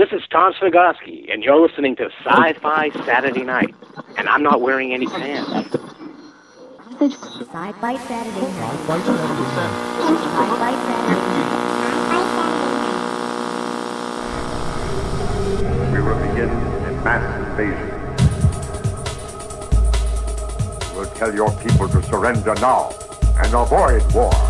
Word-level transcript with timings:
This 0.00 0.12
is 0.12 0.22
Tom 0.30 0.54
Svigotsky, 0.54 1.30
and 1.30 1.44
you're 1.44 1.60
listening 1.60 1.94
to 1.96 2.08
Sci-Fi 2.24 2.88
Saturday 3.04 3.42
Night, 3.42 3.74
and 4.16 4.30
I'm 4.30 4.42
not 4.42 4.62
wearing 4.62 4.94
any 4.94 5.06
pants. 5.06 5.50
Sci-Fi 6.98 7.96
Saturday 7.98 8.40
Night. 8.40 8.80
Sci-Fi 8.80 9.02
Saturday 9.04 9.44
Night. 9.60 9.76
We 15.92 16.00
will 16.00 16.18
begin 16.28 16.48
a 16.48 16.92
mass 17.04 17.24
invasion. 17.50 17.88
We'll 20.96 21.10
tell 21.16 21.34
your 21.34 21.52
people 21.60 21.90
to 21.90 22.02
surrender 22.04 22.54
now 22.54 22.94
and 23.36 23.52
avoid 23.52 24.14
war. 24.14 24.49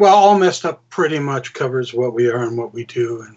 Well, 0.00 0.16
all 0.16 0.38
messed 0.38 0.64
up 0.64 0.82
pretty 0.88 1.18
much 1.18 1.52
covers 1.52 1.92
what 1.92 2.14
we 2.14 2.26
are 2.30 2.44
and 2.44 2.56
what 2.56 2.72
we 2.72 2.86
do, 2.86 3.20
and 3.20 3.36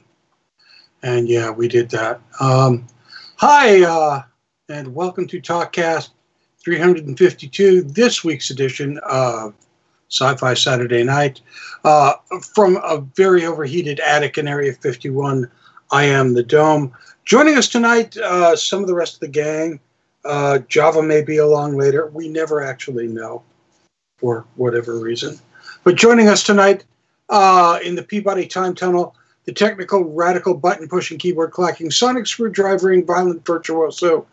and 1.02 1.28
yeah, 1.28 1.50
we 1.50 1.68
did 1.68 1.90
that. 1.90 2.22
Um, 2.40 2.88
hi, 3.36 3.84
uh, 3.84 4.22
and 4.70 4.96
welcome 4.96 5.28
to 5.28 5.42
Talkcast 5.42 6.12
352, 6.64 7.82
this 7.82 8.24
week's 8.24 8.50
edition 8.50 8.98
of 9.00 9.54
Sci-Fi 10.08 10.54
Saturday 10.54 11.04
Night. 11.04 11.42
Uh, 11.84 12.14
from 12.54 12.78
a 12.78 13.02
very 13.14 13.46
overheated 13.46 14.00
attic 14.00 14.38
in 14.38 14.48
Area 14.48 14.72
51, 14.72 15.52
I 15.92 16.06
am 16.06 16.34
the 16.34 16.44
Dome. 16.44 16.94
Joining 17.26 17.58
us 17.58 17.68
tonight, 17.68 18.16
uh, 18.16 18.56
some 18.56 18.80
of 18.80 18.88
the 18.88 18.96
rest 18.96 19.16
of 19.16 19.20
the 19.20 19.28
gang. 19.28 19.82
Uh, 20.24 20.60
Java 20.70 21.04
may 21.04 21.24
be 21.24 21.40
along 21.40 21.78
later. 21.78 22.08
We 22.08 22.30
never 22.30 22.64
actually 22.64 23.08
know, 23.08 23.44
for 24.18 24.46
whatever 24.56 24.98
reason. 24.98 25.42
But 25.84 25.96
joining 25.96 26.30
us 26.30 26.44
tonight 26.44 26.86
uh, 27.30 27.80
in 27.84 27.96
the 27.96 28.04
Peabody 28.04 28.48
Time 28.48 28.74
Tunnel, 28.74 29.16
the 29.44 29.52
technical, 29.52 30.06
radical, 30.06 30.54
button 30.54 30.88
pushing, 30.88 31.18
keyboard 31.18 31.52
clacking, 31.52 31.92
sonic 31.92 32.26
screwdrivering, 32.26 33.06
violent 33.06 33.46
virtuoso, 33.46 34.26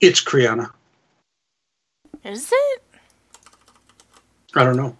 it's 0.00 0.22
Kriana. 0.22 0.70
Is 2.24 2.50
it? 2.52 2.82
I 4.56 4.64
don't 4.64 4.76
know. 4.76 4.96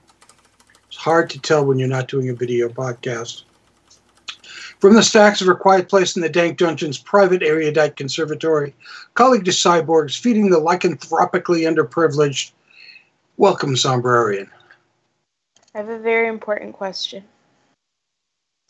It's 0.86 0.96
hard 0.96 1.30
to 1.30 1.40
tell 1.40 1.64
when 1.64 1.80
you're 1.80 1.88
not 1.88 2.06
doing 2.06 2.28
a 2.28 2.34
video 2.34 2.68
podcast. 2.68 3.42
From 4.78 4.94
the 4.94 5.02
stacks 5.02 5.40
of 5.40 5.48
her 5.48 5.54
quiet 5.54 5.88
place 5.88 6.14
in 6.14 6.22
the 6.22 6.28
dank 6.28 6.58
dungeon's 6.58 6.98
private 6.98 7.42
erudite 7.42 7.96
conservatory, 7.96 8.74
colleague 9.14 9.46
to 9.46 9.50
cyborgs 9.50 10.16
feeding 10.16 10.50
the 10.50 10.58
lycanthropically 10.58 11.62
underprivileged, 11.62 12.52
welcome, 13.36 13.74
Zombrarian. 13.74 14.48
I 15.74 15.78
have 15.78 15.88
a 15.88 15.98
very 15.98 16.28
important 16.28 16.74
question. 16.74 17.24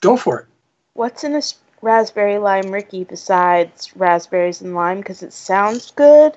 Go 0.01 0.17
for 0.17 0.41
it. 0.41 0.47
What's 0.95 1.23
in 1.25 1.37
a 1.37 1.43
raspberry 1.83 2.39
lime 2.39 2.73
Rickey 2.73 3.05
besides 3.05 3.95
raspberries 3.95 4.63
and 4.63 4.75
lime? 4.75 4.99
Because 4.99 5.23
it 5.23 5.33
sounds 5.33 5.91
good, 5.91 6.37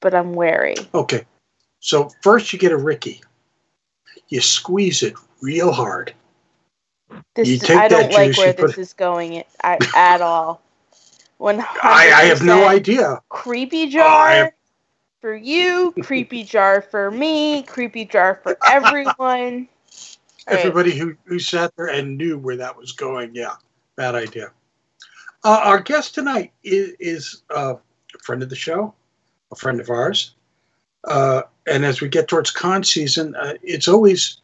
but 0.00 0.14
I'm 0.14 0.34
wary. 0.34 0.76
Okay. 0.94 1.24
So 1.80 2.10
first 2.22 2.52
you 2.52 2.58
get 2.58 2.72
a 2.72 2.76
Ricky. 2.76 3.22
You 4.28 4.40
squeeze 4.40 5.02
it 5.02 5.14
real 5.40 5.72
hard. 5.72 6.12
This 7.34 7.48
You 7.48 7.54
is, 7.54 7.70
I 7.70 7.88
don't 7.88 8.12
like 8.12 8.28
juice, 8.28 8.38
where 8.38 8.52
this 8.52 8.78
is 8.78 8.92
going 8.92 9.42
at, 9.62 9.96
at, 9.96 10.20
all. 10.20 10.60
One 11.38 11.60
I, 11.82 12.12
I 12.14 12.24
have 12.24 12.42
no 12.42 12.66
idea. 12.66 13.20
Creepy 13.30 13.84
Oh, 13.84 13.90
jar 13.90 14.52
for 15.20 15.34
you, 15.34 15.92
creepy 16.02 16.44
jar 16.44 16.80
for 16.80 17.10
me, 17.10 17.62
creepy 17.62 18.04
jar 18.04 18.40
for 18.42 18.56
everyone. 18.66 19.68
All 20.48 20.54
right. 20.54 20.64
Everybody 20.64 20.96
who, 20.96 21.14
who 21.24 21.38
sat 21.38 21.74
there 21.76 21.88
and 21.88 22.16
knew 22.16 22.38
where 22.38 22.56
that 22.56 22.76
was 22.76 22.92
going, 22.92 23.34
yeah, 23.34 23.54
bad 23.96 24.14
idea. 24.14 24.50
Uh, 25.44 25.60
our 25.62 25.80
guest 25.80 26.14
tonight 26.14 26.52
is, 26.64 26.94
is 26.98 27.42
uh, 27.54 27.74
a 28.14 28.18
friend 28.22 28.42
of 28.42 28.48
the 28.48 28.56
show, 28.56 28.94
a 29.52 29.56
friend 29.56 29.80
of 29.80 29.90
ours. 29.90 30.34
Uh, 31.04 31.42
and 31.66 31.84
as 31.84 32.00
we 32.00 32.08
get 32.08 32.28
towards 32.28 32.50
con 32.50 32.82
season, 32.82 33.34
uh, 33.36 33.54
it's 33.62 33.88
always 33.88 34.40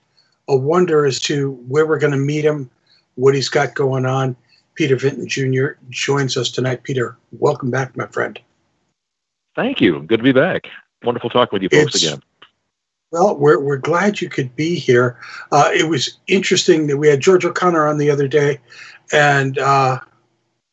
a 0.48 0.56
wonder 0.56 1.06
as 1.06 1.18
to 1.20 1.52
where 1.68 1.86
we're 1.86 1.98
going 1.98 2.12
to 2.12 2.18
meet 2.18 2.44
him, 2.44 2.70
what 3.14 3.34
he's 3.34 3.48
got 3.48 3.74
going 3.74 4.06
on. 4.06 4.36
Peter 4.74 4.96
Vinton 4.96 5.26
Jr. 5.28 5.78
joins 5.88 6.36
us 6.36 6.50
tonight. 6.50 6.82
Peter, 6.82 7.16
welcome 7.32 7.70
back, 7.70 7.96
my 7.96 8.06
friend. 8.08 8.38
Thank 9.56 9.80
you. 9.80 10.02
Good 10.02 10.18
to 10.18 10.22
be 10.22 10.32
back. 10.32 10.68
Wonderful 11.02 11.30
talking 11.30 11.56
with 11.56 11.62
you 11.62 11.68
folks 11.68 11.94
It's- 11.96 12.12
again. 12.12 12.22
Well, 13.10 13.36
we're, 13.36 13.60
we're 13.60 13.76
glad 13.76 14.20
you 14.20 14.28
could 14.28 14.56
be 14.56 14.74
here. 14.74 15.20
Uh, 15.52 15.70
it 15.72 15.88
was 15.88 16.18
interesting 16.26 16.88
that 16.88 16.96
we 16.96 17.06
had 17.06 17.20
George 17.20 17.44
O'Connor 17.44 17.86
on 17.86 17.96
the 17.96 18.10
other 18.10 18.26
day 18.26 18.58
and 19.12 19.56
uh, 19.56 20.00
a 20.02 20.06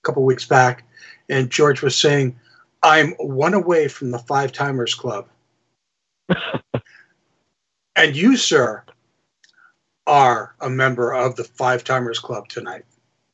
couple 0.02 0.24
weeks 0.24 0.48
back, 0.48 0.84
and 1.30 1.52
George 1.52 1.84
was 1.84 1.96
saying, 1.96 2.36
I'm 2.82 3.12
one 3.20 3.54
away 3.54 3.88
from 3.88 4.10
the 4.10 4.18
Five 4.18 4.52
Timers 4.54 4.96
Club. 4.96 5.28
and 7.96 8.16
you, 8.16 8.36
sir, 8.38 8.84
are 10.08 10.56
a 10.62 10.70
member 10.70 11.14
of 11.14 11.36
the 11.36 11.44
Five 11.44 11.84
Timers 11.84 12.18
Club 12.18 12.48
tonight. 12.48 12.86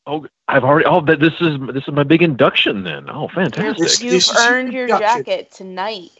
Oh, 0.05 0.27
I've 0.47 0.63
already. 0.63 0.85
Oh, 0.85 1.01
th- 1.01 1.19
this 1.19 1.33
is 1.41 1.57
this 1.73 1.83
is 1.87 1.93
my 1.93 2.03
big 2.03 2.21
induction 2.23 2.83
then. 2.83 3.09
Oh, 3.09 3.27
fantastic. 3.27 3.77
This- 3.83 4.01
You've 4.01 4.13
this 4.13 4.37
earned 4.37 4.73
your 4.73 4.83
introduction. 4.85 5.23
jacket 5.25 5.51
tonight. 5.51 6.11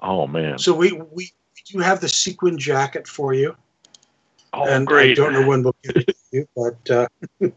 Oh 0.00 0.26
man. 0.26 0.58
So 0.58 0.74
we, 0.74 0.92
we, 0.92 1.04
we 1.14 1.32
do 1.66 1.78
have 1.78 2.00
the 2.00 2.08
sequin 2.08 2.58
jacket 2.58 3.06
for 3.06 3.34
you. 3.34 3.56
Oh, 4.52 4.64
and 4.64 4.86
great. 4.86 5.12
I 5.12 5.14
don't 5.14 5.32
know 5.32 5.46
when 5.46 5.62
we'll 5.62 5.74
get 5.82 5.96
it 5.96 6.06
to 6.08 6.14
you, 6.32 6.48
but 6.54 6.90
uh, 6.90 7.06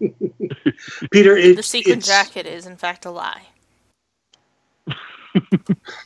Peter, 1.12 1.35
it's, 1.35 1.57
The 1.57 1.63
sequin 1.63 1.97
it's, 1.97 2.07
jacket 2.07 2.45
is, 2.45 2.66
in 2.68 2.78
fact, 2.78 3.06
a 3.06 3.12
lie. 3.12 3.41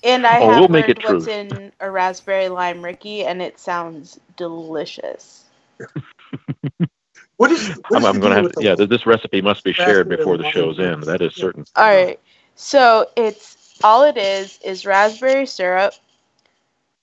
And 0.03 0.25
I 0.25 0.39
Oh, 0.39 0.47
have 0.47 0.59
we'll 0.62 0.68
make 0.69 0.85
learned 0.85 0.97
it 0.97 1.03
what's 1.03 1.28
true. 1.28 1.34
in 1.34 1.72
a 1.79 1.91
raspberry 1.91 2.50
lime 2.50 2.84
Rickey, 2.84 3.25
and 3.25 3.41
it 3.41 3.59
sounds 3.59 4.19
delicious. 4.38 5.45
What 7.39 7.53
is? 7.53 7.69
What 7.88 7.95
I'm, 7.95 8.05
I'm 8.05 8.19
going 8.19 8.35
to 8.35 8.41
have. 8.41 8.51
To, 8.51 8.63
yeah, 8.63 8.75
this 8.75 9.05
recipe 9.05 9.41
must 9.41 9.63
be 9.63 9.72
shared 9.72 10.09
before 10.09 10.35
the 10.35 10.44
lime. 10.44 10.51
show's 10.51 10.77
end. 10.77 11.03
That 11.03 11.22
is 11.22 11.33
certain. 11.33 11.63
All 11.77 11.88
right. 11.88 12.19
So 12.55 13.09
it's 13.16 13.79
all 13.81 14.03
it 14.03 14.17
is 14.17 14.59
is 14.61 14.85
raspberry 14.85 15.45
syrup, 15.45 15.94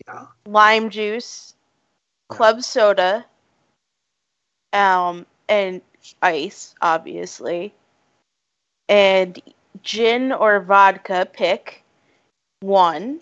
Yeah. 0.06 0.26
lime 0.44 0.90
juice, 0.90 1.54
club 2.28 2.62
soda, 2.62 3.24
um, 4.74 5.24
and 5.48 5.80
ice, 6.20 6.74
obviously, 6.82 7.72
and 8.90 9.40
gin 9.82 10.32
or 10.32 10.60
vodka. 10.60 11.26
Pick 11.32 11.82
one, 12.60 13.20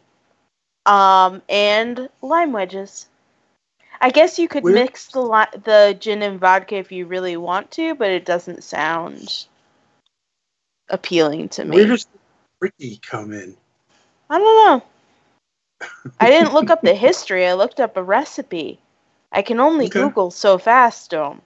um, 0.84 1.42
and 1.48 2.08
lime 2.22 2.50
wedges. 2.50 3.06
I 4.00 4.10
guess 4.10 4.38
you 4.38 4.48
could 4.48 4.64
mix 4.64 5.08
the 5.08 5.20
li- 5.20 5.60
the 5.64 5.96
gin 5.98 6.22
and 6.22 6.38
vodka 6.40 6.76
if 6.76 6.92
you 6.92 7.06
really 7.06 7.36
want 7.36 7.70
to, 7.72 7.94
but 7.94 8.10
it 8.10 8.24
doesn't 8.24 8.64
sound 8.64 9.46
appealing 10.88 11.48
to 11.50 11.64
me. 11.64 11.76
Where 11.76 11.86
does 11.86 12.06
Rickey 12.60 12.98
come 12.98 13.32
in? 13.32 13.56
I 14.30 14.38
don't 14.38 14.66
know. 14.66 14.84
I 16.20 16.30
didn't 16.30 16.54
look 16.54 16.70
up 16.70 16.82
the 16.82 16.94
history. 16.94 17.46
I 17.46 17.54
looked 17.54 17.80
up 17.80 17.96
a 17.96 18.02
recipe. 18.02 18.78
I 19.32 19.42
can 19.42 19.60
only 19.60 19.86
Okay. 19.86 20.00
Google 20.00 20.30
so 20.30 20.58
fast, 20.58 21.10
Dome. 21.10 21.42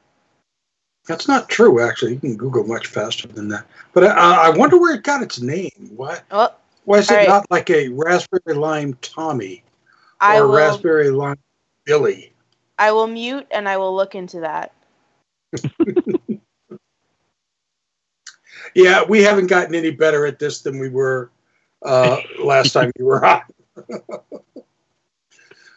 That's 1.06 1.26
not 1.26 1.48
true, 1.48 1.80
actually. 1.80 2.14
You 2.14 2.20
can 2.20 2.36
Google 2.36 2.64
much 2.64 2.86
faster 2.86 3.28
than 3.28 3.48
that. 3.48 3.64
But 3.94 4.04
I, 4.04 4.48
I 4.48 4.50
wonder 4.50 4.78
where 4.78 4.94
it 4.94 5.04
got 5.04 5.22
its 5.22 5.40
name. 5.40 5.70
Why? 5.96 6.20
Well, 6.30 6.54
Why 6.84 6.98
is 6.98 7.10
it 7.10 7.14
right. 7.14 7.28
not 7.28 7.50
like 7.50 7.70
a 7.70 7.88
raspberry 7.88 8.54
lime 8.54 8.94
Tommy 9.00 9.62
or 10.28 10.44
a 10.44 10.46
will. 10.48 10.54
raspberry 10.56 11.10
lime 11.10 11.38
Billy? 11.84 12.32
I 12.78 12.92
will 12.92 13.06
mute 13.06 13.46
and 13.50 13.68
I 13.68 13.76
will 13.76 13.94
look 13.94 14.14
into 14.14 14.40
that. 14.40 14.72
Yeah, 18.74 19.04
we 19.08 19.22
haven't 19.22 19.48
gotten 19.48 19.74
any 19.74 19.90
better 19.90 20.26
at 20.26 20.38
this 20.38 20.60
than 20.62 20.78
we 20.78 20.88
were 20.88 21.30
uh, 21.82 22.18
last 22.42 22.72
time 22.72 22.90
you 22.98 23.06
were 23.06 23.24
on. 23.24 23.42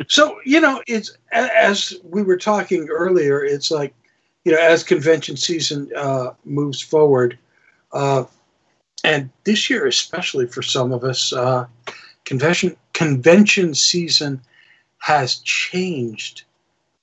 So 0.07 0.39
you 0.43 0.59
know, 0.59 0.81
it's 0.87 1.15
as 1.31 1.93
we 2.03 2.23
were 2.23 2.35
talking 2.35 2.89
earlier. 2.89 3.45
It's 3.45 3.69
like 3.69 3.93
you 4.43 4.51
know, 4.51 4.57
as 4.57 4.83
convention 4.83 5.37
season 5.37 5.91
uh, 5.95 6.31
moves 6.43 6.81
forward, 6.81 7.37
uh, 7.93 8.23
and 9.03 9.29
this 9.43 9.69
year 9.69 9.85
especially 9.85 10.47
for 10.47 10.63
some 10.63 10.91
of 10.91 11.03
us, 11.03 11.31
uh, 11.33 11.67
convention 12.25 12.75
convention 12.93 13.75
season 13.75 14.41
has 14.97 15.35
changed 15.35 16.45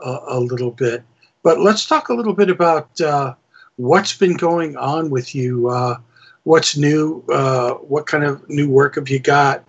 a, 0.00 0.41
little 0.41 0.71
bit. 0.71 1.03
But 1.43 1.61
let's 1.61 1.87
talk 1.87 2.09
a 2.09 2.15
little 2.15 2.35
bit 2.35 2.50
about 2.50 3.00
uh, 3.00 3.35
what's 3.77 4.17
been 4.17 4.37
going 4.37 4.77
on 4.77 5.11
with 5.11 5.35
you. 5.35 5.69
Uh, 5.69 5.99
what's 6.45 6.77
new? 6.77 7.25
Uh, 7.29 7.75
what 7.75 8.06
kind 8.06 8.25
of 8.25 8.49
new 8.49 8.69
work 8.69 8.97
have 8.97 9.09
you 9.09 9.19
got? 9.19 9.65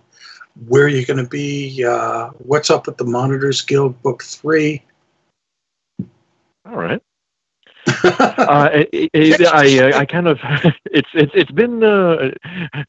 Where 0.66 0.84
are 0.84 0.88
you 0.88 1.06
going 1.06 1.22
to 1.22 1.28
be? 1.28 1.84
Uh, 1.84 2.30
what's 2.38 2.70
up 2.70 2.86
with 2.86 2.96
the 2.96 3.04
Monitors 3.04 3.62
Guild 3.62 4.00
Book 4.02 4.22
Three? 4.22 4.82
All 6.66 6.76
right. 6.76 7.02
uh, 8.04 8.70
it, 8.72 9.10
it, 9.12 9.46
I, 9.54 9.78
uh, 9.78 9.98
I 9.98 10.06
kind 10.06 10.28
of, 10.28 10.38
it's 10.86 11.08
it's 11.14 11.32
it's 11.34 11.50
been 11.50 11.82
uh, 11.82 12.30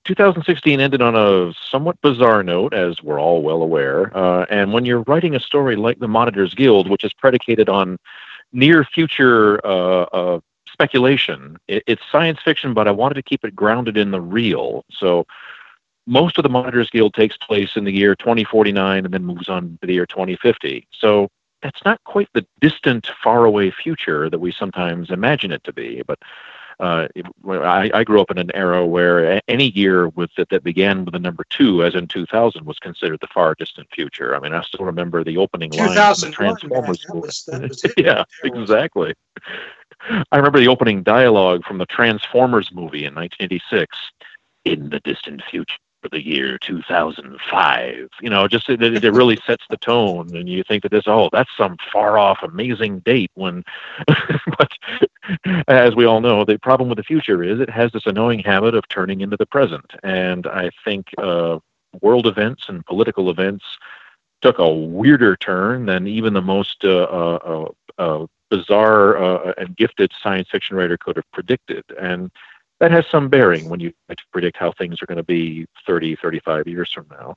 2016 0.05 0.79
ended 0.79 1.01
on 1.01 1.15
a 1.15 1.53
somewhat 1.53 1.99
bizarre 2.01 2.43
note, 2.43 2.73
as 2.73 3.01
we're 3.03 3.19
all 3.19 3.41
well 3.41 3.61
aware. 3.61 4.15
Uh, 4.15 4.45
and 4.49 4.73
when 4.73 4.85
you're 4.85 5.03
writing 5.03 5.35
a 5.35 5.39
story 5.39 5.75
like 5.75 5.99
the 5.99 6.07
Monitors 6.07 6.53
Guild, 6.53 6.89
which 6.89 7.03
is 7.03 7.13
predicated 7.13 7.69
on 7.69 7.97
near 8.53 8.83
future 8.83 9.65
uh, 9.65 10.03
uh, 10.03 10.39
speculation, 10.67 11.57
it, 11.67 11.83
it's 11.87 12.01
science 12.11 12.39
fiction, 12.43 12.73
but 12.73 12.87
I 12.87 12.91
wanted 12.91 13.15
to 13.15 13.23
keep 13.23 13.43
it 13.43 13.55
grounded 13.55 13.97
in 13.97 14.11
the 14.11 14.21
real. 14.21 14.85
So 14.91 15.25
most 16.07 16.37
of 16.37 16.43
the 16.43 16.49
Monitors 16.49 16.89
Guild 16.89 17.13
takes 17.13 17.37
place 17.37 17.75
in 17.75 17.83
the 17.83 17.91
year 17.91 18.15
2049 18.15 19.05
and 19.05 19.13
then 19.13 19.23
moves 19.23 19.49
on 19.49 19.77
to 19.81 19.87
the 19.87 19.93
year 19.93 20.05
2050. 20.05 20.87
So 20.91 21.29
that's 21.61 21.83
not 21.85 22.03
quite 22.03 22.29
the 22.33 22.45
distant, 22.59 23.09
faraway 23.23 23.71
future 23.71 24.29
that 24.29 24.39
we 24.39 24.51
sometimes 24.51 25.09
imagine 25.11 25.51
it 25.51 25.63
to 25.65 25.73
be. 25.73 26.01
But 26.05 26.19
uh, 26.79 27.07
I, 27.47 27.91
I 27.93 28.03
grew 28.03 28.19
up 28.21 28.31
in 28.31 28.39
an 28.39 28.49
era 28.55 28.85
where 28.85 29.39
any 29.47 29.69
year 29.71 30.07
with 30.09 30.31
that, 30.37 30.49
that 30.49 30.63
began 30.63 31.05
with 31.05 31.13
the 31.13 31.19
number 31.19 31.43
two, 31.49 31.83
as 31.83 31.93
in 31.93 32.07
2000, 32.07 32.65
was 32.65 32.79
considered 32.79 33.19
the 33.21 33.27
far 33.27 33.53
distant 33.53 33.87
future. 33.93 34.35
I 34.35 34.39
mean, 34.39 34.53
I 34.53 34.61
still 34.63 34.85
remember 34.85 35.23
the 35.23 35.37
opening 35.37 35.71
line 35.71 35.95
from 36.15 36.31
the 36.31 36.35
2001, 36.35 36.81
man, 36.81 36.95
Transformers. 36.95 37.05
that 37.05 37.13
movie. 37.13 37.27
was- 37.27 37.45
that 37.45 37.61
was 37.69 37.93
yeah, 37.97 38.23
exactly. 38.43 39.13
I 40.31 40.37
remember 40.37 40.59
the 40.59 40.67
opening 40.69 41.03
dialogue 41.03 41.63
from 41.65 41.77
the 41.77 41.85
Transformers 41.85 42.71
movie 42.73 43.05
in 43.05 43.13
1986. 43.13 43.95
In 44.65 44.89
the 44.89 44.99
distant 44.99 45.41
future, 45.49 45.75
the 46.09 46.25
year 46.25 46.57
2005. 46.59 48.09
You 48.21 48.29
know, 48.29 48.47
just 48.47 48.69
it, 48.69 48.81
it 48.81 49.03
it 49.03 49.11
really 49.11 49.37
sets 49.45 49.65
the 49.69 49.77
tone, 49.77 50.35
and 50.35 50.47
you 50.47 50.63
think 50.63 50.83
that 50.83 50.91
this, 50.91 51.03
oh, 51.07 51.29
that's 51.31 51.49
some 51.57 51.77
far 51.91 52.17
off, 52.17 52.39
amazing 52.43 52.99
date. 52.99 53.31
When, 53.35 53.63
but 54.07 54.71
as 55.67 55.95
we 55.95 56.05
all 56.05 56.21
know, 56.21 56.43
the 56.43 56.57
problem 56.59 56.89
with 56.89 56.97
the 56.97 57.03
future 57.03 57.43
is 57.43 57.59
it 57.59 57.69
has 57.69 57.91
this 57.91 58.05
annoying 58.05 58.39
habit 58.39 58.75
of 58.75 58.87
turning 58.87 59.21
into 59.21 59.37
the 59.37 59.45
present, 59.45 59.93
and 60.03 60.47
I 60.47 60.71
think 60.83 61.07
uh, 61.17 61.59
world 62.01 62.27
events 62.27 62.65
and 62.67 62.85
political 62.85 63.29
events 63.29 63.65
took 64.41 64.59
a 64.59 64.73
weirder 64.73 65.35
turn 65.35 65.85
than 65.85 66.07
even 66.07 66.33
the 66.33 66.41
most 66.41 66.83
uh, 66.83 67.03
uh, 67.03 67.69
uh, 67.97 68.01
uh, 68.01 68.25
bizarre 68.49 69.17
uh, 69.17 69.53
and 69.57 69.77
gifted 69.77 70.11
science 70.21 70.49
fiction 70.51 70.75
writer 70.75 70.97
could 70.97 71.15
have 71.15 71.31
predicted. 71.31 71.83
And 71.99 72.31
that 72.81 72.91
has 72.91 73.05
some 73.11 73.29
bearing 73.29 73.69
when 73.69 73.79
you 73.79 73.93
try 74.07 74.15
to 74.15 74.23
predict 74.33 74.57
how 74.57 74.71
things 74.71 75.01
are 75.01 75.05
going 75.05 75.17
to 75.17 75.23
be 75.23 75.67
30, 75.85 76.17
35 76.17 76.67
years 76.67 76.91
from 76.91 77.05
now. 77.11 77.35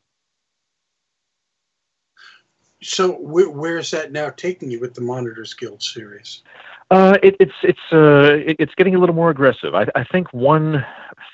So 2.83 3.13
where, 3.13 3.51
where's 3.51 3.91
that 3.91 4.11
now 4.11 4.31
taking 4.31 4.71
you 4.71 4.81
with 4.81 4.95
the 4.95 5.03
Monitors 5.03 5.53
Guild 5.53 5.83
series? 5.83 6.43
Uh, 6.91 7.17
it, 7.23 7.37
it's 7.41 7.55
it's 7.63 7.93
uh, 7.93 8.43
it, 8.47 8.57
it's 8.59 8.75
getting 8.75 8.95
a 8.95 8.99
little 8.99 9.15
more 9.15 9.31
aggressive. 9.31 9.75
I, 9.75 9.87
I 9.95 10.05
think 10.05 10.33
one 10.35 10.85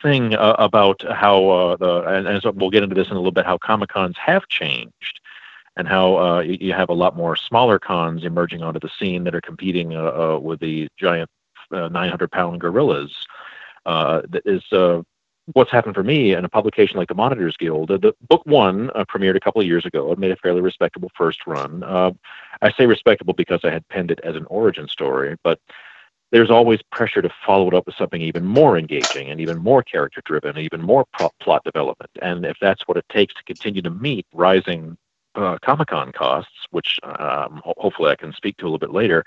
thing 0.01 0.35
uh, 0.35 0.55
about 0.59 1.03
how 1.03 1.49
uh, 1.49 1.77
the 1.77 2.03
and, 2.03 2.29
and 2.29 2.43
so 2.43 2.51
we'll 2.53 2.71
get 2.71 2.85
into 2.85 2.95
this 2.95 3.09
in 3.09 3.15
a 3.15 3.17
little 3.17 3.33
bit 3.33 3.47
how 3.47 3.59
comic 3.59 3.91
cons 3.91 4.17
have 4.17 4.47
changed, 4.49 5.21
and 5.77 5.89
how 5.89 6.19
uh, 6.19 6.41
you, 6.41 6.57
you 6.61 6.73
have 6.73 6.89
a 6.89 6.95
lot 6.95 7.17
more 7.17 7.35
smaller 7.35 7.81
cons 7.81 8.25
emerging 8.25 8.63
onto 8.63 8.79
the 8.79 8.91
scene 8.97 9.25
that 9.25 9.35
are 9.35 9.41
competing 9.41 9.97
uh, 9.97 10.39
with 10.39 10.61
the 10.61 10.89
giant 10.97 11.29
uh, 11.73 11.89
900 11.89 12.31
pound 12.31 12.61
gorillas. 12.61 13.27
Uh, 13.87 14.23
that 14.29 14.43
is 14.47 14.63
uh, 14.73 15.03
what's 15.53 15.71
happened 15.71 15.95
for 15.95 16.03
me 16.03 16.35
in 16.35 16.45
a 16.45 16.49
publication 16.49 16.97
like 16.97 17.09
the 17.09 17.15
Monitors 17.15 17.57
Guild. 17.57 17.89
The 17.89 18.15
book 18.29 18.43
one 18.45 18.91
uh, 18.95 19.05
premiered 19.05 19.37
a 19.37 19.41
couple 19.41 19.61
of 19.61 19.67
years 19.67 19.87
ago. 19.87 20.13
It 20.13 20.19
made 20.19 20.33
a 20.33 20.37
fairly 20.37 20.61
respectable 20.61 21.11
first 21.17 21.47
run. 21.47 21.83
Uh, 21.83 22.13
I 22.63 22.73
say 22.73 22.87
respectable 22.87 23.35
because 23.35 23.61
I 23.65 23.71
had 23.71 23.89
penned 23.89 24.11
it 24.11 24.21
as 24.23 24.37
an 24.37 24.47
origin 24.47 24.89
story, 24.89 25.37
but 25.43 25.59
there's 26.33 26.51
always 26.51 26.81
pressure 26.93 27.23
to 27.23 27.31
follow 27.45 27.67
it 27.69 27.75
up 27.75 27.87
with 27.87 27.97
something 27.97 28.23
even 28.23 28.45
more 28.47 28.79
engaging 28.79 29.31
and 29.31 29.41
even 29.41 29.59
more 29.59 29.83
character 29.83 30.23
driven, 30.25 30.59
even 30.59 30.81
more 30.81 31.05
pro- 31.13 31.33
plot 31.41 31.65
development. 31.65 32.11
And 32.23 32.47
if 32.47 32.57
that's 32.61 32.87
what 32.87 32.97
it 32.97 33.05
takes 33.09 33.35
to 33.35 33.43
continue 33.45 33.83
to 33.83 33.91
meet 33.91 34.27
rising 34.33 34.97
uh, 35.35 35.59
Comic 35.63 35.89
Con 35.89 36.13
costs, 36.13 36.67
which 36.71 36.99
um, 37.03 37.61
ho- 37.65 37.75
hopefully 37.79 38.11
I 38.11 38.17
can 38.17 38.33
speak 38.33 38.57
to 38.59 38.65
a 38.65 38.67
little 38.67 38.79
bit 38.79 38.93
later, 38.93 39.25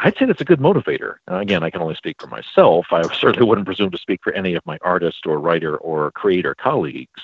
I'd 0.00 0.16
say 0.16 0.24
that's 0.26 0.40
a 0.40 0.44
good 0.44 0.60
motivator. 0.60 1.16
Uh, 1.30 1.36
again, 1.36 1.62
I 1.62 1.70
can 1.70 1.80
only 1.80 1.94
speak 1.94 2.20
for 2.20 2.26
myself. 2.26 2.86
I 2.90 3.02
certainly 3.14 3.46
wouldn't 3.46 3.66
presume 3.66 3.90
to 3.90 3.98
speak 3.98 4.20
for 4.22 4.32
any 4.32 4.54
of 4.54 4.66
my 4.66 4.78
artist 4.82 5.26
or 5.26 5.38
writer 5.38 5.76
or 5.76 6.10
creator 6.12 6.54
colleagues. 6.54 7.22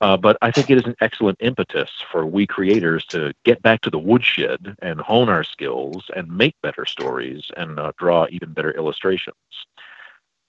Uh, 0.00 0.16
but 0.16 0.36
I 0.42 0.50
think 0.50 0.70
it 0.70 0.76
is 0.76 0.84
an 0.84 0.94
excellent 1.00 1.38
impetus 1.40 1.90
for 2.12 2.26
we 2.26 2.46
creators 2.46 3.06
to 3.06 3.32
get 3.44 3.62
back 3.62 3.80
to 3.82 3.90
the 3.90 3.98
woodshed 3.98 4.76
and 4.82 5.00
hone 5.00 5.28
our 5.28 5.42
skills 5.42 6.10
and 6.14 6.30
make 6.30 6.54
better 6.62 6.84
stories 6.84 7.50
and 7.56 7.80
uh, 7.80 7.92
draw 7.96 8.26
even 8.30 8.52
better 8.52 8.72
illustrations. 8.72 9.36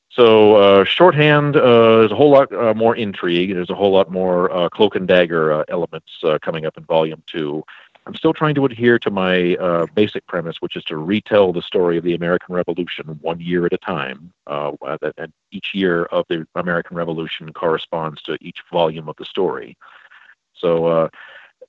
So 0.10 0.56
uh, 0.56 0.84
shorthand, 0.84 1.56
uh, 1.56 2.00
there's 2.00 2.12
a 2.12 2.16
whole 2.16 2.32
lot 2.32 2.52
uh, 2.52 2.74
more 2.74 2.96
intrigue. 2.96 3.54
There's 3.54 3.70
a 3.70 3.76
whole 3.76 3.92
lot 3.92 4.12
more 4.12 4.52
uh, 4.52 4.68
cloak 4.68 4.96
and 4.96 5.08
dagger 5.08 5.64
elements 5.70 6.12
coming 6.42 6.66
up 6.66 6.76
in 6.78 6.84
volume 6.86 7.22
two. 7.28 7.64
I'm 8.08 8.16
still 8.16 8.34
trying 8.34 8.56
to 8.56 8.64
adhere 8.64 8.98
to 9.00 9.12
my 9.12 9.56
uh, 9.56 9.86
basic 9.94 10.26
premise, 10.28 10.62
which 10.62 10.78
is 10.78 10.84
to 10.86 10.96
retell 10.96 11.52
the 11.52 11.62
story 11.62 11.98
of 11.98 12.06
the 12.06 12.16
American 12.16 12.56
Revolution 12.56 13.20
one 13.22 13.42
year 13.42 13.66
at 13.66 13.74
a 13.74 13.78
time. 13.78 14.32
Uh, 14.48 14.72
and 15.18 15.34
each 15.52 15.72
year 15.74 16.06
of 16.06 16.26
the 16.30 16.48
American 16.56 16.96
Revolution 16.96 17.52
corresponds 17.52 18.22
to 18.24 18.38
each 18.40 18.64
volume 18.72 19.10
of 19.10 19.18
the 19.18 19.26
story. 19.26 19.78
So, 20.54 20.86
uh, 20.86 21.10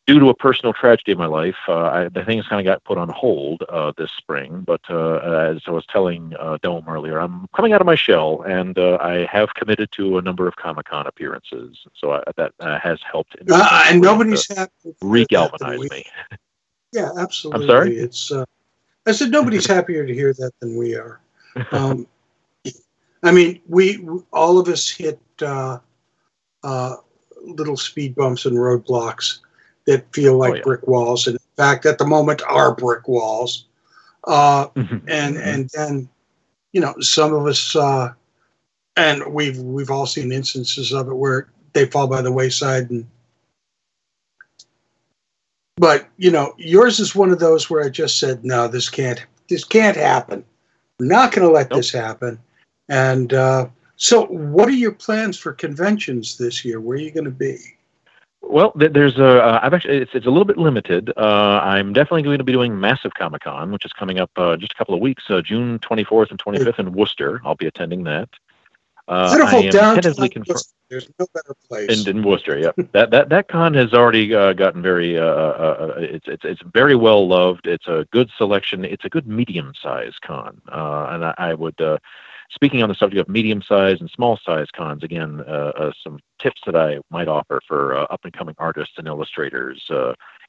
due 0.08 0.18
to 0.18 0.30
a 0.30 0.34
personal 0.34 0.72
tragedy 0.72 1.12
in 1.12 1.18
my 1.18 1.26
life, 1.26 1.58
uh, 1.68 1.84
I, 1.84 2.08
the 2.08 2.24
things 2.24 2.48
kind 2.48 2.58
of 2.58 2.64
got 2.64 2.82
put 2.84 2.96
on 2.96 3.10
hold 3.10 3.62
uh, 3.68 3.92
this 3.98 4.10
spring. 4.10 4.64
But 4.66 4.80
uh, 4.88 5.16
as 5.18 5.60
I 5.66 5.70
was 5.70 5.84
telling 5.84 6.34
uh, 6.40 6.56
Dome 6.62 6.86
earlier, 6.88 7.18
I'm 7.18 7.46
coming 7.54 7.74
out 7.74 7.82
of 7.82 7.86
my 7.86 7.94
shell, 7.94 8.40
and 8.42 8.78
uh, 8.78 8.96
I 9.02 9.28
have 9.30 9.52
committed 9.54 9.92
to 9.92 10.16
a 10.16 10.22
number 10.22 10.48
of 10.48 10.56
Comic 10.56 10.86
Con 10.86 11.06
appearances. 11.06 11.76
So 11.94 12.12
I, 12.12 12.22
that 12.38 12.52
uh, 12.58 12.78
has 12.78 12.98
helped. 13.08 13.36
And 13.38 14.00
nobody's 14.00 14.48
happy. 14.48 14.72
to 14.82 14.94
hear 14.98 15.24
that 15.26 15.52
than 15.60 15.78
regalvanize 15.78 15.90
me. 15.90 16.06
Yeah, 16.94 17.10
absolutely. 17.18 17.62
I'm 17.62 17.68
sorry? 17.68 17.96
It's. 17.98 18.32
Uh, 18.32 18.46
I 19.06 19.12
said 19.12 19.30
nobody's 19.30 19.66
happier 19.76 20.06
to 20.06 20.14
hear 20.14 20.32
that 20.32 20.52
than 20.60 20.78
we 20.78 20.96
are. 20.96 21.20
Um, 21.70 22.06
I 23.22 23.30
mean, 23.30 23.60
we 23.68 24.08
all 24.32 24.58
of 24.58 24.68
us 24.68 24.88
hit 24.88 25.20
uh, 25.42 25.80
uh, 26.64 26.96
little 27.42 27.76
speed 27.76 28.14
bumps 28.14 28.46
and 28.46 28.56
roadblocks 28.56 29.40
that 29.88 30.04
feel 30.14 30.36
like 30.36 30.52
Oh, 30.52 30.56
yeah. 30.56 30.62
brick 30.62 30.86
walls, 30.86 31.26
and 31.26 31.34
in 31.36 31.48
fact, 31.56 31.86
at 31.86 31.96
the 31.98 32.06
moment, 32.06 32.42
are 32.46 32.74
brick 32.74 33.08
walls. 33.08 33.64
Uh, 34.24 34.68
Mhm. 34.76 35.02
and 35.08 35.36
and 35.38 35.70
then, 35.70 36.08
you 36.72 36.80
know, 36.80 36.94
some 37.00 37.32
of 37.32 37.46
us, 37.46 37.74
uh, 37.74 38.12
and 38.96 39.24
we've 39.32 39.58
we've 39.58 39.90
all 39.90 40.06
seen 40.06 40.30
instances 40.30 40.92
of 40.92 41.08
it 41.08 41.14
where 41.14 41.48
they 41.72 41.86
fall 41.86 42.06
by 42.06 42.20
the 42.20 42.30
wayside 42.32 42.90
and 42.90 43.06
but 45.76 46.08
you 46.16 46.30
know 46.30 46.52
yours 46.58 46.98
is 46.98 47.14
one 47.14 47.30
of 47.30 47.38
those 47.38 47.70
where 47.70 47.84
i 47.84 47.88
just 47.88 48.18
said 48.18 48.44
no 48.44 48.66
this 48.66 48.88
can't 48.88 49.24
this 49.48 49.62
can't 49.64 49.96
happen 49.96 50.44
we're 50.98 51.06
not 51.06 51.30
going 51.32 51.46
to 51.46 51.52
let 51.54 51.70
Nope. 51.70 51.78
this 51.78 51.92
happen 51.92 52.38
and 52.88 53.32
uh, 53.34 53.68
so 53.96 54.26
what 54.26 54.68
are 54.68 54.72
your 54.72 54.92
plans 54.92 55.38
for 55.38 55.52
conventions 55.52 56.36
this 56.36 56.64
year 56.64 56.80
where 56.80 56.96
are 56.96 57.00
you 57.00 57.12
going 57.12 57.24
to 57.24 57.30
be 57.30 57.58
Well, 58.40 58.72
there's 58.76 59.18
a. 59.18 59.42
Uh, 59.42 59.60
I've 59.62 59.74
actually. 59.74 59.98
It's, 59.98 60.12
it's 60.14 60.26
a 60.26 60.30
little 60.30 60.44
bit 60.44 60.56
limited. 60.58 61.12
Uh, 61.16 61.60
I'm 61.62 61.92
definitely 61.92 62.22
going 62.22 62.38
to 62.38 62.44
be 62.44 62.52
doing 62.52 62.78
Massive 62.78 63.12
Comic 63.14 63.42
Con, 63.42 63.72
which 63.72 63.84
is 63.84 63.92
coming 63.92 64.18
up 64.18 64.30
uh, 64.36 64.56
just 64.56 64.72
a 64.72 64.74
couple 64.76 64.94
of 64.94 65.00
weeks, 65.00 65.24
uh, 65.28 65.42
June 65.42 65.78
24th 65.80 66.30
and 66.30 66.38
25th 66.38 66.78
in 66.78 66.92
Worcester. 66.92 67.40
I'll 67.44 67.56
be 67.56 67.66
attending 67.66 68.04
that. 68.04 68.28
Uh, 69.08 69.34
beautiful 69.34 69.58
I 69.58 69.62
am 69.62 69.70
tentatively 69.70 70.28
confirmed. 70.28 70.60
There's 70.90 71.08
no 71.18 71.26
better 71.34 71.54
place 71.68 72.06
In, 72.06 72.16
in 72.16 72.22
Worcester, 72.22 72.58
yep. 72.58 72.74
that 72.92 73.10
that 73.10 73.28
that 73.30 73.48
con 73.48 73.74
has 73.74 73.92
already 73.92 74.34
uh, 74.34 74.52
gotten 74.52 74.82
very. 74.82 75.18
Uh, 75.18 75.24
uh, 75.24 75.76
uh, 75.80 76.00
it's 76.00 76.28
it's 76.28 76.44
it's 76.44 76.62
very 76.72 76.94
well 76.94 77.26
loved. 77.26 77.66
It's 77.66 77.86
a 77.86 78.06
good 78.12 78.30
selection. 78.36 78.84
It's 78.84 79.04
a 79.04 79.08
good 79.08 79.26
medium 79.26 79.72
size 79.82 80.14
con, 80.22 80.60
uh, 80.70 81.08
and 81.10 81.24
I, 81.24 81.34
I 81.38 81.54
would. 81.54 81.80
Speaking 82.50 82.82
on 82.82 82.88
the 82.88 82.94
subject 82.94 83.20
of 83.20 83.28
medium 83.28 83.60
sized 83.60 84.00
and 84.00 84.10
small 84.10 84.38
sized 84.42 84.72
cons, 84.72 85.02
again, 85.02 85.44
uh, 85.46 85.72
uh, 85.76 85.92
some 86.02 86.18
tips 86.38 86.62
that 86.64 86.74
I 86.74 86.98
might 87.10 87.28
offer 87.28 87.60
for 87.66 87.94
uh, 87.94 88.04
up 88.04 88.20
and 88.24 88.32
coming 88.32 88.54
artists 88.58 88.94
and 88.96 89.06
illustrators. 89.06 89.84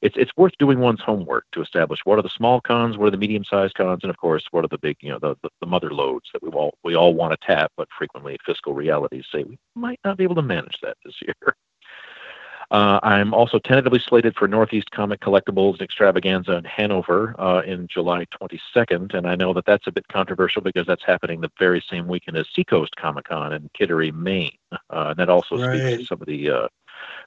It's 0.02 0.16
it's 0.16 0.32
worth 0.38 0.54
doing 0.60 0.80
one's 0.80 1.02
homework 1.02 1.46
to 1.52 1.62
establish 1.62 2.00
what 2.06 2.18
are 2.18 2.22
the 2.22 2.30
small 2.30 2.62
cons, 2.62 2.98
what 2.98 3.08
are 3.08 3.12
the 3.12 3.18
medium-sized 3.18 3.76
cons, 3.76 4.00
and 4.04 4.10
of 4.10 4.18
course, 4.18 4.46
what 4.52 4.64
are 4.64 4.70
the 4.70 4.78
big, 4.78 4.96
you 5.02 5.12
know, 5.12 5.20
the, 5.20 5.36
the, 5.44 5.50
the 5.60 5.68
mother 5.68 5.92
loads 5.92 6.30
that 6.32 6.42
we 6.42 6.50
all 6.50 6.74
we 6.86 6.96
all 6.96 7.14
want 7.14 7.34
to 7.34 7.46
tap, 7.46 7.72
but 7.76 7.90
frequently 7.98 8.38
fiscal 8.46 8.74
realities 8.74 9.26
say 9.30 9.44
we 9.44 9.60
might 9.76 10.00
not 10.06 10.18
be 10.18 10.24
able 10.24 10.36
to 10.36 10.42
manage 10.42 10.78
that 10.82 10.96
this 11.04 11.16
year. 11.22 11.36
Uh, 12.72 13.00
I'm 13.02 13.34
also 13.34 13.58
tentatively 13.58 14.00
slated 14.00 14.36
for 14.36 14.48
Northeast 14.48 14.92
Comic 14.92 15.22
Collectibles 15.22 15.82
Extravaganza 15.82 16.58
in 16.58 16.66
Hanover 16.66 17.36
uh, 17.40 17.62
in 17.66 17.88
July 17.88 18.26
22nd, 18.26 19.16
and 19.16 19.28
I 19.28 19.36
know 19.36 19.54
that 19.54 19.66
that's 19.66 19.88
a 19.88 19.92
bit 19.92 20.08
controversial 20.08 20.62
because 20.62 20.86
that's 20.86 21.04
happening 21.04 21.42
the 21.42 21.52
very 21.58 21.84
same 21.90 22.08
weekend 22.08 22.38
as 22.38 22.46
Seacoast 22.56 22.96
Comic 22.96 23.26
Con 23.26 23.54
in 23.54 23.70
Kittery, 23.74 24.12
Maine. 24.12 24.52
Uh, 24.72 24.78
and 25.10 25.18
that 25.18 25.30
also 25.30 25.58
Right. 25.58 25.82
speaks 25.82 26.02
to 26.02 26.06
some 26.08 26.22
of 26.22 26.28
the, 26.28 26.50
uh, 26.50 26.68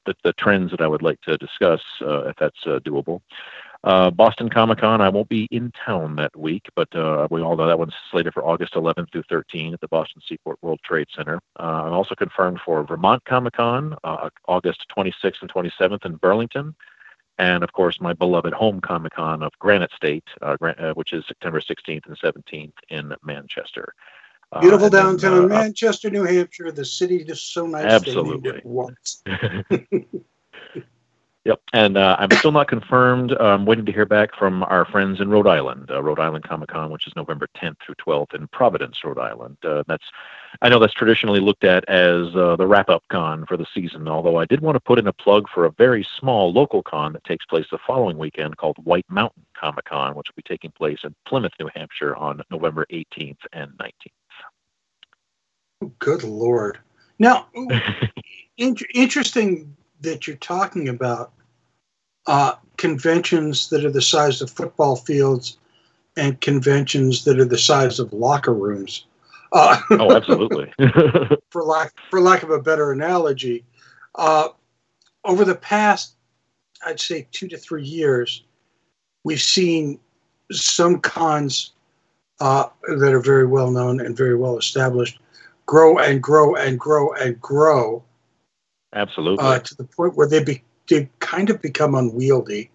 the 0.07 0.15
the 0.23 0.33
trends 0.35 0.71
that 0.71 0.81
I 0.81 0.87
would 0.87 1.03
like 1.03 1.21
to 1.23 1.37
discuss 1.39 1.81
uh, 2.03 2.29
if 2.29 2.37
that's 2.37 2.65
uh, 2.67 2.79
doable. 2.85 3.21
Uh, 3.85 4.11
Boston 4.11 4.49
Comic 4.49 4.79
Con, 4.79 5.01
I 5.01 5.09
won't 5.09 5.29
be 5.29 5.49
in 5.51 5.73
town 5.85 6.15
that 6.17 6.37
week, 6.39 6.69
but 6.77 6.95
uh, 6.95 7.27
we 7.31 7.41
all 7.43 7.57
know 7.57 7.67
that 7.67 7.79
one's 7.79 7.95
slated 8.11 8.33
for 8.33 8.45
August 8.45 8.75
11th 8.75 9.11
through 9.11 9.25
13th 9.25 9.75
at 9.75 9.81
the 9.81 9.89
Boston 9.89 10.23
Seaport 10.27 10.59
World 10.63 10.79
Trade 10.85 11.09
Center. 11.15 11.41
Uh, 11.59 11.83
I'm 11.87 11.93
also 11.93 12.15
confirmed 12.15 12.61
for 12.65 12.85
Vermont 12.85 13.25
Comic 13.25 13.55
Con, 13.55 13.97
uh, 14.05 14.31
August 14.47 14.87
26th 14.97 15.43
and 15.43 15.53
27th 15.53 16.05
in 16.05 16.15
Burlington. 16.15 16.77
And 17.39 17.65
of 17.65 17.73
course, 17.73 18.01
my 18.01 18.13
beloved 18.13 18.53
home 18.53 18.81
Comic 18.81 19.15
Con 19.15 19.43
of 19.43 19.53
Granite 19.59 19.91
State, 19.97 20.29
uh, 20.43 20.57
Gran- 20.57 20.79
uh, 20.79 20.93
which 20.93 21.13
is 21.13 21.25
September 21.27 21.61
16th 21.61 22.07
and 22.07 22.17
17th 22.19 22.75
in 22.89 23.13
Manchester. 23.25 23.95
Uh, 24.53 24.61
Beautiful 24.61 24.91
then, 24.91 25.05
downtown 25.05 25.45
uh, 25.47 25.49
Manchester, 25.49 26.09
New 26.11 26.25
Hampshire, 26.25 26.71
the 26.71 26.85
city 26.85 27.25
just 27.25 27.53
so 27.53 27.67
nice. 27.67 27.87
Absolutely. 27.87 28.63
Yep, 31.45 31.61
and 31.73 31.97
uh, 31.97 32.15
I'm 32.21 32.31
still 32.31 32.53
not 32.53 32.69
confirmed. 32.69 33.33
I'm 33.33 33.67
waiting 33.67 33.85
to 33.87 33.93
hear 33.93 34.07
back 34.07 34.33
from 34.39 34.63
our 34.63 34.85
friends 34.85 35.21
in 35.21 35.29
Rhode 35.29 35.49
Island, 35.49 35.91
uh, 35.91 36.01
Rhode 36.01 36.21
Island 36.21 36.45
Comic 36.45 36.69
Con, 36.69 36.93
which 36.93 37.09
is 37.09 37.17
November 37.17 37.49
10th 37.57 37.79
through 37.85 37.97
12th 37.97 38.33
in 38.35 38.47
Providence, 38.47 39.03
Rhode 39.03 39.19
Island. 39.19 39.57
Uh, 39.65 39.83
that's, 39.89 40.05
I 40.61 40.69
know 40.69 40.79
that's 40.79 40.95
traditionally 40.95 41.41
looked 41.41 41.65
at 41.65 41.85
as 41.89 42.37
uh, 42.37 42.55
the 42.55 42.69
wrap-up 42.69 43.03
con 43.11 43.45
for 43.47 43.57
the 43.57 43.67
season. 43.75 44.07
Although 44.07 44.37
I 44.37 44.45
did 44.45 44.61
want 44.61 44.77
to 44.77 44.81
put 44.81 45.01
in 45.01 45.09
a 45.09 45.13
plug 45.13 45.49
for 45.53 45.65
a 45.65 45.73
very 45.73 46.07
small 46.17 46.53
local 46.53 46.81
con 46.81 47.13
that 47.15 47.25
takes 47.25 47.45
place 47.45 47.67
the 47.73 47.79
following 47.85 48.19
weekend 48.19 48.57
called 48.57 48.77
White 48.85 49.07
Mountain 49.09 49.45
Comic 49.59 49.87
Con, 49.87 50.15
which 50.15 50.29
will 50.29 50.37
be 50.37 50.49
taking 50.49 50.71
place 50.71 51.01
in 51.03 51.13
Plymouth, 51.27 51.55
New 51.59 51.71
Hampshire, 51.75 52.15
on 52.15 52.41
November 52.53 52.87
18th 52.93 53.39
and 53.53 53.73
19th. 53.79 54.13
Good 55.99 56.23
lord. 56.23 56.79
Now, 57.19 57.49
in- 58.57 58.77
interesting 58.95 59.77
that 60.03 60.27
you're 60.27 60.37
talking 60.37 60.89
about 60.89 61.33
uh, 62.27 62.55
conventions 62.77 63.69
that 63.71 63.85
are 63.85 63.91
the 63.91 64.03
size 64.03 64.41
of 64.41 64.51
football 64.51 64.97
fields 64.97 65.59
and 66.17 66.41
conventions 66.41 67.25
that 67.25 67.39
are 67.39 67.45
the 67.45 67.59
size 67.59 67.99
of 67.99 68.13
locker 68.13 68.53
rooms. 68.53 69.07
Uh, 69.53 69.81
oh, 69.91 70.15
absolutely. 70.15 70.73
for 71.51 71.63
lack 71.63 71.93
for 72.11 72.21
lack 72.21 72.43
of 72.43 72.51
a 72.51 72.61
better 72.61 72.93
analogy, 72.93 73.65
uh, 74.15 74.49
over 75.25 75.45
the 75.45 75.55
past, 75.55 76.15
I'd 76.85 77.01
say 77.01 77.27
two 77.33 77.49
to 77.49 77.57
three 77.57 77.85
years, 77.85 78.45
we've 79.25 79.41
seen 79.41 79.99
some 80.51 81.01
cons 81.01 81.73
uh, 82.41 82.69
that 82.99 83.13
are 83.13 83.21
very 83.21 83.47
well 83.47 83.71
known 83.71 84.01
and 84.01 84.17
very 84.17 84.37
well 84.37 84.59
established 84.59 85.19
grow 85.67 85.99
and 85.99 86.23
grow 86.23 86.55
and 86.55 86.79
grow 86.79 87.13
and 87.13 87.41
grow 87.41 88.03
absolutely. 88.93 89.45
uh, 89.45 89.59
to 89.59 89.75
the 89.75 89.85
point 89.85 90.17
where 90.17 90.29
they 90.29 90.43
be, 90.43 90.63
they 90.89 91.09
kind 91.21 91.51
of 91.51 91.61
become 91.63 91.95
unwieldy. 91.95 92.71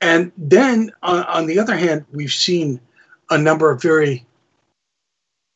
And 0.00 0.32
then, 0.36 0.92
on, 1.02 1.24
on 1.24 1.46
the 1.46 1.58
other 1.58 1.76
hand, 1.76 2.06
we've 2.12 2.32
seen 2.32 2.80
a 3.28 3.36
number 3.38 3.70
of 3.70 3.82
very 3.82 4.26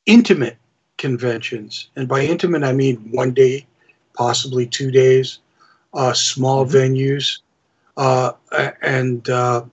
intimate 0.06 0.58
conventions, 0.98 1.88
and 1.96 2.06
by 2.06 2.22
intimate 2.22 2.62
I 2.62 2.72
mean 2.72 2.96
one 3.10 3.32
day, 3.32 3.66
possibly 4.14 4.66
two 4.66 4.90
days, 4.90 5.38
uh, 5.94 6.12
small 6.12 6.66
venues, 6.66 7.40
uh, 7.96 8.32
and 8.82 9.28
uh, 9.28 9.64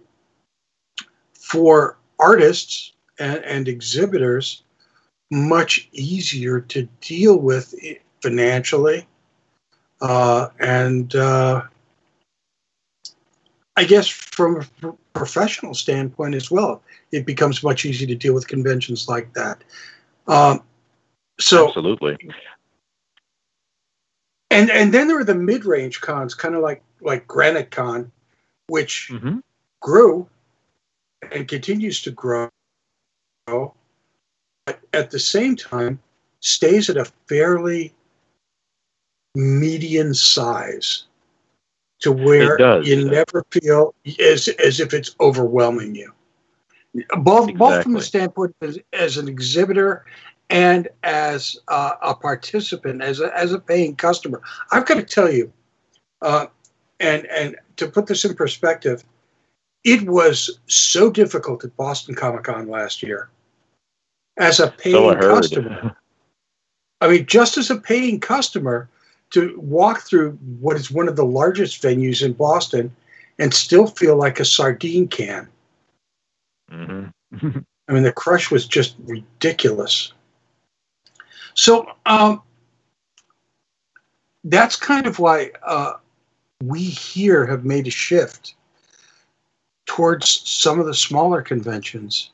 for 1.34 1.98
artists 2.20 2.94
and, 3.20 3.44
and 3.44 3.68
exhibitors, 3.68 4.64
much 5.32 5.90
easier 5.92 6.62
to 6.62 6.88
deal 7.02 7.38
with 7.38 7.74
financially 8.22 9.06
uh, 10.02 10.50
and 10.60 11.16
uh, 11.16 11.62
I 13.78 13.84
guess 13.84 14.08
from 14.08 14.66
a 14.84 14.94
professional 15.14 15.74
standpoint 15.74 16.36
as 16.36 16.52
well, 16.52 16.82
it 17.12 17.26
becomes 17.26 17.64
much 17.64 17.86
easier 17.86 18.08
to 18.08 18.16
deal 18.16 18.34
with 18.34 18.48
conventions 18.48 19.08
like 19.08 19.34
that. 19.34 19.64
Um, 20.28 20.64
so, 21.40 21.68
absolutely. 21.68 22.18
and 24.50 24.70
and 24.70 24.94
then 24.94 25.08
there 25.08 25.20
are 25.20 25.24
the 25.24 25.36
mid-range 25.36 26.02
cons, 26.02 26.34
kind 26.34 26.56
of 26.56 26.62
like 26.62 26.84
like 27.02 27.28
Granite 27.28 27.72
Con, 27.72 28.12
which 28.68 29.12
hmm 29.12 29.40
grew 29.80 30.28
and 31.32 31.48
continues 31.48 32.02
to 32.04 32.12
grow, 32.12 32.50
but 33.48 34.80
at 34.94 35.10
the 35.10 35.20
same 35.20 35.56
time 35.56 36.00
stays 36.40 36.90
at 36.90 36.98
a 36.98 37.06
fairly 37.28 37.94
median 39.36 40.14
size 40.14 41.06
to 42.02 42.12
where 42.12 42.82
you 42.82 43.10
never 43.10 43.46
feel 43.52 43.94
as, 44.20 44.48
as 44.48 44.80
if 44.80 44.94
it's 44.94 45.16
overwhelming 45.20 45.96
you. 45.96 46.12
Both, 47.20 47.54
both 47.56 47.84
from 47.84 47.94
the 47.94 48.02
standpoint 48.02 48.56
as, 48.62 48.78
as 48.92 49.18
an 49.18 49.28
exhibitor 49.30 50.06
and 50.50 50.90
as 51.04 51.56
uh, 51.70 51.94
a 52.02 52.14
participant, 52.14 53.02
as 53.02 53.22
a, 53.22 53.36
as 53.38 53.54
a 53.54 53.60
paying 53.60 53.96
customer. 53.96 54.42
I've 54.72 54.86
got 54.86 54.96
to 54.96 55.04
tell 55.04 55.32
you, 55.32 55.52
uh, 56.22 56.48
and 57.00 57.26
and 57.28 57.56
to 57.78 57.88
put 57.88 58.08
this 58.08 58.26
in 58.26 58.36
perspective, 58.36 59.06
it 59.86 60.08
was 60.08 60.60
so 60.68 61.10
difficult 61.10 61.64
at 61.64 61.76
Boston 61.78 62.14
Comic 62.14 62.44
Con 62.44 62.68
last 62.68 63.02
year. 63.02 63.30
As 64.38 64.60
a 64.60 64.70
paying 64.70 64.96
So 64.96 65.10
I 65.10 65.16
customer, 65.16 65.96
I 67.00 67.08
mean, 67.08 67.26
just 67.26 67.58
as 67.58 67.70
a 67.70 67.78
paying 67.78 68.20
customer, 68.20 68.90
to 69.32 69.58
walk 69.60 70.02
through 70.02 70.32
what 70.60 70.76
is 70.76 70.92
one 70.92 71.08
of 71.08 71.16
the 71.16 71.26
largest 71.26 71.82
venues 71.82 72.24
in 72.24 72.34
Boston 72.34 72.96
and 73.40 73.54
still 73.54 73.88
feel 73.88 74.16
like 74.16 74.40
a 74.40 74.46
sardine 74.46 75.08
can. 75.08 75.48
hmm 76.70 77.06
I 77.88 77.94
mean, 77.94 78.04
the 78.04 78.12
crush 78.14 78.52
was 78.52 78.66
just 78.68 78.96
ridiculous. 79.06 80.14
So 81.56 81.92
um, 82.06 82.42
that's 84.44 84.76
kind 84.76 85.08
of 85.08 85.20
why 85.20 85.52
uh, 85.64 85.94
we 86.64 86.84
here 86.84 87.46
have 87.46 87.66
made 87.66 87.88
a 87.88 87.92
shift 87.92 88.56
towards 89.86 90.48
some 90.50 90.80
of 90.80 90.86
the 90.86 90.94
smaller 90.94 91.42
conventions, 91.42 92.32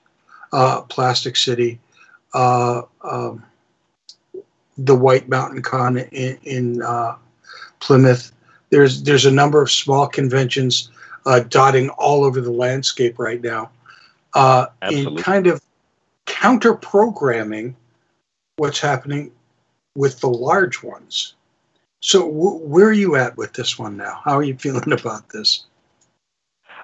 uh, 0.53 0.81
Plastic 0.81 1.35
City, 1.35 1.79
uh, 2.33 2.83
um, 3.01 3.43
the 4.77 4.95
White 4.95 5.27
Mountain 5.27 5.61
Con 5.61 5.97
in, 5.97 6.37
in 6.43 6.81
uh, 6.81 7.15
Plymouth. 7.79 8.31
There's 8.69 9.03
there's 9.03 9.25
a 9.25 9.31
number 9.31 9.61
of 9.61 9.71
small 9.71 10.07
conventions 10.07 10.91
uh, 11.25 11.39
dotting 11.41 11.89
all 11.89 12.23
over 12.23 12.41
the 12.41 12.51
landscape 12.51 13.19
right 13.19 13.41
now, 13.41 13.69
uh, 14.33 14.67
in 14.89 15.17
kind 15.17 15.47
of 15.47 15.61
counter 16.25 16.73
programming 16.73 17.75
what's 18.57 18.79
happening 18.79 19.31
with 19.95 20.19
the 20.19 20.29
large 20.29 20.83
ones. 20.83 21.33
So 22.01 22.21
w- 22.21 22.59
where 22.59 22.87
are 22.87 22.93
you 22.93 23.15
at 23.15 23.37
with 23.37 23.53
this 23.53 23.79
one 23.79 23.97
now? 23.97 24.21
How 24.23 24.37
are 24.37 24.43
you 24.43 24.55
feeling 24.57 24.91
about 24.91 25.29
this? 25.29 25.65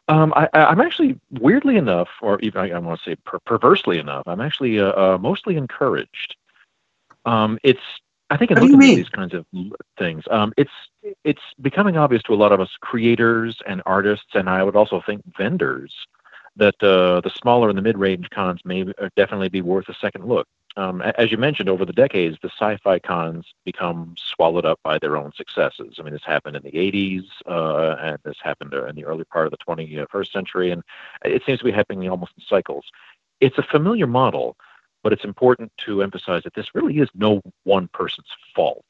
Um, 0.09 0.33
I, 0.35 0.49
I'm 0.53 0.81
actually 0.81 1.19
weirdly 1.31 1.77
enough, 1.77 2.09
or 2.21 2.39
even 2.41 2.61
I, 2.61 2.71
I 2.71 2.79
want 2.79 2.99
to 3.01 3.11
say 3.11 3.15
per- 3.23 3.39
perversely 3.39 3.99
enough, 3.99 4.23
I'm 4.27 4.41
actually 4.41 4.79
uh, 4.79 4.91
uh, 4.91 5.17
mostly 5.17 5.55
encouraged. 5.55 6.35
Um, 7.25 7.57
it's 7.63 7.79
I 8.29 8.37
think 8.37 8.51
in 8.51 8.59
What 8.59 8.67
do 8.67 8.71
you 8.71 8.77
looking 8.77 8.91
at 8.91 8.95
these 8.95 9.09
kinds 9.09 9.33
of 9.33 9.45
things, 9.97 10.23
um, 10.31 10.53
it's 10.57 10.71
it's 11.23 11.41
becoming 11.61 11.97
obvious 11.97 12.23
to 12.23 12.33
a 12.33 12.35
lot 12.35 12.51
of 12.51 12.59
us 12.59 12.69
creators 12.81 13.57
and 13.67 13.81
artists, 13.85 14.33
and 14.33 14.49
I 14.49 14.63
would 14.63 14.75
also 14.75 15.01
think 15.05 15.21
vendors 15.37 15.93
that 16.55 16.75
uh, 16.81 17.21
the 17.21 17.31
smaller 17.35 17.69
and 17.69 17.77
the 17.77 17.81
mid-range 17.81 18.29
cons 18.29 18.61
may 18.63 18.83
uh, 18.83 19.09
definitely 19.15 19.49
be 19.49 19.61
worth 19.61 19.89
a 19.89 19.93
second 19.93 20.25
look. 20.25 20.47
Um, 20.75 21.01
as 21.01 21.31
you 21.31 21.37
mentioned, 21.37 21.69
over 21.69 21.85
the 21.85 21.93
decades, 21.93 22.37
the 22.41 22.49
sci-fi 22.49 22.99
cons 22.99 23.45
become 23.65 24.15
swallowed 24.17 24.65
up 24.65 24.79
by 24.83 24.97
their 24.97 25.17
own 25.17 25.31
successes. 25.35 25.97
I 25.99 26.03
mean, 26.03 26.13
this 26.13 26.23
happened 26.25 26.55
in 26.55 26.63
the 26.63 26.71
80s, 26.71 27.23
uh, 27.47 27.95
and 27.99 28.17
this 28.23 28.37
happened 28.41 28.73
uh, 28.73 28.85
in 28.85 28.95
the 28.95 29.05
early 29.05 29.25
part 29.25 29.45
of 29.45 29.51
the 29.51 29.57
21st 29.57 30.31
century, 30.31 30.71
and 30.71 30.81
it 31.23 31.43
seems 31.45 31.59
to 31.59 31.65
be 31.65 31.71
happening 31.71 32.09
almost 32.09 32.33
in 32.37 32.43
cycles. 32.47 32.85
It's 33.39 33.57
a 33.59 33.63
familiar 33.63 34.07
model, 34.07 34.55
but 35.03 35.13
it's 35.13 35.25
important 35.25 35.71
to 35.85 36.01
emphasize 36.01 36.43
that 36.43 36.55
this 36.55 36.73
really 36.73 36.97
is 36.99 37.09
no 37.13 37.41
one 37.65 37.89
person's 37.93 38.27
fault. 38.55 38.85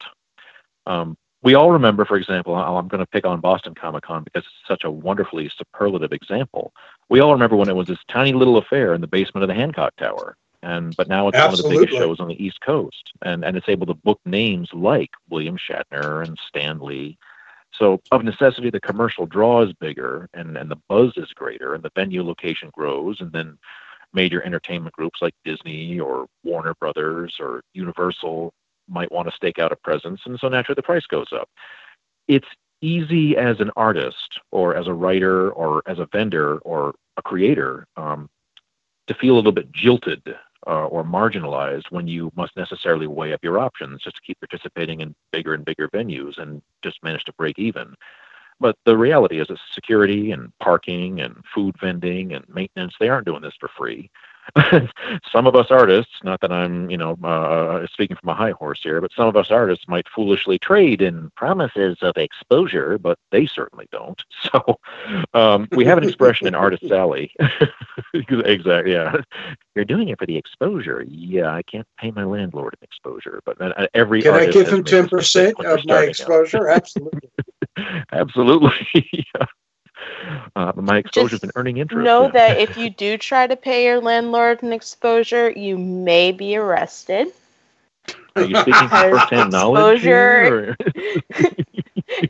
Um, 0.86 1.16
we 1.42 1.54
all 1.54 1.70
remember, 1.70 2.06
for 2.06 2.16
example, 2.16 2.54
I'm 2.54 2.88
going 2.88 3.00
to 3.00 3.06
pick 3.06 3.26
on 3.26 3.40
Boston 3.40 3.74
Comic 3.74 4.04
Con 4.04 4.24
because 4.24 4.44
it's 4.44 4.66
such 4.66 4.84
a 4.84 4.90
wonderfully 4.90 5.50
superlative 5.54 6.12
example. 6.12 6.72
We 7.10 7.20
all 7.20 7.32
remember 7.32 7.54
when 7.54 7.68
it 7.68 7.76
was 7.76 7.86
this 7.86 7.98
tiny 8.08 8.32
little 8.32 8.56
affair 8.56 8.94
in 8.94 9.02
the 9.02 9.06
basement 9.06 9.42
of 9.42 9.48
the 9.48 9.54
Hancock 9.54 9.94
Tower, 9.96 10.38
and 10.62 10.96
but 10.96 11.06
now 11.06 11.28
it's 11.28 11.36
Absolutely. 11.36 11.62
one 11.62 11.74
of 11.74 11.80
the 11.80 11.86
biggest 11.86 12.02
shows 12.02 12.20
on 12.20 12.28
the 12.28 12.42
East 12.42 12.62
Coast, 12.62 13.12
and 13.22 13.44
and 13.44 13.58
it's 13.58 13.68
able 13.68 13.86
to 13.86 13.94
book 13.94 14.20
names 14.24 14.70
like 14.72 15.10
William 15.28 15.58
Shatner 15.58 16.26
and 16.26 16.38
Stan 16.48 16.78
Lee. 16.78 17.18
So 17.72 18.00
of 18.10 18.24
necessity, 18.24 18.70
the 18.70 18.80
commercial 18.80 19.26
draw 19.26 19.62
is 19.62 19.72
bigger, 19.74 20.30
and 20.32 20.56
and 20.56 20.70
the 20.70 20.80
buzz 20.88 21.12
is 21.16 21.28
greater, 21.34 21.74
and 21.74 21.84
the 21.84 21.92
venue 21.94 22.22
location 22.22 22.70
grows, 22.72 23.20
and 23.20 23.30
then 23.32 23.58
major 24.14 24.42
entertainment 24.42 24.94
groups 24.94 25.20
like 25.20 25.34
Disney 25.44 25.98
or 25.98 26.26
Warner 26.42 26.74
Brothers 26.74 27.36
or 27.40 27.62
Universal 27.74 28.52
might 28.88 29.10
want 29.12 29.28
to 29.28 29.34
stake 29.34 29.58
out 29.58 29.72
a 29.72 29.76
presence, 29.76 30.20
and 30.26 30.38
so 30.38 30.48
naturally 30.48 30.76
the 30.76 30.82
price 30.82 31.06
goes 31.06 31.28
up. 31.32 31.48
It's 32.28 32.48
easy 32.80 33.36
as 33.36 33.60
an 33.60 33.70
artist 33.76 34.40
or 34.50 34.76
as 34.76 34.86
a 34.86 34.92
writer 34.92 35.50
or 35.50 35.82
as 35.86 35.98
a 35.98 36.06
vendor 36.12 36.58
or 36.58 36.94
a 37.16 37.22
creator 37.22 37.86
um, 37.96 38.28
to 39.06 39.14
feel 39.14 39.34
a 39.34 39.36
little 39.36 39.52
bit 39.52 39.72
jilted 39.72 40.22
uh, 40.66 40.86
or 40.86 41.04
marginalized 41.04 41.84
when 41.90 42.06
you 42.06 42.30
must 42.36 42.56
necessarily 42.56 43.06
weigh 43.06 43.32
up 43.32 43.40
your 43.42 43.58
options 43.58 44.02
just 44.02 44.16
to 44.16 44.22
keep 44.22 44.38
participating 44.40 45.00
in 45.00 45.14
bigger 45.32 45.54
and 45.54 45.64
bigger 45.64 45.88
venues 45.88 46.38
and 46.38 46.62
just 46.82 47.02
manage 47.02 47.24
to 47.24 47.32
break 47.34 47.58
even. 47.58 47.94
But 48.60 48.76
the 48.84 48.96
reality 48.96 49.40
is 49.40 49.48
it's 49.50 49.60
security 49.72 50.32
and 50.32 50.52
parking 50.60 51.20
and 51.20 51.42
food 51.54 51.76
vending 51.80 52.32
and 52.32 52.44
maintenance, 52.48 52.94
they 52.98 53.08
aren't 53.08 53.26
doing 53.26 53.42
this 53.42 53.54
for 53.58 53.68
free. 53.68 54.10
some 55.32 55.46
of 55.46 55.56
us 55.56 55.70
artists, 55.70 56.12
not 56.22 56.40
that 56.40 56.52
I'm, 56.52 56.90
you 56.90 56.96
know, 56.96 57.16
uh, 57.24 57.86
speaking 57.90 58.16
from 58.16 58.28
a 58.28 58.34
high 58.34 58.50
horse 58.50 58.80
here, 58.82 59.00
but 59.00 59.12
some 59.12 59.26
of 59.26 59.36
us 59.36 59.50
artists 59.50 59.86
might 59.88 60.06
foolishly 60.14 60.58
trade 60.58 61.00
in 61.00 61.30
promises 61.36 61.96
of 62.02 62.16
exposure, 62.16 62.98
but 62.98 63.18
they 63.30 63.46
certainly 63.46 63.88
don't. 63.90 64.22
So 64.52 64.78
um, 65.32 65.68
we 65.72 65.86
have 65.86 65.96
an 65.98 66.04
expression 66.04 66.46
in 66.46 66.54
Artist 66.54 66.84
Alley. 66.84 67.32
exactly. 68.14 68.92
Yeah. 68.92 69.16
You're 69.74 69.86
doing 69.86 70.10
it 70.10 70.18
for 70.18 70.26
the 70.26 70.36
exposure. 70.36 71.02
Yeah, 71.08 71.52
I 71.52 71.62
can't 71.62 71.86
pay 71.98 72.10
my 72.10 72.24
landlord 72.24 72.74
an 72.74 72.84
exposure, 72.84 73.40
but 73.44 73.60
uh, 73.60 73.86
every 73.94 74.22
Can 74.22 74.34
I 74.34 74.46
give 74.46 74.68
him 74.68 74.84
ten 74.84 75.08
percent 75.08 75.58
of 75.64 75.84
my 75.86 76.02
exposure? 76.02 76.68
Absolutely. 76.68 77.30
Absolutely. 78.12 78.72
Uh, 80.56 80.72
my 80.76 80.98
exposure's 80.98 81.30
Just 81.30 81.42
been 81.42 81.52
earning 81.54 81.78
interest. 81.78 82.04
Know 82.04 82.24
yeah. 82.24 82.30
that 82.32 82.60
if 82.60 82.76
you 82.76 82.90
do 82.90 83.16
try 83.16 83.46
to 83.46 83.56
pay 83.56 83.84
your 83.86 84.00
landlord 84.00 84.62
an 84.62 84.72
exposure, 84.72 85.50
you 85.50 85.78
may 85.78 86.32
be 86.32 86.56
arrested. 86.56 87.28
Are 88.36 88.42
you 88.42 88.56
speaking 88.56 88.88
from 88.88 88.88
Because 88.88 89.20
first-hand 89.20 89.52
knowledge 89.52 90.02
here? 90.02 90.76
exposure- 91.30 91.54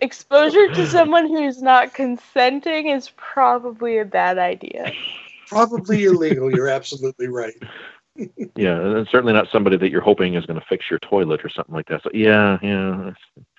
Exposure 0.00 0.74
to 0.74 0.86
someone 0.86 1.26
who's 1.26 1.60
not 1.62 1.94
consenting 1.94 2.88
is 2.90 3.10
probably 3.16 3.98
a 3.98 4.04
bad 4.04 4.38
idea. 4.38 4.92
Probably 5.48 6.04
illegal. 6.04 6.54
You're 6.54 6.68
absolutely 6.68 7.28
right. 7.28 7.54
yeah, 8.56 8.80
and 8.80 9.08
certainly 9.08 9.32
not 9.32 9.48
somebody 9.50 9.76
that 9.78 9.90
you're 9.90 10.00
hoping 10.00 10.34
is 10.34 10.46
going 10.46 10.60
to 10.60 10.66
fix 10.68 10.88
your 10.88 11.00
toilet 11.00 11.44
or 11.44 11.48
something 11.48 11.74
like 11.74 11.86
that. 11.88 12.02
So 12.02 12.10
yeah, 12.14 12.58
yeah. 12.62 13.12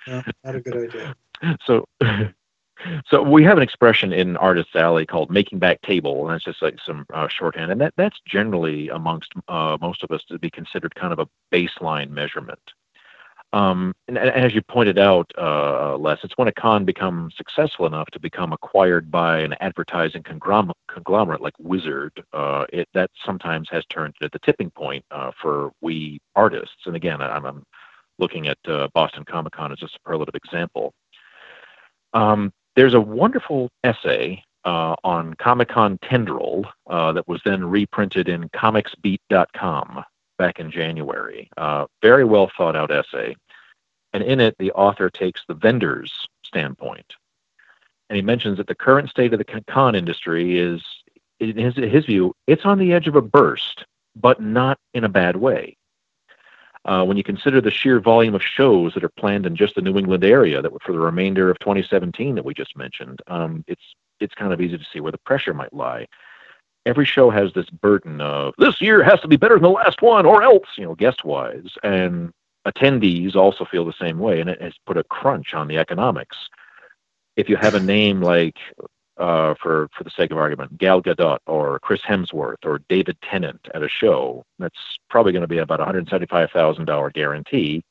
No, 0.07 0.23
not 0.43 0.55
a 0.55 0.61
good 0.61 0.89
idea. 0.89 1.15
So, 1.65 1.85
so 3.07 3.21
we 3.21 3.43
have 3.43 3.57
an 3.57 3.63
expression 3.63 4.13
in 4.13 4.37
artist's 4.37 4.75
Alley 4.75 5.05
called 5.05 5.31
"making 5.31 5.59
back 5.59 5.81
table," 5.81 6.27
and 6.27 6.35
it's 6.35 6.45
just 6.45 6.61
like 6.61 6.77
some 6.85 7.05
uh, 7.13 7.27
shorthand, 7.27 7.71
and 7.71 7.81
that 7.81 7.93
that's 7.97 8.19
generally 8.27 8.89
amongst 8.89 9.31
uh, 9.47 9.77
most 9.81 10.03
of 10.03 10.11
us 10.11 10.23
to 10.29 10.39
be 10.39 10.49
considered 10.49 10.93
kind 10.95 11.13
of 11.13 11.19
a 11.19 11.27
baseline 11.53 12.09
measurement. 12.09 12.59
Um, 13.53 13.95
and, 14.09 14.17
and 14.17 14.29
as 14.31 14.53
you 14.53 14.61
pointed 14.61 14.99
out, 14.99 15.31
uh, 15.37 15.97
Les, 15.97 16.17
it's 16.23 16.37
when 16.37 16.49
a 16.49 16.51
con 16.51 16.83
becomes 16.83 17.37
successful 17.37 17.85
enough 17.85 18.07
to 18.11 18.19
become 18.19 18.51
acquired 18.51 19.09
by 19.09 19.39
an 19.39 19.55
advertising 19.61 20.23
conglomer- 20.23 20.73
conglomerate 20.89 21.39
like 21.39 21.53
Wizard. 21.57 22.11
Uh, 22.33 22.65
it 22.73 22.89
that 22.93 23.11
sometimes 23.25 23.69
has 23.71 23.85
turned 23.85 24.13
to 24.21 24.29
the 24.33 24.39
tipping 24.39 24.71
point 24.71 25.05
uh, 25.11 25.31
for 25.41 25.71
we 25.79 26.19
artists. 26.35 26.85
And 26.85 26.97
again, 26.97 27.21
I'm, 27.21 27.45
I'm 27.45 27.63
looking 28.19 28.47
at 28.47 28.57
uh, 28.67 28.89
Boston 28.93 29.23
Comic 29.23 29.53
Con 29.53 29.71
as 29.71 29.81
a 29.81 29.87
superlative 29.87 30.35
example. 30.35 30.93
Um, 32.15 32.51
there's 32.75 32.93
a 32.93 33.01
wonderful 33.01 33.69
essay 33.83 34.41
uh, 34.63 34.95
on 35.03 35.35
Comic 35.35 35.69
Con 35.69 35.99
Tendril 35.99 36.65
uh, 36.89 37.11
that 37.11 37.27
was 37.27 37.41
then 37.45 37.63
reprinted 37.63 38.27
in 38.27 38.49
comicsbeat.com 38.49 40.03
back 40.37 40.59
in 40.59 40.71
January. 40.71 41.49
Uh, 41.57 41.85
very 42.01 42.25
well 42.25 42.51
thought 42.57 42.75
out 42.75 42.91
essay. 42.91 43.35
And 44.13 44.23
in 44.23 44.39
it, 44.39 44.55
the 44.57 44.71
author 44.71 45.09
takes 45.09 45.41
the 45.47 45.53
vendor's 45.53 46.27
standpoint. 46.43 47.13
And 48.09 48.15
he 48.15 48.21
mentions 48.21 48.57
that 48.57 48.67
the 48.67 48.75
current 48.75 49.09
state 49.09 49.33
of 49.33 49.39
the 49.39 49.63
con- 49.67 49.95
industry 49.95 50.57
is, 50.57 50.81
in 51.39 51.57
his, 51.57 51.75
his 51.75 52.05
view, 52.05 52.33
it's 52.47 52.65
on 52.65 52.79
the 52.79 52.93
edge 52.93 53.07
of 53.07 53.15
a 53.15 53.21
burst, 53.21 53.85
but 54.15 54.41
not 54.41 54.77
in 54.93 55.03
a 55.03 55.09
bad 55.09 55.35
way. 55.35 55.75
Uh, 56.85 57.03
when 57.03 57.17
you 57.17 57.23
consider 57.23 57.59
the 57.59 57.71
sheer 57.71 57.99
volume 57.99 58.35
of 58.35 58.43
shows 58.43 58.93
that 58.93 59.03
are 59.03 59.09
planned 59.09 59.45
in 59.45 59.55
just 59.55 59.73
the 59.73 59.81
New 59.81 59.97
England 59.97 60.23
area 60.23 60.61
that 60.61 60.71
for 60.83 60.91
the 60.91 60.99
remainder 60.99 61.49
of 61.49 61.57
2017 61.59 62.35
that 62.35 62.45
we 62.45 62.53
just 62.53 62.77
mentioned, 62.77 63.21
um, 63.27 63.63
it's 63.67 63.81
it's 64.19 64.35
kind 64.35 64.53
of 64.53 64.61
easy 64.61 64.77
to 64.77 64.85
see 64.93 64.99
where 64.99 65.11
the 65.11 65.17
pressure 65.17 65.53
might 65.53 65.73
lie. 65.73 66.07
Every 66.85 67.05
show 67.05 67.31
has 67.31 67.51
this 67.53 67.69
burden 67.69 68.21
of 68.21 68.53
this 68.59 68.79
year 68.81 69.03
has 69.03 69.19
to 69.21 69.27
be 69.27 69.35
better 69.35 69.55
than 69.55 69.63
the 69.63 69.69
last 69.69 70.03
one, 70.03 70.27
or 70.27 70.43
else, 70.43 70.67
you 70.77 70.85
know, 70.85 70.93
guest 70.93 71.25
wise, 71.25 71.71
and 71.81 72.31
attendees 72.67 73.35
also 73.35 73.65
feel 73.65 73.83
the 73.83 73.93
same 73.99 74.19
way, 74.19 74.39
and 74.39 74.49
it 74.49 74.61
has 74.61 74.73
put 74.85 74.97
a 74.97 75.03
crunch 75.03 75.55
on 75.55 75.67
the 75.67 75.79
economics. 75.79 76.37
If 77.35 77.49
you 77.49 77.57
have 77.57 77.73
a 77.73 77.79
name 77.79 78.21
like 78.21 78.57
uh, 79.17 79.53
for 79.61 79.87
for 79.97 80.03
the 80.03 80.09
sake 80.09 80.31
of 80.31 80.37
argument, 80.37 80.77
Gal 80.77 81.01
Gadot 81.01 81.39
or 81.47 81.79
Chris 81.79 82.01
Hemsworth 82.01 82.65
or 82.65 82.79
David 82.89 83.17
Tennant 83.21 83.67
at 83.73 83.83
a 83.83 83.89
show, 83.89 84.45
that's 84.59 84.99
probably 85.09 85.31
going 85.31 85.41
to 85.41 85.47
be 85.47 85.57
about 85.59 85.79
$175,000 85.79 87.13
guarantee. 87.13 87.83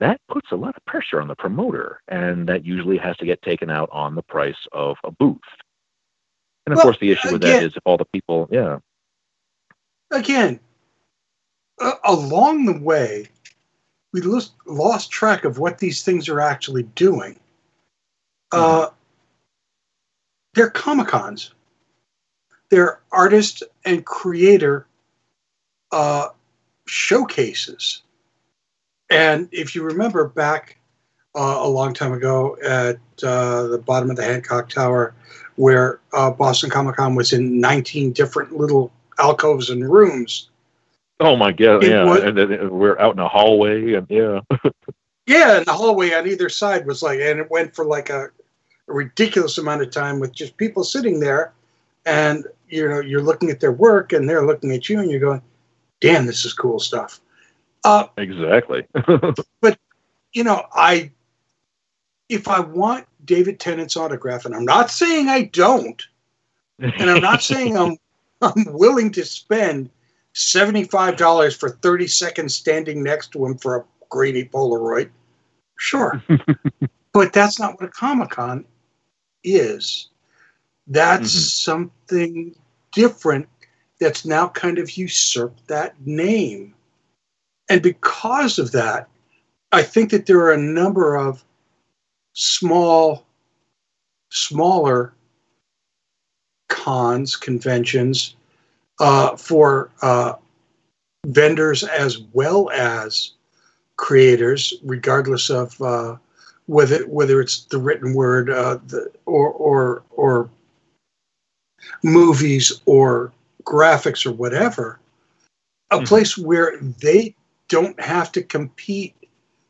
That 0.00 0.20
puts 0.28 0.50
a 0.50 0.56
lot 0.56 0.76
of 0.76 0.84
pressure 0.86 1.20
on 1.20 1.28
the 1.28 1.36
promoter, 1.36 2.00
and 2.08 2.48
that 2.48 2.64
usually 2.64 2.98
has 2.98 3.16
to 3.18 3.24
get 3.26 3.40
taken 3.42 3.70
out 3.70 3.88
on 3.92 4.16
the 4.16 4.22
price 4.22 4.66
of 4.72 4.96
a 5.04 5.10
booth. 5.12 5.38
And 6.66 6.72
of 6.72 6.78
Well, 6.78 6.84
course, 6.86 6.98
the 6.98 7.12
issue 7.12 7.30
with 7.32 7.42
that 7.42 7.48
again- 7.56 7.64
is 7.64 7.76
if 7.76 7.82
all 7.84 7.96
the 7.96 8.04
people, 8.06 8.48
yeah, 8.50 8.78
Again, 10.10 10.60
uh, 11.80 11.94
along 12.04 12.66
the 12.66 12.78
way, 12.78 13.26
we 14.12 14.20
lost, 14.20 14.52
lost 14.66 15.10
track 15.10 15.44
of 15.44 15.58
what 15.58 15.78
these 15.78 16.04
things 16.04 16.28
are 16.28 16.40
actually 16.40 16.84
doing. 16.94 17.36
Uh, 18.52 18.90
they're 20.54 20.70
Comic 20.70 21.08
Cons. 21.08 21.52
They're 22.70 23.00
artist 23.12 23.62
and 23.84 24.04
creator 24.04 24.86
uh, 25.92 26.28
showcases. 26.86 28.02
And 29.10 29.48
if 29.52 29.74
you 29.74 29.82
remember 29.82 30.26
back 30.28 30.78
uh, 31.36 31.58
a 31.60 31.68
long 31.68 31.92
time 31.94 32.12
ago 32.12 32.56
at 32.64 32.96
uh, 33.22 33.64
the 33.68 33.78
bottom 33.78 34.10
of 34.10 34.16
the 34.16 34.24
Hancock 34.24 34.68
Tower, 34.70 35.14
where 35.56 36.00
uh, 36.12 36.30
Boston 36.30 36.70
Comic 36.70 36.96
Con 36.96 37.14
was 37.14 37.32
in 37.32 37.60
19 37.60 38.12
different 38.12 38.56
little 38.56 38.90
alcoves 39.18 39.70
and 39.70 39.88
rooms. 39.88 40.48
oh 41.20 41.36
my 41.36 41.52
god, 41.52 41.84
It 41.84 41.90
yeah, 41.90 42.04
was- 42.04 42.22
and 42.22 42.36
then 42.36 42.70
we're 42.70 42.98
out 42.98 43.14
in 43.14 43.20
a 43.20 43.28
hallway, 43.28 43.92
and 43.94 44.06
yeah, 44.10 44.40
Yeah, 45.26 45.56
and 45.58 45.66
the 45.66 45.72
hallway 45.72 46.12
on 46.12 46.26
either 46.28 46.48
side 46.48 46.86
was 46.86 47.02
like, 47.02 47.18
and 47.20 47.38
it 47.40 47.50
went 47.50 47.74
for 47.74 47.84
like 47.84 48.10
a, 48.10 48.28
a 48.88 48.92
ridiculous 48.92 49.58
amount 49.58 49.82
of 49.82 49.90
time 49.90 50.20
with 50.20 50.32
just 50.32 50.56
people 50.56 50.84
sitting 50.84 51.20
there, 51.20 51.52
and 52.06 52.46
you 52.68 52.88
know 52.88 53.00
you're 53.00 53.22
looking 53.22 53.50
at 53.50 53.60
their 53.60 53.72
work 53.72 54.12
and 54.12 54.28
they're 54.28 54.46
looking 54.46 54.72
at 54.72 54.88
you 54.88 55.00
and 55.00 55.10
you're 55.10 55.20
going, 55.20 55.42
"Damn, 56.00 56.26
this 56.26 56.44
is 56.44 56.52
cool 56.52 56.78
stuff." 56.78 57.20
Uh, 57.84 58.06
exactly. 58.16 58.86
But 59.60 59.78
you 60.32 60.44
know, 60.44 60.66
I 60.74 61.10
if 62.28 62.48
I 62.48 62.60
want 62.60 63.06
David 63.24 63.60
Tennant's 63.60 63.96
autograph, 63.96 64.44
and 64.44 64.54
I'm 64.54 64.64
not 64.64 64.90
saying 64.90 65.28
I 65.28 65.44
don't, 65.44 66.02
and 66.78 67.10
I'm 67.10 67.22
not 67.22 67.42
saying 67.42 67.76
I'm 67.76 67.96
I'm 68.42 68.64
willing 68.68 69.10
to 69.12 69.24
spend 69.24 69.90
seventy 70.32 70.84
five 70.84 71.16
dollars 71.16 71.56
for 71.56 71.70
thirty 71.70 72.06
seconds 72.06 72.54
standing 72.54 73.02
next 73.02 73.32
to 73.32 73.46
him 73.46 73.56
for 73.56 73.76
a 73.76 73.84
grainy 74.10 74.44
Polaroid. 74.44 75.10
Sure, 75.78 76.22
but 77.12 77.32
that's 77.32 77.58
not 77.58 77.80
what 77.80 77.88
a 77.88 77.92
Comic 77.92 78.30
Con 78.30 78.64
is. 79.44 80.08
That's 80.86 81.34
Mhm. 81.34 81.50
something 81.50 82.56
different 82.92 83.48
that's 84.00 84.24
now 84.24 84.48
kind 84.48 84.78
of 84.78 84.96
usurped 84.96 85.66
that 85.68 85.94
name. 86.06 86.74
And 87.68 87.82
because 87.82 88.58
of 88.58 88.72
that, 88.72 89.08
I 89.72 89.82
think 89.82 90.10
that 90.10 90.26
there 90.26 90.40
are 90.40 90.52
a 90.52 90.58
number 90.58 91.16
of 91.16 91.44
small, 92.34 93.26
smaller 94.30 95.14
cons, 96.68 97.36
conventions 97.36 98.36
uh, 99.00 99.36
for 99.36 99.90
uh, 100.02 100.34
vendors 101.26 101.82
as 101.82 102.18
well 102.32 102.70
as 102.70 103.32
creators, 103.96 104.74
regardless 104.82 105.50
of 105.50 105.80
uh, 105.80 106.16
whether 106.66 107.06
whether 107.06 107.40
it's 107.40 107.64
the 107.66 107.78
written 107.78 108.14
word, 108.14 108.50
uh, 108.50 108.78
the, 108.86 109.10
or 109.26 109.50
or 109.50 110.02
or 110.10 110.50
movies 112.02 112.80
or 112.86 113.32
graphics 113.64 114.24
or 114.26 114.32
whatever, 114.32 114.98
a 115.90 115.98
Mhm. 115.98 116.06
place 116.06 116.38
where 116.38 116.78
they 116.78 117.34
don't 117.68 117.98
have 118.00 118.32
to 118.32 118.42
compete 118.42 119.14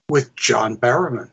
with 0.09 0.35
John 0.37 0.77
Barrowman. 0.77 1.31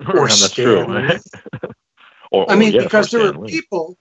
Or 0.14 0.28
Stan. 0.28 1.08
Lee. 1.08 1.18
or, 2.30 2.50
I 2.50 2.56
mean, 2.56 2.74
yes, 2.74 2.84
because 2.84 3.10
there 3.10 3.20
Stan 3.22 3.36
are 3.36 3.38
Lee. 3.38 3.50
people 3.50 3.96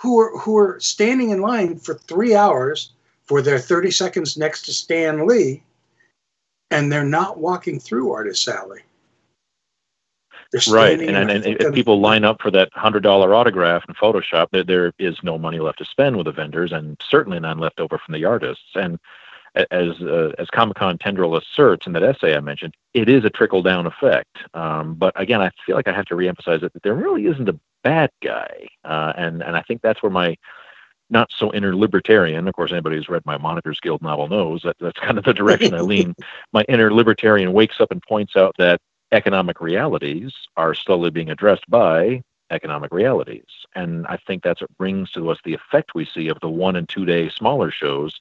who 0.00 0.18
are 0.20 0.36
who 0.38 0.58
are 0.58 0.78
standing 0.80 1.30
in 1.30 1.40
line 1.40 1.78
for 1.78 1.94
three 1.94 2.34
hours 2.34 2.92
for 3.24 3.40
their 3.40 3.58
thirty 3.58 3.90
seconds 3.90 4.36
next 4.36 4.62
to 4.62 4.72
Stan 4.72 5.26
Lee, 5.26 5.62
and 6.70 6.92
they're 6.92 7.04
not 7.04 7.38
walking 7.38 7.80
through 7.80 8.12
Artist 8.12 8.46
Alley. 8.48 8.82
Right, 10.70 10.98
and, 10.98 11.16
and, 11.16 11.30
and 11.30 11.44
if 11.46 11.74
people 11.74 12.00
line 12.00 12.24
up 12.24 12.40
for 12.40 12.50
that 12.52 12.70
hundred 12.72 13.02
dollar 13.02 13.34
autograph 13.34 13.84
in 13.86 13.94
Photoshop, 13.94 14.48
there, 14.50 14.64
there 14.64 14.92
is 14.98 15.18
no 15.22 15.38
money 15.38 15.60
left 15.60 15.78
to 15.78 15.84
spend 15.84 16.16
with 16.16 16.24
the 16.24 16.32
vendors, 16.32 16.72
and 16.72 17.00
certainly 17.06 17.38
none 17.38 17.58
left 17.58 17.80
over 17.80 17.98
from 17.98 18.14
the 18.14 18.24
artists. 18.24 18.64
And 18.74 18.98
as 19.70 20.00
uh, 20.00 20.32
as 20.38 20.48
Comic 20.48 20.76
Con 20.76 20.96
Tendril 20.98 21.36
asserts 21.36 21.86
in 21.86 21.92
that 21.92 22.02
essay 22.02 22.34
I 22.34 22.40
mentioned, 22.40 22.74
it 22.94 23.08
is 23.08 23.24
a 23.24 23.30
trickle 23.30 23.62
down 23.62 23.86
effect. 23.86 24.38
Um, 24.54 24.94
but 24.94 25.12
again, 25.20 25.42
I 25.42 25.50
feel 25.66 25.76
like 25.76 25.88
I 25.88 25.92
have 25.92 26.06
to 26.06 26.14
reemphasize 26.14 26.62
it 26.62 26.72
that 26.72 26.82
there 26.82 26.94
really 26.94 27.26
isn't 27.26 27.48
a 27.48 27.58
bad 27.84 28.10
guy, 28.22 28.68
uh, 28.84 29.12
and 29.16 29.42
and 29.42 29.56
I 29.56 29.62
think 29.62 29.82
that's 29.82 30.02
where 30.02 30.10
my 30.10 30.36
not 31.10 31.30
so 31.34 31.52
inner 31.52 31.74
libertarian. 31.74 32.48
Of 32.48 32.54
course, 32.54 32.72
anybody 32.72 32.96
who's 32.96 33.08
read 33.08 33.24
my 33.24 33.38
Monitors 33.38 33.80
Guild 33.80 34.02
novel 34.02 34.28
knows 34.28 34.62
that 34.62 34.76
that's 34.78 34.98
kind 34.98 35.18
of 35.18 35.24
the 35.24 35.34
direction 35.34 35.74
I 35.74 35.80
lean. 35.80 36.14
My 36.52 36.64
inner 36.68 36.92
libertarian 36.92 37.54
wakes 37.54 37.80
up 37.80 37.90
and 37.90 38.02
points 38.02 38.36
out 38.36 38.54
that 38.58 38.80
economic 39.12 39.60
realities 39.60 40.32
are 40.56 40.74
slowly 40.74 41.10
being 41.10 41.30
addressed 41.30 41.68
by 41.70 42.22
economic 42.50 42.92
realities. 42.92 43.46
And 43.74 44.06
I 44.06 44.16
think 44.16 44.42
that's 44.42 44.60
what 44.60 44.76
brings 44.78 45.10
to 45.12 45.30
us 45.30 45.38
the 45.44 45.54
effect 45.54 45.94
we 45.94 46.04
see 46.04 46.28
of 46.28 46.38
the 46.40 46.48
one 46.48 46.76
and 46.76 46.88
two 46.88 47.04
day 47.04 47.28
smaller 47.28 47.70
shows 47.70 48.18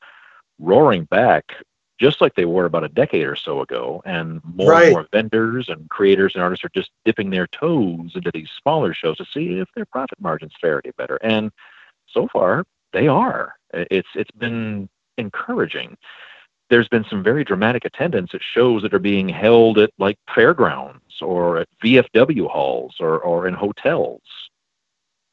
roaring 0.60 1.06
back 1.06 1.54
just 2.00 2.22
like 2.22 2.36
they 2.36 2.46
were 2.46 2.66
about 2.66 2.84
a 2.84 2.90
decade 2.90 3.26
or 3.26 3.36
so 3.36 3.62
ago. 3.62 4.02
And 4.06 4.42
more 4.44 4.72
Right. 4.72 4.84
and 4.84 4.88
more 4.88 5.08
vendors 5.12 5.70
and 5.70 5.90
creators 5.90 6.36
and 6.36 6.44
artists 6.44 6.64
are 6.66 6.70
just 6.76 6.92
dipping 7.06 7.30
their 7.32 7.48
toes 7.48 8.12
into 8.16 8.32
these 8.32 8.50
smaller 8.62 8.94
shows 8.94 9.18
to 9.18 9.26
see 9.26 9.60
if 9.60 9.68
their 9.76 9.86
profit 9.86 10.20
margins 10.22 10.54
fare 10.62 10.82
any 10.84 10.92
better. 10.98 11.18
And 11.24 11.52
so 12.08 12.28
far, 12.28 12.66
they 12.94 13.08
are. 13.08 13.56
It's 13.74 14.10
it's 14.16 14.32
been 14.32 14.90
encouraging 15.18 15.98
there's 16.70 16.88
been 16.90 17.06
some 17.10 17.24
very 17.24 17.44
dramatic 17.44 17.86
attendance 17.86 18.32
at 18.34 18.42
shows 18.54 18.82
that 18.82 18.94
are 18.94 19.00
being 19.00 19.30
held 19.30 19.78
at 19.78 19.92
like 19.98 20.18
fairgrounds 20.34 21.02
or 21.22 21.60
at 21.60 21.68
VFW 21.84 22.48
halls 22.50 22.96
or, 23.00 23.20
or 23.20 23.48
in 23.48 23.54
hotels. 23.54 24.22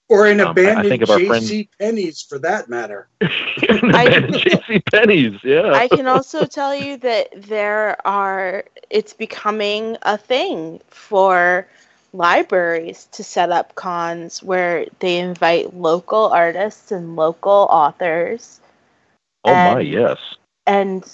or 0.09 0.27
in 0.29 0.40
um, 0.40 0.49
I- 0.49 0.51
I 0.51 0.53
abandoned 0.53 0.88
think 0.88 1.03
of 1.03 1.11
our 1.11 1.18
friend- 1.18 1.42
J.C. 1.42 1.68
Penney's 1.81 2.23
for 2.23 2.38
that 2.40 2.68
matter. 2.68 3.09
JC 3.20 4.83
Penney's, 4.92 5.42
yeah. 5.42 5.73
I 5.73 5.88
can 5.88 6.07
also 6.07 6.44
tell 6.47 6.75
you 6.75 6.97
that 6.99 7.29
there 7.37 7.97
are, 8.07 8.64
it's 8.90 9.12
becoming 9.14 9.97
a 10.03 10.16
thing 10.18 10.81
for 10.88 11.66
libraries 12.12 13.09
to 13.12 13.25
set 13.25 13.51
up 13.51 13.75
cons 13.75 14.42
where 14.42 14.87
they 15.01 15.18
invite 15.18 15.75
local 15.75 16.27
artists 16.29 16.92
and 16.92 17.16
local 17.16 17.66
authors. 17.70 18.61
oh 19.44 19.53
my, 19.55 19.81
yes. 19.81 20.18
And 20.66 21.05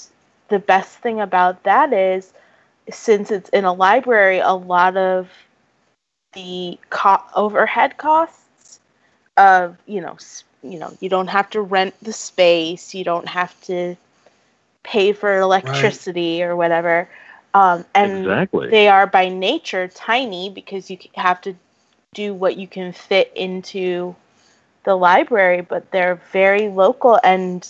the 0.49 0.59
best 0.59 0.99
thing 0.99 1.21
about 1.21 1.63
that 1.65 1.93
is, 1.93 2.33
since 2.91 3.31
it's 3.31 3.49
in 3.51 3.65
a 3.65 3.73
library, 3.73 4.39
a 4.41 4.53
lot 4.55 4.97
of 4.97 5.29
the 6.33 6.79
co- 6.91 7.23
overhead 7.35 7.97
costs 7.97 8.81
of 9.37 9.77
you 9.87 10.01
know 10.01 10.17
you 10.63 10.79
know 10.79 10.93
you 11.01 11.09
don't 11.09 11.29
have 11.29 11.49
to 11.51 11.61
rent 11.61 11.95
the 12.03 12.13
space, 12.13 12.95
you 12.95 13.05
don't 13.05 13.29
have 13.29 13.59
to 13.63 13.97
pay 14.83 15.13
for 15.13 15.39
electricity 15.39 16.43
or 16.43 16.57
whatever, 16.57 17.09
um, 17.55 17.85
and 17.95 18.39
Exactly. 18.39 18.71
they 18.71 18.89
are 18.89 19.07
by 19.07 19.29
nature 19.29 19.89
tiny 19.89 20.51
because 20.51 20.91
you 20.91 20.99
have 21.15 21.41
to 21.43 21.55
do 22.15 22.35
what 22.35 22.57
you 22.57 22.67
can 22.67 22.93
fit 22.93 23.33
into 23.35 24.15
the 24.85 24.95
library, 24.95 25.61
but 25.61 25.91
they're 25.91 26.21
very 26.33 26.69
local 26.69 27.19
and 27.23 27.67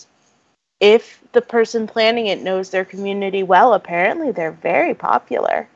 if 0.81 1.21
the 1.33 1.43
person 1.43 1.87
planning 1.87 2.27
it 2.27 2.43
knows 2.43 2.71
their 2.71 2.85
community 2.85 3.43
well, 3.43 3.75
apparently 3.75 4.33
they're 4.33 4.53
very 4.53 4.95
popular. 4.95 5.69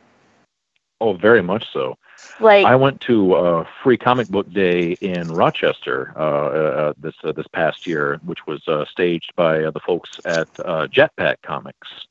Oh, 1.00 1.12
very 1.12 1.42
much 1.42 1.70
so. 1.72 1.96
Like 2.40 2.64
I 2.64 2.74
went 2.74 3.00
to 3.02 3.34
uh, 3.34 3.66
Free 3.82 3.98
Comic 3.98 4.28
Book 4.28 4.50
Day 4.50 4.92
in 5.00 5.28
Rochester 5.28 6.12
uh, 6.16 6.20
uh, 6.20 6.92
this 6.96 7.14
uh, 7.22 7.32
this 7.32 7.46
past 7.48 7.86
year, 7.86 8.20
which 8.24 8.46
was 8.46 8.66
uh, 8.66 8.84
staged 8.86 9.32
by 9.36 9.64
uh, 9.64 9.70
the 9.70 9.80
folks 9.80 10.20
at 10.24 10.48
uh, 10.60 10.86
Jetpack 10.86 11.36
Comics. 11.42 12.06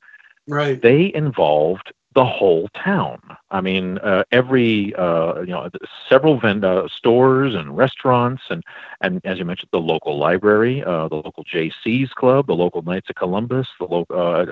Right. 0.46 0.80
they 0.80 1.10
involved 1.14 1.92
the 2.14 2.24
whole 2.24 2.68
town. 2.68 3.20
I 3.50 3.60
mean, 3.60 3.98
uh, 3.98 4.24
every 4.30 4.94
uh, 4.94 5.40
you 5.40 5.52
know, 5.52 5.68
several 6.08 6.38
vendor 6.38 6.88
stores 6.94 7.54
and 7.54 7.76
restaurants, 7.76 8.42
and 8.50 8.62
and 9.00 9.20
as 9.24 9.38
you 9.38 9.44
mentioned, 9.44 9.70
the 9.72 9.80
local 9.80 10.16
library, 10.18 10.82
uh, 10.82 11.08
the 11.08 11.16
local 11.16 11.44
Jaycees 11.44 12.10
club, 12.10 12.46
the 12.46 12.54
local 12.54 12.82
Knights 12.82 13.10
of 13.10 13.16
Columbus, 13.16 13.66
the 13.78 13.86
local 13.86 14.16
uh, 14.16 14.46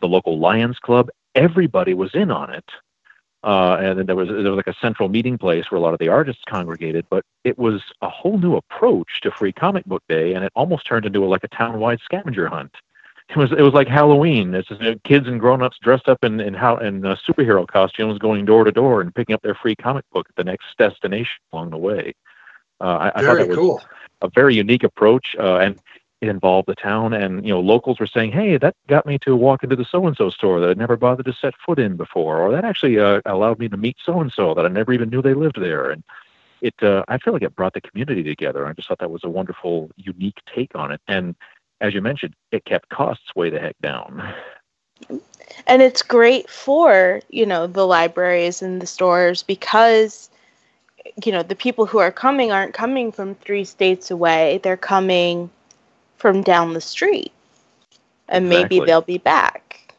the 0.00 0.08
local 0.08 0.38
Lions 0.38 0.78
Club. 0.78 1.08
Everybody 1.34 1.94
was 1.94 2.14
in 2.14 2.30
on 2.30 2.52
it. 2.52 2.64
Uh, 3.42 3.78
and 3.80 3.98
then 3.98 4.06
there 4.06 4.16
was 4.16 4.28
there 4.28 4.52
was 4.52 4.62
like 4.64 4.66
a 4.66 4.78
central 4.80 5.08
meeting 5.08 5.38
place 5.38 5.70
where 5.70 5.78
a 5.78 5.82
lot 5.82 5.94
of 5.94 5.98
the 5.98 6.08
artists 6.08 6.42
congregated, 6.46 7.06
but 7.08 7.24
it 7.42 7.58
was 7.58 7.80
a 8.02 8.08
whole 8.08 8.38
new 8.38 8.54
approach 8.54 9.20
to 9.22 9.30
Free 9.30 9.52
Comic 9.52 9.86
Book 9.86 10.02
Day, 10.10 10.34
and 10.34 10.44
it 10.44 10.52
almost 10.54 10.86
turned 10.86 11.06
into 11.06 11.24
a, 11.24 11.26
like 11.26 11.42
a 11.42 11.48
town-wide 11.48 12.00
scavenger 12.04 12.48
hunt 12.48 12.74
it 13.30 13.36
was 13.36 13.52
it 13.52 13.62
was 13.62 13.72
like 13.72 13.88
Halloween. 13.88 14.54
It's 14.54 14.68
just, 14.68 14.82
uh, 14.82 14.94
kids 15.04 15.26
and 15.28 15.38
grown-ups 15.38 15.78
dressed 15.80 16.08
up 16.08 16.24
in 16.24 16.40
in, 16.40 16.54
how, 16.54 16.76
in 16.78 17.06
uh, 17.06 17.16
superhero 17.26 17.66
costumes, 17.66 18.18
going 18.18 18.44
door 18.44 18.64
to 18.64 18.72
door 18.72 19.00
and 19.00 19.14
picking 19.14 19.34
up 19.34 19.42
their 19.42 19.54
free 19.54 19.76
comic 19.76 20.04
book 20.12 20.26
at 20.28 20.36
the 20.36 20.44
next 20.44 20.66
destination 20.78 21.40
along 21.52 21.70
the 21.70 21.76
way. 21.76 22.14
Uh, 22.80 22.84
I, 22.84 23.08
I 23.08 23.10
thought 23.10 23.22
Very 23.22 23.38
that 23.38 23.48
was 23.48 23.56
cool. 23.58 23.82
a 24.22 24.28
very 24.34 24.54
unique 24.54 24.84
approach, 24.84 25.36
uh, 25.38 25.56
and 25.56 25.78
it 26.20 26.28
involved 26.28 26.66
the 26.66 26.74
town. 26.74 27.12
And 27.12 27.46
you 27.46 27.52
know, 27.52 27.60
locals 27.60 28.00
were 28.00 28.06
saying, 28.06 28.32
"Hey, 28.32 28.56
that 28.56 28.74
got 28.88 29.06
me 29.06 29.18
to 29.18 29.36
walk 29.36 29.62
into 29.62 29.76
the 29.76 29.84
so 29.84 30.06
and 30.06 30.16
so 30.16 30.30
store 30.30 30.60
that 30.60 30.70
I'd 30.70 30.78
never 30.78 30.96
bothered 30.96 31.26
to 31.26 31.32
set 31.32 31.54
foot 31.64 31.78
in 31.78 31.96
before, 31.96 32.40
or 32.40 32.50
that 32.52 32.64
actually 32.64 32.98
uh, 32.98 33.20
allowed 33.26 33.58
me 33.58 33.68
to 33.68 33.76
meet 33.76 33.96
so 34.04 34.20
and 34.20 34.32
so 34.32 34.54
that 34.54 34.64
I 34.64 34.68
never 34.68 34.92
even 34.92 35.08
knew 35.10 35.22
they 35.22 35.34
lived 35.34 35.60
there." 35.60 35.90
And 35.90 36.02
it, 36.62 36.74
uh, 36.82 37.04
I 37.08 37.18
feel 37.18 37.32
like 37.32 37.42
it 37.42 37.56
brought 37.56 37.74
the 37.74 37.80
community 37.80 38.22
together. 38.22 38.66
I 38.66 38.72
just 38.72 38.88
thought 38.88 38.98
that 38.98 39.10
was 39.10 39.24
a 39.24 39.30
wonderful, 39.30 39.90
unique 39.96 40.38
take 40.54 40.74
on 40.74 40.92
it. 40.92 41.00
And 41.08 41.34
as 41.80 41.94
you 41.94 42.00
mentioned, 42.00 42.34
it 42.52 42.64
kept 42.64 42.88
costs 42.88 43.34
way 43.34 43.50
the 43.50 43.58
heck 43.58 43.76
down. 43.82 44.34
and 45.66 45.82
it's 45.82 46.02
great 46.02 46.48
for, 46.48 47.20
you 47.30 47.46
know, 47.46 47.66
the 47.66 47.86
libraries 47.86 48.62
and 48.62 48.80
the 48.80 48.86
stores 48.86 49.42
because 49.42 50.30
you 51.24 51.32
know, 51.32 51.42
the 51.42 51.56
people 51.56 51.86
who 51.86 51.98
are 51.98 52.12
coming 52.12 52.52
aren't 52.52 52.74
coming 52.74 53.12
from 53.12 53.34
3 53.36 53.64
states 53.64 54.10
away. 54.10 54.60
They're 54.62 54.76
coming 54.76 55.50
from 56.16 56.42
down 56.42 56.74
the 56.74 56.80
street. 56.80 57.32
And 58.28 58.48
maybe 58.48 58.80
they'll 58.80 59.00
be 59.00 59.18
back. 59.18 59.94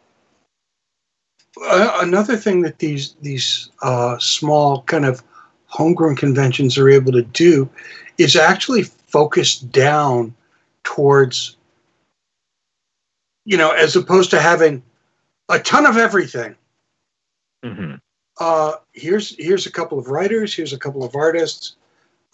Uh, 1.62 1.98
another 2.02 2.38
thing 2.38 2.62
that 2.62 2.80
these 2.80 3.14
these 3.22 3.70
uh, 3.82 4.18
small 4.20 4.84
kind 4.84 5.06
of 5.06 5.22
homegrown 5.66 6.16
conventions 6.16 6.78
are 6.78 6.90
able 6.90 7.12
to 7.12 7.24
do 7.24 7.70
is 8.18 8.38
actually 8.38 8.84
focus 8.84 9.60
down 9.60 10.34
towards 10.84 11.58
you 13.46 13.58
know 13.58 13.72
as 13.72 13.96
opposed 13.96 14.30
to 14.32 14.40
having 14.40 14.84
a 15.50 15.60
ton 15.60 15.86
of 15.86 15.98
everything. 15.98 16.56
Hmm 17.64 17.96
uh, 18.42 18.78
here's 18.94 19.36
here's 19.38 19.68
a 19.68 19.72
couple 19.72 20.00
of 20.00 20.08
writers 20.08 20.54
here's 20.54 20.74
a 20.74 20.80
couple 20.80 21.04
of 21.04 21.16
artists 21.16 21.76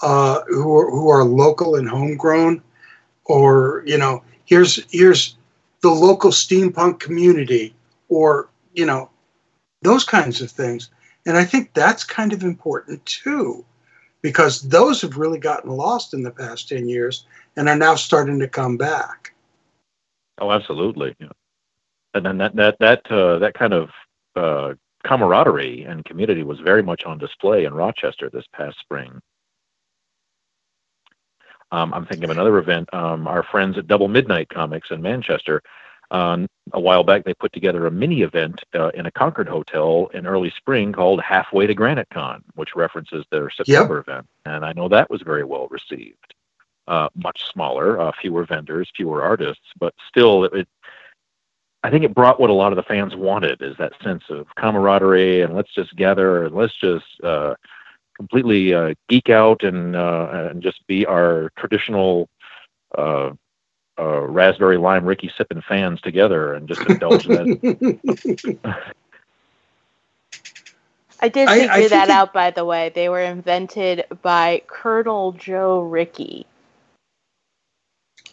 uh, 0.02 0.42
who 0.48 0.78
are 0.78 0.90
who 0.90 1.10
are 1.10 1.26
local 1.26 1.76
and 1.76 1.90
homegrown. 1.90 2.62
Or 3.26 3.84
you 3.86 3.98
know 3.98 4.24
here's 4.46 4.86
here's 4.90 5.36
the 5.82 5.90
local 5.90 6.32
steampunk 6.32 7.00
community 7.00 7.76
or 8.08 8.50
you 8.74 8.86
know 8.86 9.10
those 9.82 10.06
kinds 10.06 10.42
of 10.42 10.50
things. 10.50 10.90
And 11.26 11.36
i 11.36 11.44
think 11.44 11.74
that's 11.74 12.06
kind 12.06 12.32
of 12.32 12.42
important 12.42 13.06
too 13.06 13.66
because 14.22 14.62
those 14.62 15.02
have 15.02 15.18
really 15.18 15.40
gotten 15.40 15.72
lost 15.72 16.14
in 16.14 16.24
the 16.24 16.32
past 16.32 16.70
10 16.70 16.88
years 16.88 17.26
and 17.58 17.68
are 17.68 17.76
now 17.76 17.96
starting 17.96 18.40
to 18.40 18.48
come 18.48 18.78
back 18.78 19.34
Oh, 20.40 20.52
absolutely. 20.52 21.16
Yeah. 21.20 21.30
And 22.14 22.26
then 22.26 22.38
that 22.40 22.56
that 22.56 22.78
that 22.80 23.12
uh, 23.12 23.40
that 23.40 23.54
kind 23.56 23.74
of 23.74 23.90
uh, 24.36 24.76
camaraderie 25.06 25.84
and 25.84 26.06
community 26.06 26.44
was 26.44 26.60
very 26.60 26.84
much 26.84 27.06
on 27.06 27.18
display 27.20 27.66
in 27.66 27.74
Rochester 27.74 28.30
this 28.30 28.46
past 28.54 28.80
spring. 28.80 29.22
Um, 31.72 31.94
I'm 31.94 32.06
thinking 32.06 32.26
of 32.26 32.32
another 32.32 32.58
event. 32.60 32.94
Um, 32.94 33.28
our 33.28 33.44
friends 33.44 33.78
at 33.78 33.88
Double 33.88 34.08
Midnight 34.08 34.50
Comics 34.50 34.92
in 34.92 35.02
Manchester 35.02 35.62
Uh, 36.12 36.48
a 36.74 36.80
while 36.80 37.04
back, 37.04 37.26
they 37.26 37.34
put 37.34 37.52
together 37.54 37.86
a 37.88 37.92
mini 37.92 38.22
event 38.22 38.64
uh, 38.76 38.90
in 38.94 39.06
a 39.08 39.12
Concord 39.12 39.50
hotel 39.50 40.10
in 40.14 40.26
early 40.28 40.52
spring 40.58 40.94
called 40.94 41.22
Halfway 41.22 41.68
to 41.68 41.74
Granite 41.74 42.10
Con, 42.14 42.44
which 42.56 42.76
references 42.76 43.26
their 43.32 43.50
September 43.50 44.00
event. 44.00 44.28
And 44.46 44.66
I 44.66 44.74
know 44.74 44.88
that 44.90 45.10
was 45.10 45.22
very 45.22 45.44
well 45.44 45.68
received. 45.70 46.34
Uh, 46.88 47.10
much 47.16 47.52
smaller, 47.52 48.00
uh, 48.00 48.12
fewer 48.22 48.46
vendors, 48.46 48.90
fewer 48.96 49.22
artists, 49.22 49.66
but 49.78 49.94
still, 50.08 50.46
it, 50.46 50.54
it, 50.54 50.68
I 51.84 51.90
think 51.90 52.06
it 52.06 52.14
brought 52.14 52.40
what 52.40 52.50
a 52.50 52.54
lot 52.54 52.72
of 52.72 52.78
the 52.78 52.84
fans 52.84 53.16
wanted 53.16 53.62
is 53.62 53.76
that 53.78 53.94
sense 54.02 54.24
of 54.30 54.48
camaraderie 54.56 55.42
and 55.42 55.54
let's 55.54 55.74
just 55.74 55.96
gather 55.96 56.46
and 56.46 56.56
let's 56.56 56.76
just 56.76 57.06
uh, 57.24 57.56
completely 58.16 58.74
uh, 58.74 58.94
geek 59.08 59.30
out 59.30 59.64
and 59.64 59.96
uh, 59.96 60.50
and 60.52 60.62
just 60.62 60.86
be 60.88 61.06
our 61.06 61.52
traditional 61.56 62.28
uh, 62.98 63.32
uh, 64.00 64.22
raspberry 64.22 64.78
lime 64.78 65.06
Rickey 65.06 65.32
sipping 65.38 65.62
fans 65.62 66.02
together 66.02 66.54
and 66.54 66.68
just 66.68 66.82
indulge 66.90 67.28
in 67.28 67.36
that. 67.36 68.60
I 71.20 71.30
did 71.30 71.50
figure 71.50 71.72
I 71.72 71.78
think 71.78 71.90
that 71.90 72.10
out, 72.10 72.32
by 72.34 72.52
the 72.52 72.64
way. 72.64 72.92
They 72.94 73.10
were 73.10 73.22
invented 73.22 74.06
by 74.22 74.62
Colonel 74.68 75.32
Joe 75.32 75.82
Rickey. 75.82 76.46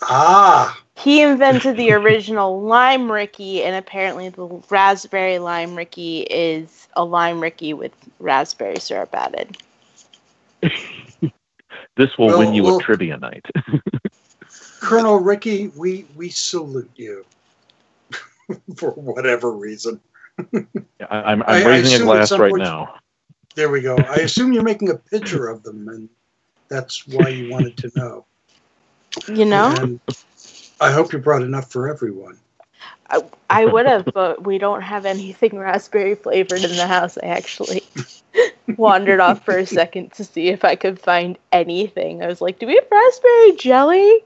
Ah, 0.02 0.78
He 0.96 1.22
invented 1.22 1.76
the 1.76 1.92
original 1.92 2.62
lime 2.62 3.11
Rickey, 3.11 3.62
and 3.62 3.74
apparently 3.76 4.28
the 4.28 4.46
raspberry 4.70 5.38
lime 5.38 5.74
Rickey 5.74 6.20
is 6.22 6.88
a 6.94 7.04
lime 7.04 7.40
Rickey 7.40 7.72
with 7.74 7.92
raspberry 8.18 8.78
syrup 8.78 9.14
added. 9.14 9.57
this 10.62 12.16
will 12.18 12.26
Well, 12.28 12.38
win 12.38 12.54
you 12.54 12.64
well- 12.64 12.78
a 12.78 12.83
trivia 12.83 13.16
night. 13.16 13.44
Colonel 14.80 15.18
Rickey, 15.18 15.68
we 15.76 16.04
we 16.14 16.28
salute 16.28 16.90
you 16.96 17.24
for 18.76 18.90
whatever 18.90 19.52
reason. 19.52 19.98
I, 20.38 20.66
I'm, 21.11 21.42
I'm 21.42 21.44
I- 21.46 21.62
I 21.62 21.66
raising 21.66 22.02
a 22.02 22.04
glass 22.04 22.30
right 22.33 22.50
point- 22.50 22.62
now. 22.62 22.96
There 23.54 23.70
we 23.70 23.80
go. 23.80 23.96
I 23.96 24.16
assume 24.16 24.52
you're 24.52 24.64
making 24.64 24.90
a 24.90 24.96
picture 24.96 25.46
of 25.48 25.62
them, 25.62 25.88
and 25.88 26.09
that's 26.68 27.07
why 27.07 27.28
you 27.28 27.50
wanted 27.50 27.76
to 27.78 27.90
know. 27.94 28.26
You 29.29 29.44
know? 29.44 29.74
And 29.79 30.00
I 30.81 30.92
hope 30.92 31.12
you 31.12 31.18
brought 31.18 31.42
enough 31.42 31.70
for 31.70 31.88
everyone. 31.88 32.38
I 33.50 33.66
would 33.66 33.87
have, 33.87 34.07
but 34.12 34.44
we 34.44 34.59
don't 34.59 34.83
have 34.83 35.07
anything 35.07 35.59
raspberry 35.59 36.14
flavored 36.16 36.64
in 36.64 36.77
the 36.77 36.87
house. 36.87 37.16
I 37.22 37.27
actually 37.27 37.83
wandered 38.77 39.20
off 39.20 39.44
for 39.44 39.57
a 39.57 39.66
second 39.66 40.12
to 40.14 40.24
see 40.24 40.48
if 40.48 40.64
I 40.64 40.74
could 40.74 40.98
find 40.98 41.38
anything. 41.53 42.22
I 42.22 42.27
was 42.27 42.40
like, 42.40 42.59
do 42.59 42.66
we 42.66 42.74
have 42.74 42.87
raspberry 42.90 43.57
jelly? 43.57 44.24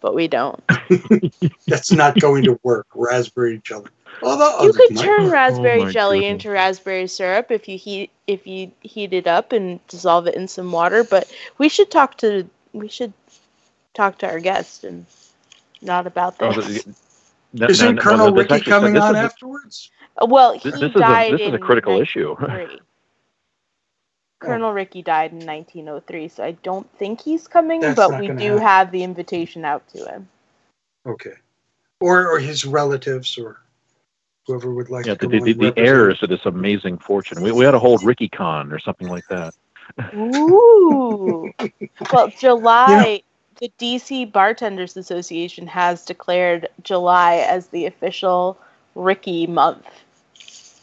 But 0.00 0.14
we 0.14 0.28
don't. 0.28 0.62
That's 1.66 1.92
not 1.92 2.18
going 2.20 2.44
to 2.44 2.58
work. 2.62 2.86
Raspberry 2.94 3.60
jelly. 3.62 3.90
Although 4.22 4.62
You 4.62 4.70
others 4.70 4.76
could 4.76 4.94
might. 4.94 5.04
turn 5.04 5.30
raspberry 5.30 5.80
oh 5.80 5.84
my 5.86 5.90
jelly 5.90 6.20
goodness. 6.20 6.32
into 6.32 6.50
raspberry 6.50 7.06
syrup 7.06 7.50
if 7.50 7.68
you 7.68 7.76
heat 7.76 8.10
if 8.26 8.46
you 8.46 8.70
heat 8.80 9.12
it 9.12 9.26
up 9.26 9.52
and 9.52 9.86
dissolve 9.88 10.26
it 10.26 10.34
in 10.34 10.48
some 10.48 10.72
water. 10.72 11.04
But 11.04 11.30
we 11.58 11.68
should 11.68 11.90
talk 11.90 12.16
to 12.18 12.48
we 12.72 12.88
should 12.88 13.12
talk 13.94 14.18
to 14.18 14.28
our 14.28 14.40
guest 14.40 14.84
and 14.84 15.06
not 15.82 16.06
about 16.06 16.36
Oh, 16.40 16.52
this. 16.52 16.84
the- 16.84 16.94
no- 17.52 17.66
Isn't 17.66 17.96
no, 17.96 18.02
Colonel 18.02 18.26
well, 18.26 18.34
this 18.34 18.42
Rickey 18.42 18.54
actually- 18.54 18.70
coming 18.70 18.96
on 18.98 19.16
is 19.16 19.22
afterwards? 19.22 19.90
Well, 20.22 20.52
he 20.52 20.70
This, 20.70 20.80
this 20.80 20.90
is 20.90 20.96
a 20.96 20.98
died 20.98 21.32
this 21.34 21.40
is 21.40 21.48
a 21.48 21.54
in 21.54 21.60
critical 21.60 22.00
issue. 22.00 22.28
1903. 22.38 22.80
Colonel 24.40 24.70
oh. 24.70 24.72
Rickey 24.72 25.02
died 25.02 25.32
in 25.32 25.38
1903, 25.46 26.28
so 26.28 26.42
I 26.44 26.52
don't 26.62 26.90
think 26.98 27.20
he's 27.20 27.46
coming, 27.46 27.80
That's 27.80 27.94
but 27.96 28.18
we 28.18 28.28
do 28.28 28.32
happen. 28.32 28.58
have 28.58 28.90
the 28.90 29.02
invitation 29.02 29.64
out 29.64 29.86
to 29.90 30.04
him. 30.06 30.28
Okay. 31.06 31.34
Or 32.00 32.26
or 32.28 32.38
his 32.38 32.64
relatives 32.64 33.36
or 33.36 33.60
whoever 34.46 34.72
would 34.72 34.88
like 34.88 35.04
Yeah, 35.04 35.14
to 35.16 35.26
the, 35.26 35.40
the, 35.40 35.52
the 35.52 35.78
heirs 35.78 36.20
to 36.20 36.26
this 36.26 36.46
amazing 36.46 36.96
fortune. 36.98 37.42
We, 37.42 37.52
we 37.52 37.66
ought 37.66 37.72
to 37.72 37.78
hold 37.78 38.02
Ricky 38.02 38.28
Con 38.28 38.72
or 38.72 38.78
something 38.78 39.08
like 39.08 39.26
that. 39.28 39.54
Ooh. 40.14 41.52
well, 42.12 42.28
July, 42.38 43.22
the 43.60 43.70
DC 43.78 44.32
Bartenders 44.32 44.96
Association 44.96 45.66
has 45.66 46.04
declared 46.04 46.68
July 46.82 47.36
as 47.36 47.68
the 47.68 47.86
official 47.86 48.58
Rickey 48.94 49.46
month. 49.46 49.86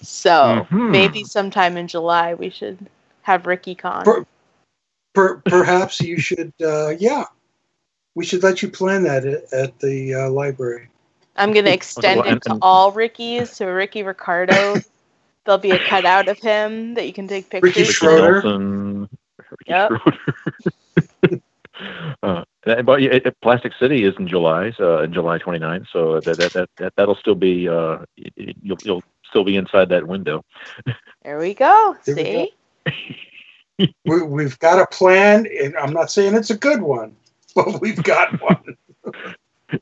So 0.02 0.68
Mhm. 0.70 0.92
maybe 0.92 1.24
sometime 1.24 1.76
in 1.76 1.88
July 1.88 2.36
we 2.36 2.50
should 2.50 2.78
have 3.24 3.48
Ricky 3.48 3.76
Con. 3.76 4.06
Per- 4.06 4.26
per, 5.13 5.38
perhaps 5.38 6.00
you 6.00 6.20
should, 6.20 6.54
uh, 6.63 6.90
yeah. 7.00 7.26
We 8.16 8.26
should 8.26 8.44
let 8.44 8.62
you 8.62 8.70
plan 8.70 9.04
that 9.04 9.26
at, 9.26 9.52
at 9.54 9.80
the 9.80 10.13
uh, 10.13 10.30
library. 10.30 10.90
I'm 11.36 11.52
going 11.54 11.66
to 11.66 11.74
extend 11.74 12.26
it 12.26 12.42
to 12.44 12.58
all 12.62 12.92
Rickies. 12.92 13.52
So 13.52 13.68
Ricky 13.68 14.02
Ricardo, 14.04 14.82
there'll 15.46 15.60
be 15.60 15.72
a 15.72 15.80
cutout 15.80 16.28
of 16.28 16.40
him 16.40 16.96
that 16.96 17.06
you 17.06 17.13
can 17.13 17.28
take 17.28 17.50
pictures. 17.50 17.76
Ricky 17.76 17.82
Ricky 17.82 17.94
Schroder. 17.94 18.42
Nelson, 18.42 19.10
Ricky 19.38 19.66
Yep. 19.68 19.92
Schroder. 19.92 21.42
uh, 22.24 22.44
but 22.63 23.02
it, 23.02 23.26
it- 23.26 23.38
Plastic 23.42 23.74
City 23.80 24.04
is 24.04 24.16
in 24.20 24.28
July, 24.28 24.72
so 24.78 25.00
in 25.02 25.13
July 25.13 25.38
29th. 25.40 25.88
So 25.92 26.20
that 26.22 26.38
that 26.38 26.54
that, 26.54 26.70
that 26.78 26.94
that'll 26.98 27.16
still 27.16 27.36
be 27.36 27.68
uh, 27.68 28.00
y- 28.18 28.30
y- 28.38 28.54
you'll 28.62 28.78
you'll 28.84 29.04
still 29.30 29.44
be 29.44 29.56
inside 29.56 29.90
that 29.90 30.08
window. 30.08 30.44
There 31.24 31.40
we 31.40 31.54
go. 31.54 31.98
There 32.06 32.16
we 32.16 32.24
See? 32.24 32.54
go. 33.78 33.86
We, 34.06 34.22
we've 34.24 34.58
got 34.60 34.80
a 34.80 34.88
plan, 34.88 35.46
and 35.62 35.76
I'm 35.76 35.92
not 35.92 36.10
saying 36.10 36.36
it's 36.36 36.52
a 36.52 36.58
good 36.58 36.82
one, 36.82 37.16
but 37.56 37.82
we've 37.82 38.02
got 38.02 38.42
one. 38.42 38.78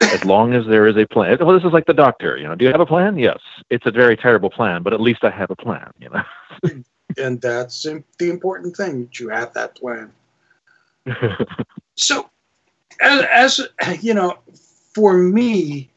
as 0.00 0.24
long 0.24 0.54
as 0.54 0.66
there 0.66 0.86
is 0.86 0.96
a 0.96 1.06
plan. 1.06 1.36
Well, 1.40 1.54
this 1.54 1.64
is 1.64 1.72
like 1.72 1.86
the 1.86 1.94
doctor. 1.94 2.36
You 2.36 2.44
know, 2.48 2.54
do 2.54 2.64
you 2.64 2.70
have 2.70 2.80
a 2.80 2.86
plan? 2.86 3.18
Yes. 3.18 3.38
It's 3.70 3.86
a 3.86 3.90
very 3.90 4.16
terrible 4.16 4.50
plan, 4.50 4.82
but 4.84 4.92
at 4.92 5.00
least 5.00 5.24
I 5.24 5.30
have 5.30 5.50
a 5.50 5.56
plan. 5.56 5.90
You 5.98 6.10
know. 6.10 6.82
and 7.18 7.40
that's 7.40 7.82
the 7.82 8.30
important 8.30 8.76
thing 8.76 9.08
you 9.14 9.28
have 9.30 9.52
that 9.54 9.74
plan. 9.74 10.12
So, 11.96 12.30
as, 13.00 13.68
as 13.80 14.02
you 14.02 14.14
know, 14.14 14.38
for 14.94 15.14
me, 15.14 15.90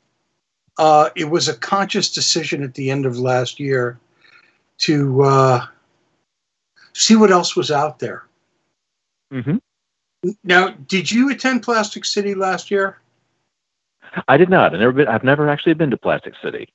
uh, 0.77 1.09
it 1.15 1.29
was 1.29 1.47
a 1.47 1.55
conscious 1.55 2.11
decision 2.11 2.63
at 2.63 2.73
the 2.73 2.91
end 2.91 3.05
of 3.05 3.17
last 3.17 3.59
year 3.59 3.99
to 4.79 5.23
uh, 5.23 5.65
see 6.93 7.15
what 7.15 7.31
else 7.31 7.55
was 7.55 7.71
out 7.71 7.99
there. 7.99 8.23
hmm 9.31 9.57
Now, 10.43 10.69
did 10.69 11.11
you 11.11 11.29
attend 11.31 11.63
Plastic 11.63 12.05
City 12.05 12.35
last 12.35 12.71
year? 12.71 12.99
I 14.27 14.37
did 14.37 14.49
not. 14.49 14.75
I 14.75 14.79
never 14.79 14.91
been. 14.91 15.07
I've 15.07 15.23
never 15.23 15.49
actually 15.49 15.73
been 15.73 15.89
to 15.89 15.97
Plastic 15.97 16.33
City. 16.43 16.69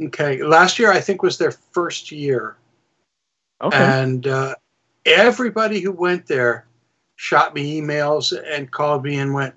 Okay, 0.00 0.42
last 0.42 0.78
year 0.78 0.90
I 0.90 1.00
think 1.00 1.22
was 1.22 1.38
their 1.38 1.52
first 1.52 2.10
year, 2.10 2.56
Okay. 3.60 3.76
and 3.76 4.26
uh, 4.26 4.54
everybody 5.04 5.80
who 5.80 5.92
went 5.92 6.26
there 6.26 6.66
shot 7.16 7.54
me 7.54 7.80
emails 7.80 8.32
and 8.50 8.70
called 8.70 9.04
me 9.04 9.18
and 9.18 9.34
went, 9.34 9.54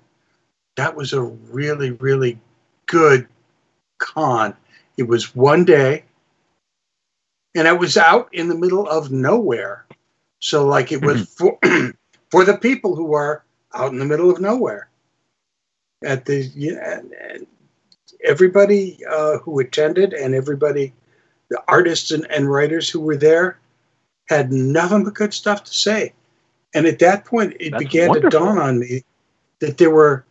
"That 0.76 0.96
was 0.96 1.12
a 1.12 1.22
really, 1.22 1.92
really 1.92 2.38
good 2.86 3.28
con. 3.98 4.56
It 4.96 5.04
was 5.04 5.34
one 5.34 5.64
day, 5.64 6.04
and 7.54 7.68
it 7.68 7.78
was 7.78 7.96
out 7.96 8.28
in 8.32 8.48
the 8.48 8.54
middle 8.54 8.88
of 8.88 9.10
nowhere. 9.10 9.86
So, 10.40 10.66
like, 10.66 10.92
it 10.92 11.04
was 11.04 11.28
for 11.28 11.58
for 12.30 12.44
the 12.44 12.58
people 12.58 12.94
who 12.94 13.14
are 13.14 13.44
out 13.74 13.92
in 13.92 13.98
the 13.98 14.04
middle 14.04 14.30
of 14.30 14.40
nowhere. 14.40 14.88
At 16.04 16.24
the 16.24 16.50
yeah, 16.54 16.98
and, 16.98 17.12
and 17.12 17.46
everybody 18.24 18.98
uh, 19.08 19.38
who 19.38 19.58
attended 19.60 20.12
and 20.12 20.34
everybody, 20.34 20.92
the 21.50 21.62
artists 21.68 22.10
and, 22.10 22.28
and 22.30 22.50
writers 22.50 22.88
who 22.88 23.00
were 23.00 23.16
there, 23.16 23.58
had 24.28 24.52
nothing 24.52 25.04
but 25.04 25.14
good 25.14 25.34
stuff 25.34 25.64
to 25.64 25.74
say. 25.74 26.12
And 26.74 26.86
at 26.86 26.98
that 26.98 27.24
point, 27.24 27.56
it 27.60 27.70
That's 27.72 27.84
began 27.84 28.08
wonderful. 28.08 28.30
to 28.30 28.36
dawn 28.38 28.58
on 28.58 28.78
me 28.78 29.02
that 29.60 29.78
there 29.78 29.90
were, 29.90 30.24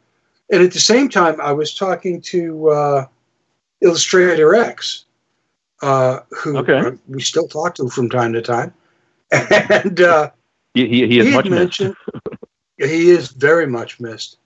and 0.51 0.61
at 0.61 0.71
the 0.71 0.79
same 0.79 1.09
time, 1.09 1.39
I 1.41 1.51
was 1.51 1.73
talking 1.73 2.21
to 2.21 2.69
uh, 2.69 3.05
Illustrator 3.81 4.55
X, 4.55 5.05
uh, 5.81 6.19
who 6.31 6.57
Okay. 6.57 6.77
uh, 6.79 6.91
we 7.07 7.21
still 7.21 7.47
talk 7.47 7.75
to 7.75 7.89
from 7.89 8.09
time 8.09 8.33
to 8.33 8.41
time, 8.41 8.73
and 9.31 9.99
uh, 10.01 10.31
he, 10.73 10.87
he, 10.87 11.07
he 11.07 11.17
is 11.19 11.25
had 11.25 11.35
much 11.35 11.45
missed. 11.45 11.81
mentioned 11.81 11.95
he 12.77 13.09
is 13.09 13.29
very 13.29 13.67
much 13.67 13.99
missed, 13.99 14.37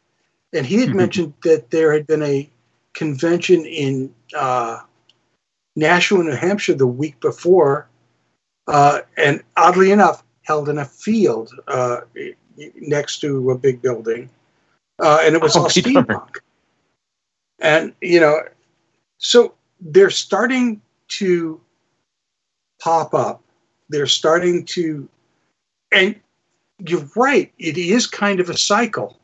and 0.54 0.66
he 0.66 0.78
had 0.82 0.90
Mhm. 0.90 0.96
mentioned 0.96 1.34
that 1.44 1.70
there 1.72 1.94
had 1.94 2.08
been 2.08 2.24
a 2.24 2.50
convention 2.94 3.66
in 3.66 4.14
uh, 4.36 4.80
Nashua, 5.76 6.24
New 6.24 6.32
Hampshire, 6.32 6.74
the 6.74 6.88
week 6.88 7.20
before, 7.20 7.88
uh, 8.68 9.02
and 9.18 9.44
oddly 9.56 9.92
enough, 9.92 10.24
held 10.44 10.70
in 10.70 10.78
a 10.78 10.86
field 10.86 11.52
uh, 11.68 12.02
next 12.76 13.20
to 13.22 13.52
a 13.52 13.58
big 13.58 13.82
building, 13.82 14.30
uh, 15.00 15.20
and 15.22 15.36
it 15.36 15.42
was 15.42 15.56
Oh, 15.56 15.62
all 15.62 15.66
steampunk. 15.70 16.38
And 17.60 17.94
you 18.02 18.20
know, 18.20 18.42
so 19.18 19.54
they're 19.80 20.10
starting 20.10 20.82
to 21.10 21.60
pop 22.82 23.14
up. 23.14 23.42
They're 23.90 24.08
starting 24.08 24.66
to, 24.68 25.08
and 25.92 26.16
you're 26.80 27.08
right. 27.16 27.52
It 27.60 27.78
is 27.78 28.08
kind 28.08 28.40
of 28.40 28.50
a 28.50 28.58
cycle. 28.58 29.18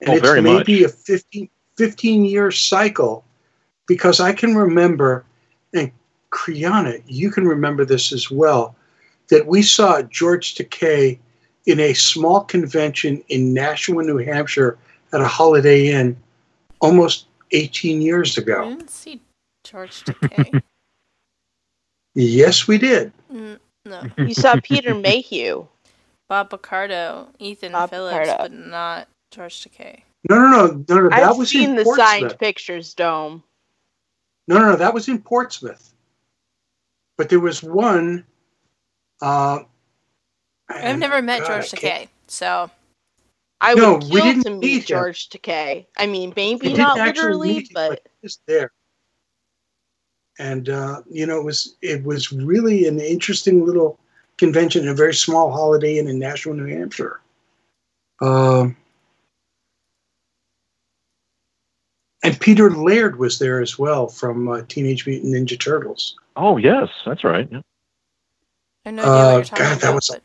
And 0.00 0.10
Oh, 0.10 0.16
it's 0.16 0.42
maybe 0.42 0.82
much. 0.82 0.90
a 0.92 0.94
15, 0.94 1.48
15 1.76 2.24
year 2.24 2.50
cycle 2.50 3.24
because 3.86 4.20
I 4.20 4.32
can 4.32 4.54
remember, 4.54 5.24
and 5.72 5.90
Kriana, 6.30 7.02
you 7.06 7.30
can 7.30 7.46
remember 7.46 7.84
this 7.84 8.12
as 8.12 8.30
well, 8.30 8.74
that 9.30 9.46
we 9.46 9.62
saw 9.62 10.02
George 10.02 10.54
Takei 10.54 11.18
in 11.66 11.80
a 11.80 11.92
small 11.94 12.42
convention 12.42 13.22
in 13.28 13.54
Nashua, 13.54 14.02
New 14.02 14.18
Hampshire 14.18 14.78
at 15.12 15.20
a 15.20 15.28
Holiday 15.28 15.88
Inn 15.88 16.16
almost 16.80 17.26
18 17.52 18.00
years 18.02 18.36
ago. 18.38 18.52
I 18.54 18.62
ago. 18.62 18.68
didn't 18.76 18.90
see 18.90 19.20
George 19.64 20.04
Takei. 20.04 20.62
Yes, 22.14 22.66
we 22.66 22.76
did. 22.76 23.12
Mm, 23.32 23.60
no. 23.84 24.02
You 24.18 24.34
saw 24.34 24.56
Peter 24.62 24.96
Mayhew. 24.96 25.64
Bob 26.28 26.50
Picardo, 26.50 27.28
Ethan 27.38 27.70
Bob 27.72 27.90
Phillips, 27.90 28.18
Picardo. 28.18 28.36
but 28.42 28.52
not 28.52 29.08
George 29.30 29.64
Takei. 29.64 30.00
No, 30.28 30.36
no, 30.36 30.48
no, 30.48 30.84
no, 30.88 31.00
no. 31.02 31.08
That 31.08 31.30
I've 31.30 31.36
was 31.36 31.50
seen 31.50 31.70
in 31.70 31.76
the 31.76 31.84
Portsmouth. 31.84 32.06
signed 32.08 32.38
pictures 32.40 32.94
dome. 32.94 33.42
No, 34.48 34.58
no, 34.58 34.70
no. 34.70 34.76
That 34.76 34.92
was 34.92 35.08
in 35.08 35.20
Portsmouth. 35.20 35.94
But 37.16 37.28
there 37.28 37.40
was 37.40 37.62
one. 37.62 38.24
Uh, 39.20 39.60
I've 40.68 40.98
never 40.98 41.20
met 41.20 41.46
George 41.46 41.74
I 41.74 41.76
Takei, 41.76 42.08
so 42.26 42.70
I 43.60 43.74
No, 43.74 43.94
would 43.94 44.04
we 44.04 44.10
kill 44.10 44.24
didn't 44.24 44.44
to 44.44 44.50
meet 44.50 44.60
meet 44.60 44.82
him. 44.82 44.86
George 44.86 45.28
Takei. 45.28 45.86
I 45.98 46.06
mean, 46.06 46.32
maybe 46.36 46.68
didn't 46.68 46.94
literally, 46.94 47.48
meet 47.48 47.70
him, 47.70 47.74
but 47.74 48.02
he 48.04 48.10
was 48.22 48.38
there. 48.46 48.72
And 50.38 50.68
uh, 50.68 51.02
you 51.10 51.26
know, 51.26 51.38
it 51.38 51.44
was 51.44 51.76
it 51.82 52.02
was 52.04 52.32
really 52.32 52.86
an 52.86 52.98
interesting 52.98 53.66
little 53.66 53.98
convention, 54.38 54.88
a 54.88 54.94
very 54.94 55.14
small 55.14 55.50
holiday 55.50 55.98
inn 55.98 56.08
in 56.08 56.18
Nashua, 56.18 56.54
New 56.54 56.64
Hampshire. 56.64 57.20
Um, 58.22 58.76
and 62.22 62.38
Peter 62.40 62.70
Laird 62.70 63.18
was 63.18 63.38
there 63.38 63.60
as 63.60 63.78
well 63.78 64.08
from 64.08 64.48
uh, 64.48 64.62
Teenage 64.68 65.06
Mutant 65.06 65.34
Ninja 65.34 65.58
Turtles. 65.60 66.16
Oh 66.36 66.56
yes, 66.56 66.88
that's 67.04 67.24
right. 67.24 67.48
Yeah. 67.50 67.60
I 68.84 68.88
have 68.88 68.94
no 68.96 69.02
what 69.02 69.08
Uh, 69.08 69.32
you're 69.34 69.44
talking 69.44 69.64
God, 69.64 69.72
about. 69.72 69.80
that 69.82 69.94
was 69.94 70.08
but 70.08 70.22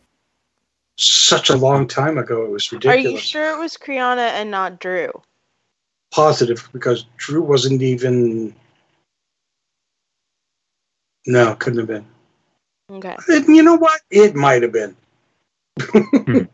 such 0.98 1.50
a 1.50 1.56
long 1.56 1.88
time 1.88 2.18
ago; 2.18 2.46
it 2.46 2.50
was 2.52 2.72
ridiculous. 2.72 3.06
are 3.06 3.10
you 3.12 3.18
sure 3.18 3.52
it 3.52 3.60
was 3.60 3.78
Kriana 3.78 4.30
and 4.30 4.50
not 4.50 4.80
Drew? 4.80 5.12
Positive, 6.12 6.68
because 6.72 7.06
Drew 7.18 7.42
wasn't 7.42 7.82
even. 7.82 8.56
No, 11.28 11.56
couldn't 11.56 11.80
have 11.80 11.88
been. 11.88 12.06
Okay. 12.92 13.16
And 13.28 13.48
you 13.48 13.64
know 13.64 13.76
what? 13.76 14.00
It 14.12 14.36
might 14.36 14.62
have 14.62 14.72
been. 14.72 14.96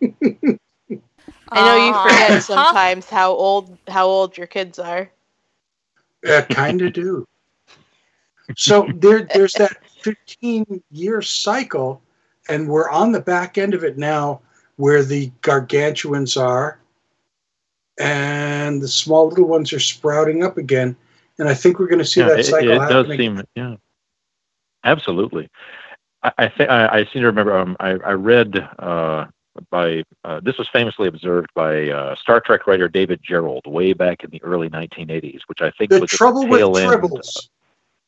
I 1.54 1.66
know 1.66 1.76
you 1.76 1.94
forget 1.94 2.44
sometimes 2.44 3.10
how 3.10 3.34
old 3.34 3.78
how 3.88 4.08
old 4.08 4.38
your 4.38 4.48
kids 4.48 4.80
are. 4.80 5.12
I 6.28 6.42
kind 6.42 6.82
of 6.82 6.94
do. 6.94 7.26
So 8.56 8.88
there, 8.96 9.28
there's 9.34 9.54
that 9.54 9.78
15 10.02 10.84
year 10.92 11.22
cycle, 11.22 12.02
and 12.50 12.68
we're 12.68 12.90
on 12.90 13.12
the 13.12 13.20
back 13.20 13.58
end 13.58 13.74
of 13.74 13.84
it 13.84 13.98
now, 13.98 14.42
where 14.78 15.04
the 15.04 15.32
gargantuans 15.42 16.38
are, 16.38 16.80
and 18.00 18.82
the 18.82 18.88
small 18.88 19.28
little 19.28 19.48
ones 19.48 19.74
are 19.74 19.80
sprouting 19.80 20.44
up 20.44 20.58
again. 20.58 20.96
And 21.40 21.48
I 21.50 21.54
think 21.54 21.80
we're 21.80 21.88
going 21.88 22.00
to 22.00 22.06
see 22.06 22.22
yeah, 22.22 22.30
that 22.30 22.40
it, 22.40 22.46
cycle 22.46 22.72
it 22.72 22.80
happen. 22.80 22.96
does 22.96 23.18
seem 23.18 23.42
yeah 23.56 23.76
absolutely 24.84 25.48
i 26.24 26.32
i 26.38 26.50
think 26.50 26.70
I, 26.70 27.04
seem 27.06 27.22
to 27.22 27.28
remember 27.28 27.58
um, 27.58 27.78
I, 27.80 27.90
I 27.92 28.12
read 28.12 28.58
uh 28.80 29.26
by 29.70 30.04
uh, 30.24 30.40
this 30.42 30.58
was 30.58 30.68
famously 30.70 31.08
observed 31.08 31.50
by 31.54 31.90
uh, 31.90 32.16
Star 32.16 32.40
Trek 32.40 32.68
writer 32.68 32.88
David 32.88 33.22
Gerrold 33.22 33.66
way 33.68 33.94
back 33.94 34.24
in 34.24 34.30
the 34.30 34.42
early 34.44 34.70
1980s, 34.70 35.42
which 35.48 35.62
I 35.62 35.72
think 35.72 35.92
The 35.92 36.00
was 36.00 36.10
trouble 36.10 36.48
with 36.48 36.62
tribbles. 36.62 37.50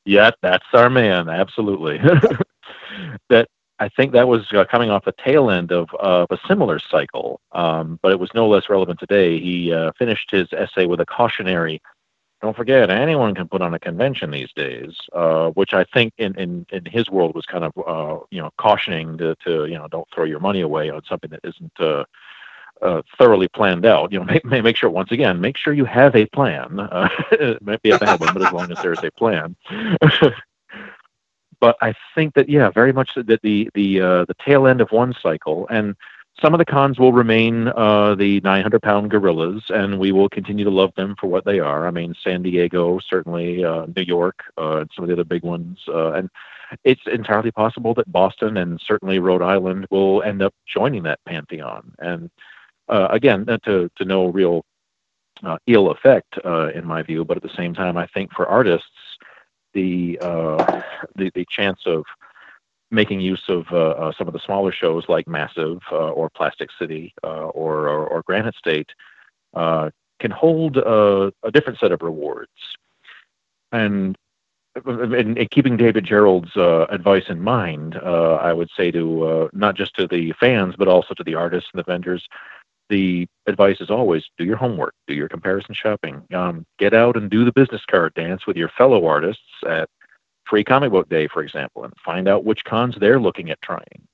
Yeah, 0.05 0.31
that's 0.41 0.65
our 0.73 0.89
man. 0.89 1.29
Absolutely. 1.29 1.97
that 3.29 3.47
I 3.79 3.89
think 3.89 4.13
that 4.13 4.27
was 4.27 4.45
uh, 4.53 4.65
coming 4.65 4.89
off 4.89 5.05
the 5.05 5.13
tail 5.23 5.49
end 5.49 5.71
of, 5.71 5.89
of 5.99 6.27
a 6.29 6.37
similar 6.47 6.79
cycle, 6.79 7.41
um, 7.53 7.99
but 8.01 8.11
it 8.11 8.19
was 8.19 8.29
no 8.33 8.47
less 8.47 8.69
relevant 8.69 8.99
today. 8.99 9.39
He 9.39 9.73
uh, 9.73 9.91
finished 9.97 10.29
his 10.31 10.47
essay 10.53 10.85
with 10.85 10.99
a 11.01 11.05
cautionary. 11.05 11.81
Don't 12.41 12.55
forget, 12.55 12.89
anyone 12.89 13.33
can 13.33 13.47
put 13.47 13.61
on 13.61 13.73
a 13.73 13.79
convention 13.79 14.29
these 14.31 14.51
days, 14.53 14.93
uh, 15.13 15.49
which 15.51 15.73
I 15.73 15.85
think 15.85 16.13
in, 16.17 16.37
in, 16.37 16.65
in 16.71 16.83
his 16.85 17.09
world 17.09 17.35
was 17.35 17.45
kind 17.45 17.63
of 17.63 17.71
uh, 17.87 18.19
you 18.31 18.41
know 18.41 18.51
cautioning 18.57 19.17
to, 19.17 19.35
to 19.45 19.65
you 19.65 19.75
know 19.77 19.87
don't 19.87 20.07
throw 20.13 20.25
your 20.25 20.41
money 20.41 20.61
away 20.61 20.89
on 20.89 21.01
something 21.07 21.29
that 21.31 21.39
isn't 21.43 21.71
uh, 22.83 23.01
thoroughly 23.17 23.47
planned 23.47 23.85
out. 23.85 24.11
You 24.11 24.19
know, 24.19 24.25
make, 24.43 24.63
make 24.63 24.77
sure 24.77 24.89
once 24.89 25.11
again, 25.11 25.41
make 25.41 25.57
sure 25.57 25.73
you 25.73 25.85
have 25.85 26.15
a 26.15 26.25
plan. 26.27 26.79
Uh, 26.93 27.09
it 27.31 27.61
might 27.61 27.81
be 27.81 27.89
a 27.89 27.97
bad 27.97 28.19
one, 28.19 28.33
but 28.33 28.45
as 28.45 28.51
long 28.51 28.71
as 28.71 28.77
there's 28.83 29.03
a 29.03 29.09
plan. 29.11 29.55
but 31.59 31.75
I 31.81 31.95
think 32.13 32.35
that 32.35 32.49
yeah, 32.49 32.69
very 32.69 32.93
much 32.93 33.15
that 33.15 33.41
the 33.41 33.69
the 33.73 34.01
uh, 34.01 34.25
the 34.25 34.35
tail 34.45 34.67
end 34.67 34.79
of 34.79 34.91
one 34.91 35.15
cycle, 35.21 35.67
and 35.69 35.95
some 36.41 36.53
of 36.53 36.59
the 36.59 36.65
cons 36.65 36.99
will 36.99 37.13
remain 37.13 37.69
uh, 37.69 38.15
the 38.15 38.41
900 38.41 38.81
pound 38.81 39.09
gorillas, 39.09 39.63
and 39.69 39.97
we 39.97 40.11
will 40.11 40.29
continue 40.29 40.65
to 40.65 40.71
love 40.71 40.93
them 40.95 41.15
for 41.19 41.27
what 41.27 41.45
they 41.45 41.59
are. 41.59 41.87
I 41.87 41.91
mean, 41.91 42.15
San 42.23 42.43
Diego, 42.43 42.99
certainly, 42.99 43.63
uh, 43.63 43.87
New 43.95 44.03
York, 44.03 44.43
uh, 44.57 44.77
and 44.77 44.89
some 44.95 45.03
of 45.03 45.07
the 45.07 45.13
other 45.13 45.23
big 45.23 45.43
ones, 45.43 45.79
uh, 45.87 46.11
and 46.11 46.29
it's 46.83 47.01
entirely 47.11 47.51
possible 47.51 47.93
that 47.95 48.11
Boston 48.11 48.57
and 48.57 48.79
certainly 48.85 49.19
Rhode 49.19 49.41
Island 49.41 49.87
will 49.89 50.21
end 50.23 50.41
up 50.41 50.53
joining 50.65 51.03
that 51.03 51.19
pantheon. 51.25 51.93
And 51.99 52.29
again, 52.89 53.45
uh, 53.47 53.57
to 53.65 53.89
to 53.97 54.05
no 54.05 54.27
real 54.27 54.63
uh, 55.43 55.57
ill 55.67 55.91
effect, 55.91 56.37
uh, 56.45 56.69
in 56.69 56.85
my 56.85 57.01
view, 57.01 57.25
but 57.25 57.37
at 57.37 57.43
the 57.43 57.55
same 57.55 57.73
time, 57.73 57.97
I 57.97 58.07
think 58.07 58.31
for 58.33 58.47
artists, 58.47 58.87
the 59.73 60.19
uh, 60.21 60.81
the, 61.15 61.31
the 61.33 61.45
chance 61.49 61.81
of 61.85 62.03
making 62.91 63.19
use 63.19 63.43
of 63.47 63.65
uh, 63.71 63.89
uh, 63.89 64.11
some 64.17 64.27
of 64.27 64.33
the 64.33 64.39
smaller 64.39 64.71
shows 64.71 65.03
like 65.09 65.27
Massive 65.27 65.79
uh, 65.91 66.11
or 66.11 66.29
Plastic 66.29 66.69
City 66.79 67.13
uh, 67.23 67.47
or, 67.47 67.87
or 67.87 68.07
or 68.07 68.21
Granite 68.23 68.55
State 68.55 68.89
uh, 69.53 69.89
can 70.19 70.31
hold 70.31 70.77
uh, 70.77 71.31
a 71.43 71.51
different 71.51 71.79
set 71.79 71.91
of 71.91 72.01
rewards. 72.01 72.51
And 73.71 74.15
in, 74.85 75.37
in 75.37 75.47
keeping 75.47 75.77
David 75.77 76.05
Gerrold's 76.05 76.55
uh, 76.55 76.85
advice 76.89 77.25
in 77.29 77.41
mind, 77.41 77.95
uh, 77.95 78.35
I 78.35 78.53
would 78.53 78.69
say 78.77 78.91
to 78.91 79.23
uh, 79.23 79.47
not 79.53 79.75
just 79.75 79.95
to 79.95 80.07
the 80.07 80.31
fans 80.39 80.75
but 80.77 80.87
also 80.87 81.13
to 81.15 81.23
the 81.23 81.35
artists 81.35 81.69
and 81.73 81.79
the 81.79 81.91
vendors, 81.91 82.27
the 82.93 83.27
advice 83.47 83.81
is 83.81 83.89
always 83.89 84.23
do 84.37 84.45
your 84.45 84.55
homework, 84.55 84.93
do 85.07 85.15
your 85.15 85.27
comparison 85.27 85.73
shopping, 85.73 86.21
um, 86.31 86.63
get 86.77 86.93
out 86.93 87.17
and 87.17 87.27
do 87.27 87.43
the 87.43 87.51
business 87.51 87.81
card 87.89 88.13
dance 88.13 88.45
with 88.45 88.55
your 88.55 88.69
fellow 88.69 89.07
artists 89.07 89.41
at 89.67 89.89
Free 90.47 90.63
Comic 90.63 90.91
Book 90.91 91.09
Day, 91.09 91.27
for 91.27 91.41
example, 91.41 91.85
and 91.85 91.93
find 92.05 92.27
out 92.27 92.45
which 92.45 92.63
cons 92.65 92.95
they're 92.99 93.19
looking 93.19 93.49
at 93.49 93.59
trying. 93.63 94.07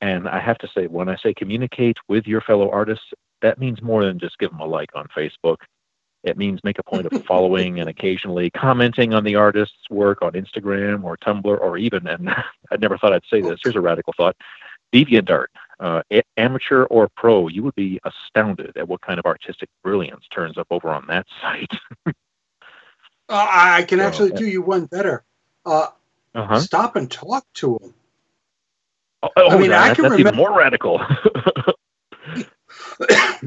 And 0.00 0.28
I 0.28 0.40
have 0.40 0.58
to 0.58 0.68
say, 0.74 0.88
when 0.88 1.08
I 1.08 1.16
say 1.16 1.34
communicate 1.34 1.98
with 2.08 2.26
your 2.26 2.40
fellow 2.40 2.68
artists, 2.68 3.04
that 3.42 3.60
means 3.60 3.80
more 3.80 4.04
than 4.04 4.18
just 4.18 4.38
give 4.38 4.50
them 4.50 4.58
a 4.58 4.66
like 4.66 4.90
on 4.96 5.06
Facebook. 5.16 5.58
It 6.24 6.36
means 6.36 6.64
make 6.64 6.80
a 6.80 6.82
point 6.82 7.06
of 7.06 7.24
following 7.28 7.78
and 7.78 7.88
occasionally 7.88 8.50
commenting 8.50 9.14
on 9.14 9.22
the 9.22 9.36
artist's 9.36 9.88
work 9.88 10.20
on 10.20 10.32
Instagram 10.32 11.04
or 11.04 11.16
Tumblr 11.18 11.60
or 11.60 11.78
even, 11.78 12.08
and 12.08 12.28
I 12.72 12.76
never 12.80 12.98
thought 12.98 13.12
I'd 13.12 13.22
say 13.30 13.40
this, 13.40 13.60
here's 13.62 13.76
a 13.76 13.80
radical 13.80 14.14
thought, 14.16 14.36
DeviantArt. 14.92 15.46
Uh, 15.78 16.00
a- 16.10 16.22
amateur 16.38 16.84
or 16.84 17.06
pro, 17.16 17.48
you 17.48 17.62
would 17.62 17.74
be 17.74 18.00
astounded 18.04 18.74
at 18.78 18.88
what 18.88 19.02
kind 19.02 19.18
of 19.18 19.26
artistic 19.26 19.68
brilliance 19.82 20.24
turns 20.32 20.56
up 20.56 20.66
over 20.70 20.88
on 20.88 21.06
that 21.06 21.26
site. 21.42 21.70
Uh, 22.06 22.12
I 23.28 23.78
I 23.78 23.82
can 23.82 24.00
actually 24.00 24.30
do 24.30 24.46
you 24.46 24.62
one 24.62 24.86
better. 24.86 25.22
Uh, 25.66 25.88
Uh-huh. 26.34 26.60
Stop 26.60 26.96
and 26.96 27.10
talk 27.10 27.44
to 27.54 27.78
them. 27.80 27.94
Oh, 29.22 29.28
oh, 29.36 29.58
mean, 29.58 29.72
I 29.72 29.94
can 29.94 30.04
remember- 30.10 30.32
more 30.36 30.56
radical. 30.56 31.00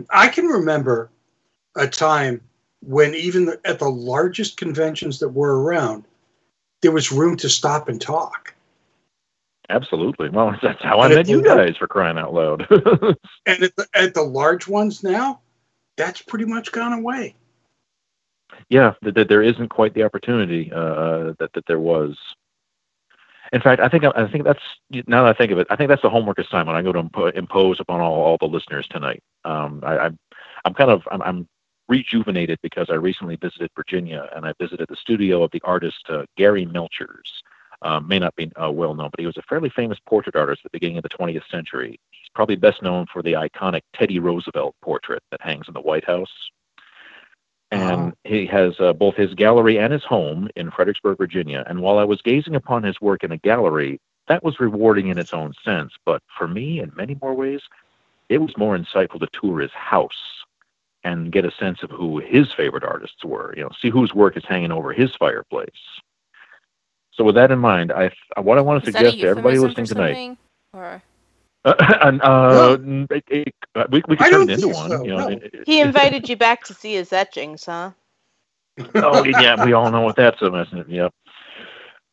I 0.09 0.27
can 0.27 0.45
remember 0.47 1.09
a 1.75 1.87
time 1.87 2.41
when 2.81 3.13
even 3.15 3.45
the, 3.45 3.59
at 3.65 3.79
the 3.79 3.89
largest 3.89 4.57
conventions 4.57 5.19
that 5.19 5.29
were 5.29 5.61
around, 5.63 6.05
there 6.81 6.91
was 6.91 7.11
room 7.11 7.37
to 7.37 7.49
stop 7.49 7.89
and 7.89 7.99
talk. 8.01 8.53
Absolutely. 9.69 10.29
Well, 10.29 10.55
that's 10.63 10.81
how 10.83 10.99
I 10.99 11.07
And 11.07 11.15
met 11.15 11.27
you 11.27 11.41
guys 11.43 11.77
for 11.77 11.87
crying 11.87 12.17
out 12.17 12.33
loud. 12.33 12.67
And 13.45 13.63
at 13.63 13.75
the, 13.75 13.87
at 13.93 14.13
the 14.13 14.23
large 14.23 14.67
ones 14.67 15.03
now, 15.03 15.41
that's 15.97 16.21
pretty 16.21 16.45
much 16.45 16.71
gone 16.71 16.93
away. 16.93 17.35
yeah, 18.69 18.93
that, 19.01 19.15
that 19.15 19.29
there 19.29 19.43
isn't 19.43 19.69
quite 19.69 19.93
the 19.93 20.03
opportunity 20.03 20.71
uh, 20.73 21.33
that 21.39 21.51
that 21.53 21.65
there 21.67 21.79
was. 21.79 22.17
In 23.51 23.61
fact, 23.61 23.81
I 23.81 23.89
think 23.89 24.03
I 24.05 24.27
think 24.27 24.43
that's 24.43 24.61
now 25.07 25.23
that 25.23 25.35
I 25.35 25.37
think 25.37 25.51
of 25.51 25.57
it, 25.59 25.67
I 25.69 25.75
think 25.75 25.89
that's 25.89 26.01
the 26.03 26.09
homework 26.09 26.37
assignment 26.39 26.77
I'm 26.77 26.83
going 26.83 26.95
to 26.95 27.03
impo- 27.03 27.33
impose 27.35 27.79
upon 27.79 27.99
all, 28.01 28.13
all 28.21 28.37
the 28.39 28.45
listeners 28.47 28.87
tonight. 28.89 29.23
Um, 29.45 29.81
I, 29.83 29.97
I'm 29.97 30.19
I'm 30.65 30.73
kind 30.73 30.91
of 30.91 31.01
I'm, 31.11 31.21
I'm 31.23 31.47
rejuvenated 31.87 32.59
because 32.61 32.89
I 32.91 32.95
recently 32.95 33.35
visited 33.37 33.71
Virginia 33.75 34.29
and 34.35 34.45
I 34.45 34.53
visited 34.59 34.87
the 34.87 34.95
studio 34.95 35.43
of 35.43 35.51
the 35.51 35.61
artist 35.63 36.05
uh, 36.09 36.23
Gari 36.37 36.71
Melchers. 36.71 37.41
Um, 37.81 38.07
may 38.07 38.19
not 38.19 38.35
be 38.35 38.51
uh, 38.61 38.71
well 38.71 38.93
known, 38.93 39.09
but 39.09 39.19
he 39.19 39.25
was 39.25 39.37
a 39.37 39.41
fairly 39.43 39.69
famous 39.69 39.97
portrait 40.05 40.35
artist 40.35 40.61
at 40.65 40.71
the 40.71 40.75
beginning 40.75 40.97
of 40.97 41.03
the 41.03 41.09
20th 41.09 41.49
century. 41.49 41.99
He's 42.11 42.29
probably 42.35 42.57
best 42.57 42.81
known 42.81 43.05
for 43.11 43.21
the 43.21 43.33
iconic 43.33 43.81
Teddy 43.93 44.19
Roosevelt 44.19 44.75
portrait 44.81 45.23
that 45.31 45.41
hangs 45.41 45.67
in 45.67 45.73
the 45.73 45.81
White 45.81 46.05
House. 46.05 46.31
and 47.71 48.13
he 48.23 48.45
has 48.47 48.73
uh, 48.79 48.93
both 48.93 49.15
his 49.15 49.33
gallery 49.35 49.77
and 49.77 49.93
his 49.93 50.03
home 50.03 50.49
in 50.55 50.71
Fredericksburg, 50.71 51.17
Virginia. 51.17 51.63
And 51.67 51.81
while 51.81 51.99
I 51.99 52.03
was 52.03 52.21
gazing 52.21 52.55
upon 52.55 52.83
his 52.83 52.99
work 52.99 53.23
in 53.23 53.31
a 53.31 53.37
gallery, 53.37 54.01
that 54.27 54.43
was 54.43 54.59
rewarding 54.59 55.07
in 55.07 55.17
its 55.17 55.33
own 55.33 55.53
sense. 55.63 55.93
But 56.05 56.21
for 56.37 56.47
me, 56.47 56.79
in 56.79 56.91
many 56.95 57.17
more 57.21 57.33
ways, 57.33 57.61
it 58.27 58.39
was 58.39 58.57
more 58.57 58.77
insightful 58.77 59.19
to 59.19 59.27
tour 59.33 59.59
his 59.59 59.71
house 59.71 60.11
and 61.03 61.31
get 61.31 61.45
a 61.45 61.51
sense 61.51 61.81
of 61.83 61.91
who 61.91 62.19
his 62.19 62.51
favorite 62.53 62.83
artists 62.83 63.23
were. 63.23 63.53
You 63.55 63.63
know, 63.63 63.71
see 63.81 63.89
whose 63.89 64.13
work 64.13 64.35
is 64.37 64.43
hanging 64.47 64.71
over 64.71 64.91
his 64.91 65.15
fireplace. 65.15 65.69
So 67.19 67.25
with 67.25 67.35
that 67.35 67.51
in 67.51 67.59
mind, 67.59 67.91
I 67.91 68.11
what 68.39 68.57
I 68.57 68.61
want 68.61 68.81
to 68.81 68.89
Is 68.89 68.95
suggest 68.95 69.19
to 69.19 69.27
everybody 69.27 69.59
listening 69.59 69.87
tonight. 69.87 70.37
Or 70.71 71.03
Uh, 71.65 71.73
and, 72.01 72.21
uh, 72.21 72.77
it- 73.11 73.23
it- 73.27 73.55
uh, 73.75 73.83
we, 73.91 74.01
we 74.07 74.15
I 74.19 74.29
could 74.29 74.31
turn 74.31 74.49
it 74.49 74.53
into 74.53 74.67
think 74.67 74.75
one. 74.77 75.03
You 75.03 75.11
know, 75.11 75.17
no. 75.17 75.27
it- 75.27 75.43
it- 75.53 75.63
He 75.65 75.81
invited 75.81 76.29
you 76.29 76.37
back 76.37 76.63
to 76.63 76.73
see 76.73 76.93
his 76.93 77.11
etchings, 77.11 77.65
huh? 77.65 77.91
oh 78.95 79.25
yeah, 79.25 79.65
we 79.65 79.73
all 79.73 79.91
know 79.91 79.99
what 79.99 80.15
that's 80.15 80.41
a 80.41 80.49
mess. 80.49 80.67
Yep. 80.87 81.13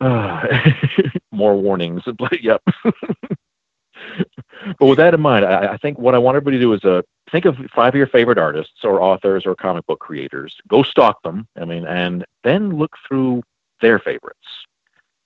Uh, 0.01 0.45
more 1.31 1.57
warnings. 1.57 2.03
yep. 2.41 2.61
but 2.85 4.81
with 4.87 4.99
that 4.99 5.15
in 5.15 5.21
mind, 5.21 5.45
I, 5.45 5.75
I 5.75 5.77
think 5.77 6.01
what 6.01 6.17
I 6.17 6.19
want 6.19 6.35
everybody 6.35 6.57
to 6.57 6.63
do 6.63 6.73
is 6.73 6.85
uh, 6.85 7.03
think 7.31 7.45
of 7.45 7.57
five 7.73 7.91
of 7.91 7.95
your 7.95 8.09
favorite 8.09 8.39
artists 8.39 8.83
or 8.83 9.01
authors 9.01 9.47
or 9.47 9.55
comic 9.55 9.87
book 9.87 10.01
creators. 10.01 10.57
Go 10.67 10.83
stalk 10.83 11.23
them. 11.23 11.47
I 11.57 11.65
mean, 11.65 11.87
and 11.87 12.25
then 12.43 12.77
look 12.77 12.97
through 13.07 13.45
their 13.81 14.01
favorites. 14.01 14.49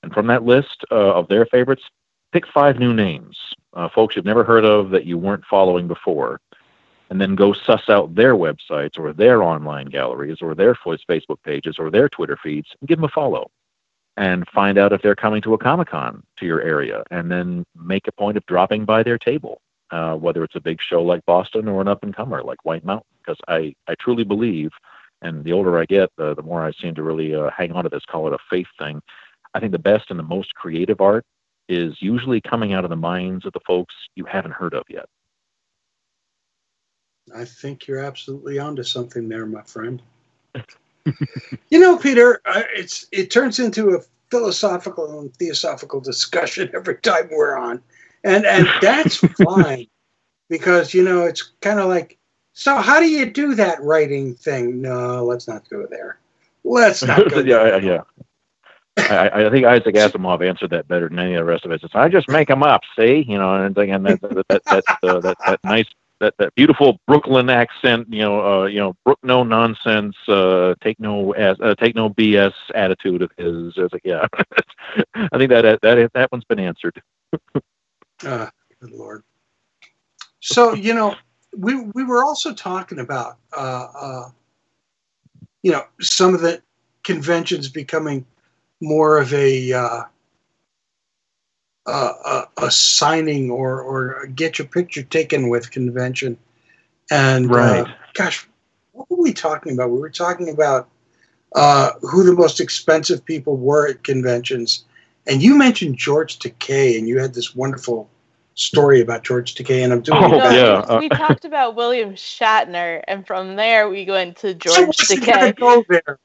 And 0.02 0.12
from 0.12 0.26
that 0.28 0.44
list 0.44 0.84
uh, 0.90 1.14
of 1.14 1.28
their 1.28 1.46
favorites, 1.46 1.82
pick 2.32 2.46
five 2.46 2.78
new 2.78 2.94
names, 2.94 3.36
uh, 3.74 3.88
folks 3.88 4.16
you've 4.16 4.24
never 4.24 4.44
heard 4.44 4.64
of 4.64 4.90
that 4.90 5.04
you 5.04 5.18
weren't 5.18 5.44
following 5.44 5.88
before 5.88 6.40
and 7.10 7.20
then 7.20 7.34
go 7.34 7.52
suss 7.52 7.88
out 7.88 8.14
their 8.14 8.34
websites 8.34 8.98
or 8.98 9.12
their 9.12 9.42
online 9.42 9.86
galleries 9.86 10.38
or 10.40 10.54
their 10.54 10.74
Facebook 10.74 11.42
pages 11.44 11.76
or 11.78 11.90
their 11.90 12.08
Twitter 12.08 12.38
feeds 12.42 12.68
and 12.80 12.88
give 12.88 12.98
them 12.98 13.04
a 13.04 13.08
follow 13.08 13.50
and 14.16 14.48
find 14.48 14.78
out 14.78 14.92
if 14.92 15.02
they're 15.02 15.16
coming 15.16 15.42
to 15.42 15.54
a 15.54 15.58
Comic 15.58 15.88
Con 15.88 16.22
to 16.38 16.46
your 16.46 16.62
area 16.62 17.02
and 17.10 17.30
then 17.30 17.64
make 17.76 18.06
a 18.06 18.12
point 18.12 18.36
of 18.36 18.46
dropping 18.46 18.84
by 18.84 19.02
their 19.02 19.18
table, 19.18 19.60
uh, 19.90 20.14
whether 20.14 20.44
it's 20.44 20.56
a 20.56 20.60
big 20.60 20.78
show 20.80 21.02
like 21.02 21.24
Boston 21.26 21.68
or 21.68 21.80
an 21.80 21.88
up 21.88 22.02
and 22.02 22.14
comer 22.14 22.42
like 22.42 22.64
White 22.64 22.84
Mountain. 22.84 23.06
Because 23.18 23.38
I, 23.48 23.74
I 23.88 23.94
truly 23.98 24.24
believe, 24.24 24.70
and 25.20 25.44
the 25.44 25.52
older 25.52 25.78
I 25.78 25.84
get, 25.84 26.10
the, 26.16 26.34
the 26.34 26.42
more 26.42 26.64
I 26.64 26.72
seem 26.72 26.94
to 26.94 27.02
really 27.02 27.34
uh, 27.34 27.50
hang 27.56 27.72
on 27.72 27.84
to 27.84 27.90
this, 27.90 28.04
call 28.06 28.26
it 28.26 28.32
a 28.32 28.38
faith 28.48 28.66
thing. 28.78 29.02
I 29.54 29.60
think 29.60 29.72
the 29.72 29.78
best 29.78 30.10
and 30.10 30.18
the 30.18 30.24
most 30.24 30.54
creative 30.54 31.00
art 31.00 31.24
is 31.68 31.94
usually 32.00 32.40
coming 32.40 32.72
out 32.72 32.84
of 32.84 32.90
the 32.90 32.96
minds 32.96 33.46
of 33.46 33.52
the 33.52 33.60
folks 33.66 33.94
you 34.16 34.24
haven't 34.24 34.52
heard 34.52 34.74
of 34.74 34.84
yet. 34.88 35.06
I 37.34 37.44
think 37.44 37.86
you're 37.86 38.00
absolutely 38.00 38.58
onto 38.58 38.82
something 38.82 39.28
there, 39.28 39.46
my 39.46 39.62
friend. 39.62 40.02
you 41.70 41.78
know, 41.78 41.96
Peter, 41.96 42.40
it's 42.74 43.06
it 43.12 43.30
turns 43.30 43.58
into 43.58 43.90
a 43.90 44.00
philosophical 44.30 45.20
and 45.20 45.34
theosophical 45.36 46.00
discussion 46.00 46.70
every 46.74 46.96
time 46.96 47.28
we're 47.30 47.56
on, 47.56 47.80
and 48.24 48.44
and 48.44 48.68
that's 48.80 49.16
fine 49.44 49.86
because 50.48 50.92
you 50.92 51.04
know 51.04 51.24
it's 51.24 51.52
kind 51.60 51.78
of 51.78 51.88
like, 51.88 52.18
so 52.52 52.76
how 52.76 52.98
do 52.98 53.08
you 53.08 53.26
do 53.26 53.54
that 53.54 53.80
writing 53.82 54.34
thing? 54.34 54.80
No, 54.82 55.24
let's 55.24 55.46
not 55.46 55.68
go 55.68 55.86
there. 55.88 56.18
Let's 56.64 57.02
not 57.02 57.30
go. 57.30 57.38
yeah, 57.38 57.62
there. 57.64 57.82
yeah. 57.82 58.00
I, 58.96 59.46
I 59.46 59.50
think 59.50 59.66
Isaac 59.66 59.94
Asimov 59.94 60.46
answered 60.46 60.70
that 60.70 60.88
better 60.88 61.08
than 61.08 61.18
any 61.18 61.34
of 61.34 61.40
the 61.40 61.44
rest 61.44 61.64
of 61.64 61.70
us. 61.70 61.80
I 61.94 62.08
just 62.08 62.28
make 62.28 62.48
them 62.48 62.62
up, 62.62 62.82
see, 62.98 63.24
you 63.26 63.38
know, 63.38 63.54
and 63.54 63.76
again 63.76 64.02
that 64.04 64.20
that 64.20 64.46
that 64.48 64.62
that, 64.64 64.84
uh, 65.02 65.20
that, 65.20 65.36
that 65.46 65.60
nice 65.64 65.86
that, 66.20 66.34
that 66.38 66.54
beautiful 66.54 67.00
Brooklyn 67.06 67.48
accent, 67.48 68.12
you 68.12 68.20
know, 68.20 68.62
uh, 68.62 68.66
you 68.66 68.78
know, 68.78 68.94
Brook 69.04 69.18
no 69.22 69.42
nonsense, 69.42 70.14
uh, 70.28 70.74
take 70.82 71.00
no 71.00 71.32
as 71.32 71.58
uh, 71.60 71.74
take 71.76 71.94
no 71.94 72.10
BS 72.10 72.52
attitude 72.74 73.22
of 73.22 73.30
his. 73.36 73.72
It's 73.76 73.92
like, 73.92 74.02
yeah, 74.04 74.26
I 75.14 75.38
think 75.38 75.50
that 75.50 75.80
that 75.82 76.10
that 76.14 76.32
one's 76.32 76.44
been 76.44 76.60
answered. 76.60 77.02
Uh, 78.24 78.48
good 78.80 78.90
lord. 78.92 79.24
So 80.40 80.74
you 80.74 80.94
know, 80.94 81.16
we 81.56 81.80
we 81.80 82.04
were 82.04 82.22
also 82.22 82.54
talking 82.54 83.00
about 83.00 83.38
uh, 83.56 83.88
uh, 83.98 84.30
you 85.62 85.72
know 85.72 85.84
some 86.00 86.34
of 86.34 86.42
the 86.42 86.62
conventions 87.02 87.68
becoming 87.68 88.26
more 88.80 89.18
of 89.18 89.32
a 89.34 89.72
uh, 89.72 90.02
a, 91.86 91.90
a, 91.90 92.48
a 92.58 92.70
signing 92.70 93.50
or 93.50 93.80
or 93.82 94.26
get 94.26 94.58
your 94.58 94.68
picture 94.68 95.02
taken 95.02 95.48
with 95.48 95.70
convention, 95.70 96.36
and 97.10 97.50
Right. 97.50 97.84
uh, 97.86 97.88
gosh, 98.14 98.48
what 98.92 99.10
were 99.10 99.16
we 99.22 99.32
talking 99.32 99.72
about? 99.72 99.90
We 99.90 99.98
were 99.98 100.10
talking 100.10 100.48
about 100.50 100.88
uh, 101.54 101.92
who 102.02 102.24
the 102.24 102.34
most 102.34 102.60
expensive 102.60 103.24
people 103.24 103.56
were 103.56 103.88
at 103.88 104.04
conventions, 104.04 104.84
and 105.26 105.42
you 105.42 105.56
mentioned 105.56 105.96
George 105.96 106.38
Takei, 106.38 106.98
and 106.98 107.08
you 107.08 107.18
had 107.18 107.34
this 107.34 107.54
wonderful 107.54 108.08
story 108.54 109.00
about 109.00 109.24
George 109.24 109.54
Takei, 109.54 109.82
and 109.84 109.92
I'm 109.92 110.02
doing 110.02 110.22
Oh, 110.22 110.34
it 110.34 110.42
yeah. 110.54 110.98
we, 110.98 111.08
we 111.08 111.10
talked 111.10 111.44
about 111.44 111.76
William 111.76 112.14
Shatner, 112.14 113.02
and 113.08 113.26
from 113.26 113.56
there 113.56 113.88
we 113.88 114.04
went 114.06 114.36
to 114.38 114.54
I 114.54 114.54
George 114.58 114.86
wasn't 114.86 115.24
gonna 115.26 115.52
Takei. 115.52 115.56
go 115.56 115.84
there. 115.88 116.18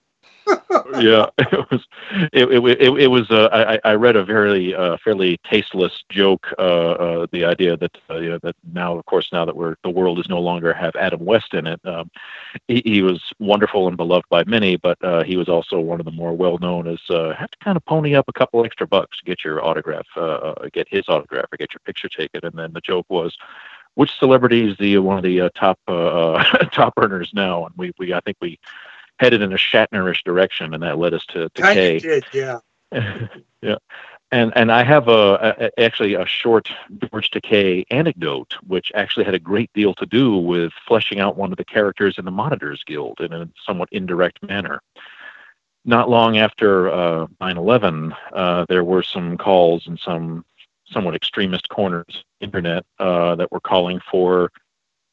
Yeah, 0.48 1.28
it 1.38 1.72
was. 1.72 1.88
It, 2.34 2.52
it, 2.52 2.82
it, 2.82 3.02
it 3.04 3.08
was. 3.08 3.30
Uh, 3.30 3.50
I, 3.52 3.91
I 3.91 3.93
read 3.93 4.16
a 4.16 4.24
very 4.24 4.76
uh, 4.76 4.98
fairly 5.04 5.39
tasteless 5.50 6.04
joke. 6.10 6.48
Uh, 6.58 6.62
uh, 6.62 7.28
the 7.32 7.46
idea 7.46 7.78
that 7.78 7.98
uh, 8.10 8.18
you 8.18 8.30
know, 8.30 8.39
that 8.43 8.56
now, 8.74 8.98
of 8.98 9.06
course, 9.06 9.30
now 9.32 9.46
that 9.46 9.56
we're 9.56 9.76
the 9.84 9.89
world 9.89 10.20
is 10.20 10.30
no 10.30 10.39
longer 10.39 10.74
have 10.74 10.96
Adam 10.96 11.24
West 11.24 11.54
in 11.54 11.68
it. 11.68 11.80
Um, 11.86 12.10
he, 12.68 12.82
he 12.86 13.02
was 13.02 13.22
wonderful 13.39 13.88
and 13.88 13.98
beloved 13.98 14.28
by 14.30 14.43
many, 14.46 14.76
but 14.78 15.04
uh, 15.04 15.24
he 15.24 15.38
was 15.38 15.50
also 15.50 15.80
one 15.80 16.00
of 16.00 16.06
the 16.06 16.12
more 16.12 16.34
well 16.34 16.58
known 16.60 16.88
as 16.88 17.00
have 17.10 17.52
to 17.52 17.58
kind 17.60 17.78
of 17.78 17.86
pony 17.86 18.16
up 18.16 18.26
a 18.28 18.34
couple 18.34 18.64
extra 18.66 18.88
bucks 18.88 19.18
to 19.18 19.26
get 19.26 19.43
your 19.43 19.64
autograph, 19.64 20.08
get 20.74 20.88
his 20.89 21.06
autograph, 21.08 21.46
or 21.52 21.58
get 21.58 21.74
your 21.74 21.82
picture 21.86 22.10
taken. 22.10 22.41
And 22.43 22.58
then 22.58 22.74
the 22.74 22.82
joke 22.82 23.06
was. 23.10 23.36
Which 23.96 24.12
celebrity 24.20 24.70
is 24.70 24.76
the 24.78 24.98
one 24.98 25.16
of 25.16 25.24
the 25.24 25.39
uh, 25.39 25.50
top 25.56 25.80
uh, 25.88 26.43
top 26.74 26.96
earners 26.98 27.32
now? 27.34 27.66
And 27.66 27.74
we, 27.78 27.93
we 27.98 28.14
I 28.14 28.20
think 28.20 28.36
we 28.41 28.60
headed 29.20 29.41
in 29.41 29.53
a 29.53 29.57
Shatnerish 29.57 30.24
direction, 30.24 30.74
and 30.74 30.84
that 30.84 30.97
led 30.97 31.13
us 31.13 31.26
to, 31.28 31.49
to 31.49 31.61
Kind 31.61 31.78
Kay. 31.78 31.99
did, 31.99 32.26
yeah. 32.34 32.59
yeah, 33.61 33.78
and 34.32 34.53
and 34.55 34.72
I 34.72 34.84
have 34.84 35.07
a, 35.07 35.55
a 35.59 35.82
actually 35.82 36.13
a 36.16 36.26
short 36.26 36.70
George 37.09 37.32
Takei 37.32 37.86
anecdote, 37.91 38.55
which 38.66 38.91
actually 38.95 39.26
had 39.26 39.34
a 39.34 39.39
great 39.39 39.72
deal 39.74 39.93
to 39.95 40.05
do 40.05 40.38
with 40.38 40.72
fleshing 40.88 41.20
out 41.20 41.38
one 41.38 41.51
of 41.51 41.57
the 41.57 41.66
characters 41.66 42.18
in 42.18 42.26
the 42.26 42.32
Monitors 42.32 42.84
Guild 42.86 43.20
in 43.22 43.34
a 43.34 43.49
somewhat 43.66 43.89
indirect 43.91 44.41
manner. 44.43 44.82
Not 45.84 46.09
long 46.09 46.38
after 46.38 46.89
uh, 46.89 47.28
9/11, 47.41 48.16
uh, 48.34 48.66
there 48.68 48.84
were 48.84 49.03
some 49.03 49.38
calls 49.38 49.88
in 49.88 49.97
some 49.97 50.45
somewhat 50.88 51.16
extremist 51.16 51.68
corners 51.70 52.24
internet 52.41 52.86
uh, 52.99 53.36
that 53.36 53.51
were 53.51 53.59
calling 53.59 53.99
for 54.11 54.51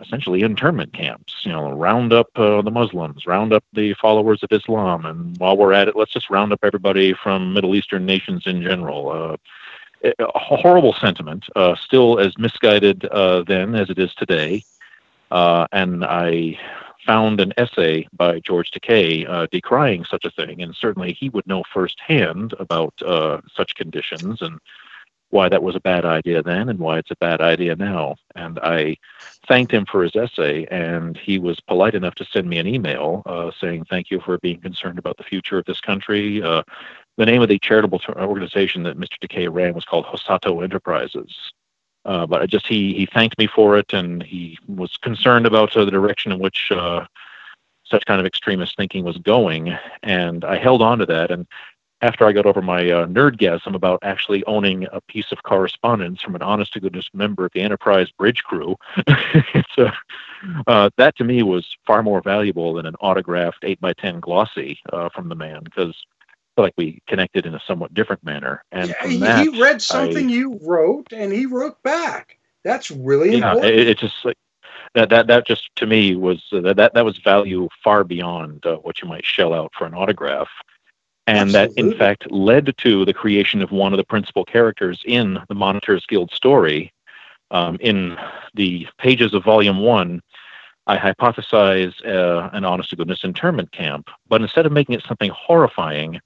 essentially 0.02 0.42
internment 0.42 0.92
camps. 0.92 1.42
You 1.44 1.52
know, 1.52 1.72
round 1.72 2.12
up 2.12 2.28
uh, 2.36 2.62
the 2.62 2.70
Muslims, 2.70 3.26
round 3.26 3.52
up 3.52 3.64
the 3.72 3.94
followers 3.94 4.42
of 4.42 4.52
Islam, 4.52 5.06
and 5.06 5.36
while 5.38 5.56
we're 5.56 5.72
at 5.72 5.88
it, 5.88 5.96
let's 5.96 6.12
just 6.12 6.30
round 6.30 6.52
up 6.52 6.60
everybody 6.62 7.12
from 7.12 7.54
Middle 7.54 7.74
Eastern 7.74 8.04
nations 8.06 8.46
in 8.46 8.62
general. 8.62 9.10
Uh, 9.10 9.36
a 10.18 10.38
horrible 10.38 10.94
sentiment, 10.94 11.44
uh, 11.54 11.76
still 11.76 12.18
as 12.18 12.36
misguided 12.36 13.04
uh, 13.06 13.42
then 13.46 13.74
as 13.74 13.88
it 13.88 13.98
is 13.98 14.12
today. 14.14 14.64
Uh, 15.30 15.66
and 15.72 16.04
I 16.04 16.58
found 17.06 17.40
an 17.40 17.52
essay 17.56 18.06
by 18.12 18.40
George 18.40 18.70
Takei 18.70 19.28
uh, 19.28 19.46
decrying 19.50 20.04
such 20.04 20.24
a 20.24 20.30
thing, 20.30 20.62
and 20.62 20.74
certainly 20.74 21.12
he 21.12 21.28
would 21.28 21.46
know 21.46 21.62
firsthand 21.72 22.54
about 22.58 22.94
uh, 23.02 23.40
such 23.54 23.74
conditions 23.74 24.42
and 24.42 24.60
why 25.32 25.48
that 25.48 25.62
was 25.62 25.74
a 25.74 25.80
bad 25.80 26.04
idea 26.04 26.42
then 26.42 26.68
and 26.68 26.78
why 26.78 26.98
it's 26.98 27.10
a 27.10 27.16
bad 27.16 27.40
idea 27.40 27.74
now. 27.74 28.14
And 28.36 28.58
I 28.58 28.96
thanked 29.48 29.72
him 29.72 29.86
for 29.86 30.02
his 30.02 30.14
essay, 30.14 30.66
and 30.70 31.16
he 31.16 31.38
was 31.38 31.58
polite 31.60 31.94
enough 31.94 32.14
to 32.16 32.26
send 32.26 32.48
me 32.48 32.58
an 32.58 32.66
email 32.66 33.22
uh, 33.24 33.50
saying, 33.58 33.86
Thank 33.86 34.10
you 34.10 34.20
for 34.20 34.36
being 34.38 34.60
concerned 34.60 34.98
about 34.98 35.16
the 35.16 35.24
future 35.24 35.56
of 35.56 35.64
this 35.64 35.80
country. 35.80 36.42
Uh, 36.42 36.62
the 37.16 37.24
name 37.24 37.40
of 37.40 37.48
the 37.48 37.58
charitable 37.58 38.00
organization 38.16 38.82
that 38.82 38.98
Mr. 38.98 39.16
Takei 39.22 39.48
ran 39.50 39.74
was 39.74 39.86
called 39.86 40.04
Hosato 40.04 40.62
Enterprises. 40.62 41.34
Uh, 42.04 42.26
but 42.26 42.42
I 42.42 42.46
just 42.46 42.66
he 42.66 42.92
he 42.94 43.06
thanked 43.06 43.38
me 43.38 43.46
for 43.46 43.78
it, 43.78 43.92
and 43.92 44.22
he 44.22 44.58
was 44.66 44.96
concerned 44.98 45.46
about 45.46 45.74
uh, 45.76 45.84
the 45.84 45.90
direction 45.90 46.32
in 46.32 46.40
which 46.40 46.70
uh, 46.72 47.06
such 47.84 48.04
kind 48.06 48.20
of 48.20 48.26
extremist 48.26 48.76
thinking 48.76 49.04
was 49.04 49.18
going, 49.18 49.76
and 50.02 50.44
I 50.44 50.58
held 50.58 50.82
on 50.82 50.98
to 50.98 51.06
that. 51.06 51.30
And 51.30 51.46
after 52.02 52.26
I 52.26 52.32
got 52.32 52.46
over 52.46 52.60
my 52.62 52.90
uh, 52.90 53.06
nerdgasm 53.06 53.74
about 53.74 54.00
actually 54.02 54.44
owning 54.44 54.86
a 54.92 55.00
piece 55.02 55.32
of 55.32 55.42
correspondence 55.44 56.20
from 56.22 56.34
an 56.36 56.42
honest 56.42 56.72
to 56.74 56.80
goodness 56.80 57.08
member 57.14 57.46
of 57.46 57.52
the 57.54 57.60
Enterprise 57.62 58.10
bridge 58.12 58.42
crew, 58.44 58.76
it's, 59.06 59.78
uh, 59.78 59.90
uh, 60.66 60.90
that 60.98 61.16
to 61.16 61.24
me 61.24 61.42
was 61.42 61.66
far 61.86 62.02
more 62.02 62.22
valuable 62.22 62.74
than 62.74 62.86
an 62.86 62.96
autographed 63.00 63.64
8 63.64 63.80
by 63.80 63.92
10 63.94 64.20
glossy 64.20 64.78
uh, 64.92 65.08
from 65.14 65.28
the 65.28 65.36
man 65.36 65.60
because 65.64 65.94
I 66.30 66.50
feel 66.56 66.64
like 66.64 66.74
we 66.76 67.02
connected 67.08 67.46
in 67.46 67.54
a 67.54 67.60
somewhat 67.66 67.94
different 67.94 68.24
manner. 68.24 68.64
And 68.72 68.94
Yeah, 68.94 69.06
he, 69.06 69.30
that, 69.30 69.48
he 69.48 69.48
read 69.48 69.82
something 69.82 70.28
I- 70.28 70.30
you 70.30 70.58
wrote, 70.62 71.12
and 71.12 71.32
he 71.32 71.46
wrote 71.46 71.82
back. 71.82 72.38
That's 72.64 72.90
really 72.90 73.32
yeah, 73.32 73.54
important. 73.54 73.80
it, 73.80 73.88
it's 73.88 74.00
just 74.00 74.24
like 74.24 74.36
that 74.94 75.10
that 75.10 75.26
that 75.28 75.46
just 75.46 75.70
to 75.76 75.86
me 75.86 76.16
was 76.16 76.42
uh, 76.52 76.60
that 76.60 76.76
that 76.76 76.94
that 76.94 77.04
was 77.04 77.18
value 77.18 77.68
far 77.82 78.04
beyond 78.04 78.64
uh, 78.66 78.76
what 78.76 79.02
you 79.02 79.08
might 79.08 79.24
shell 79.24 79.52
out 79.54 79.72
for 79.76 79.86
an 79.86 79.94
autograph, 79.94 80.48
and 81.26 81.50
that 81.52 81.72
in 81.76 81.96
fact 81.96 82.30
led 82.30 82.76
to 82.78 83.04
the 83.04 83.14
creation 83.14 83.62
of 83.62 83.70
one 83.70 83.92
of 83.92 83.96
the 83.96 84.04
principal 84.04 84.44
characters 84.44 85.00
in 85.04 85.38
the 85.48 85.54
Monitors 85.54 86.04
Guild 86.06 86.32
story. 86.32 86.92
Um, 87.50 87.76
in 87.80 88.16
the 88.54 88.86
pages 88.96 89.34
of 89.34 89.44
Volume 89.44 89.80
One, 89.80 90.22
I 90.86 90.96
hypothesize 90.96 91.94
uh, 92.06 92.48
an 92.52 92.64
honest 92.64 92.90
to 92.90 92.96
goodness 92.96 93.24
internment 93.24 93.70
camp, 93.72 94.08
but 94.28 94.40
instead 94.40 94.64
of 94.64 94.72
making 94.72 94.94
it 94.94 95.04
something 95.06 95.30
horrifying, 95.30 96.18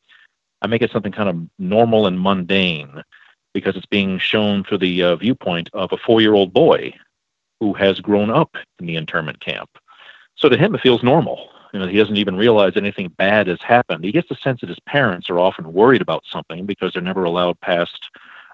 I 0.62 0.68
make 0.68 0.82
it 0.82 0.92
something 0.92 1.12
kind 1.12 1.28
of 1.28 1.36
normal 1.58 2.06
and 2.06 2.20
mundane 2.20 3.02
because 3.52 3.76
it's 3.76 3.86
being 3.86 4.18
shown 4.18 4.64
through 4.64 4.78
the 4.78 5.02
uh, 5.02 5.16
viewpoint 5.16 5.68
of 5.72 5.92
a 5.92 5.96
four 5.96 6.20
year 6.20 6.34
old 6.34 6.52
boy 6.52 6.94
who 7.60 7.72
has 7.74 8.00
grown 8.00 8.30
up 8.30 8.54
in 8.78 8.86
the 8.86 8.96
internment 8.96 9.40
camp. 9.40 9.70
So 10.36 10.48
to 10.48 10.56
him, 10.56 10.74
it 10.74 10.80
feels 10.80 11.02
normal. 11.02 11.48
You 11.76 11.82
know, 11.82 11.88
he 11.88 11.98
doesn't 11.98 12.16
even 12.16 12.36
realize 12.36 12.72
anything 12.74 13.08
bad 13.18 13.48
has 13.48 13.60
happened. 13.60 14.02
He 14.02 14.10
gets 14.10 14.30
the 14.30 14.34
sense 14.34 14.62
that 14.62 14.70
his 14.70 14.80
parents 14.86 15.28
are 15.28 15.38
often 15.38 15.74
worried 15.74 16.00
about 16.00 16.24
something 16.24 16.64
because 16.64 16.94
they're 16.94 17.02
never 17.02 17.24
allowed 17.24 17.60
past 17.60 18.08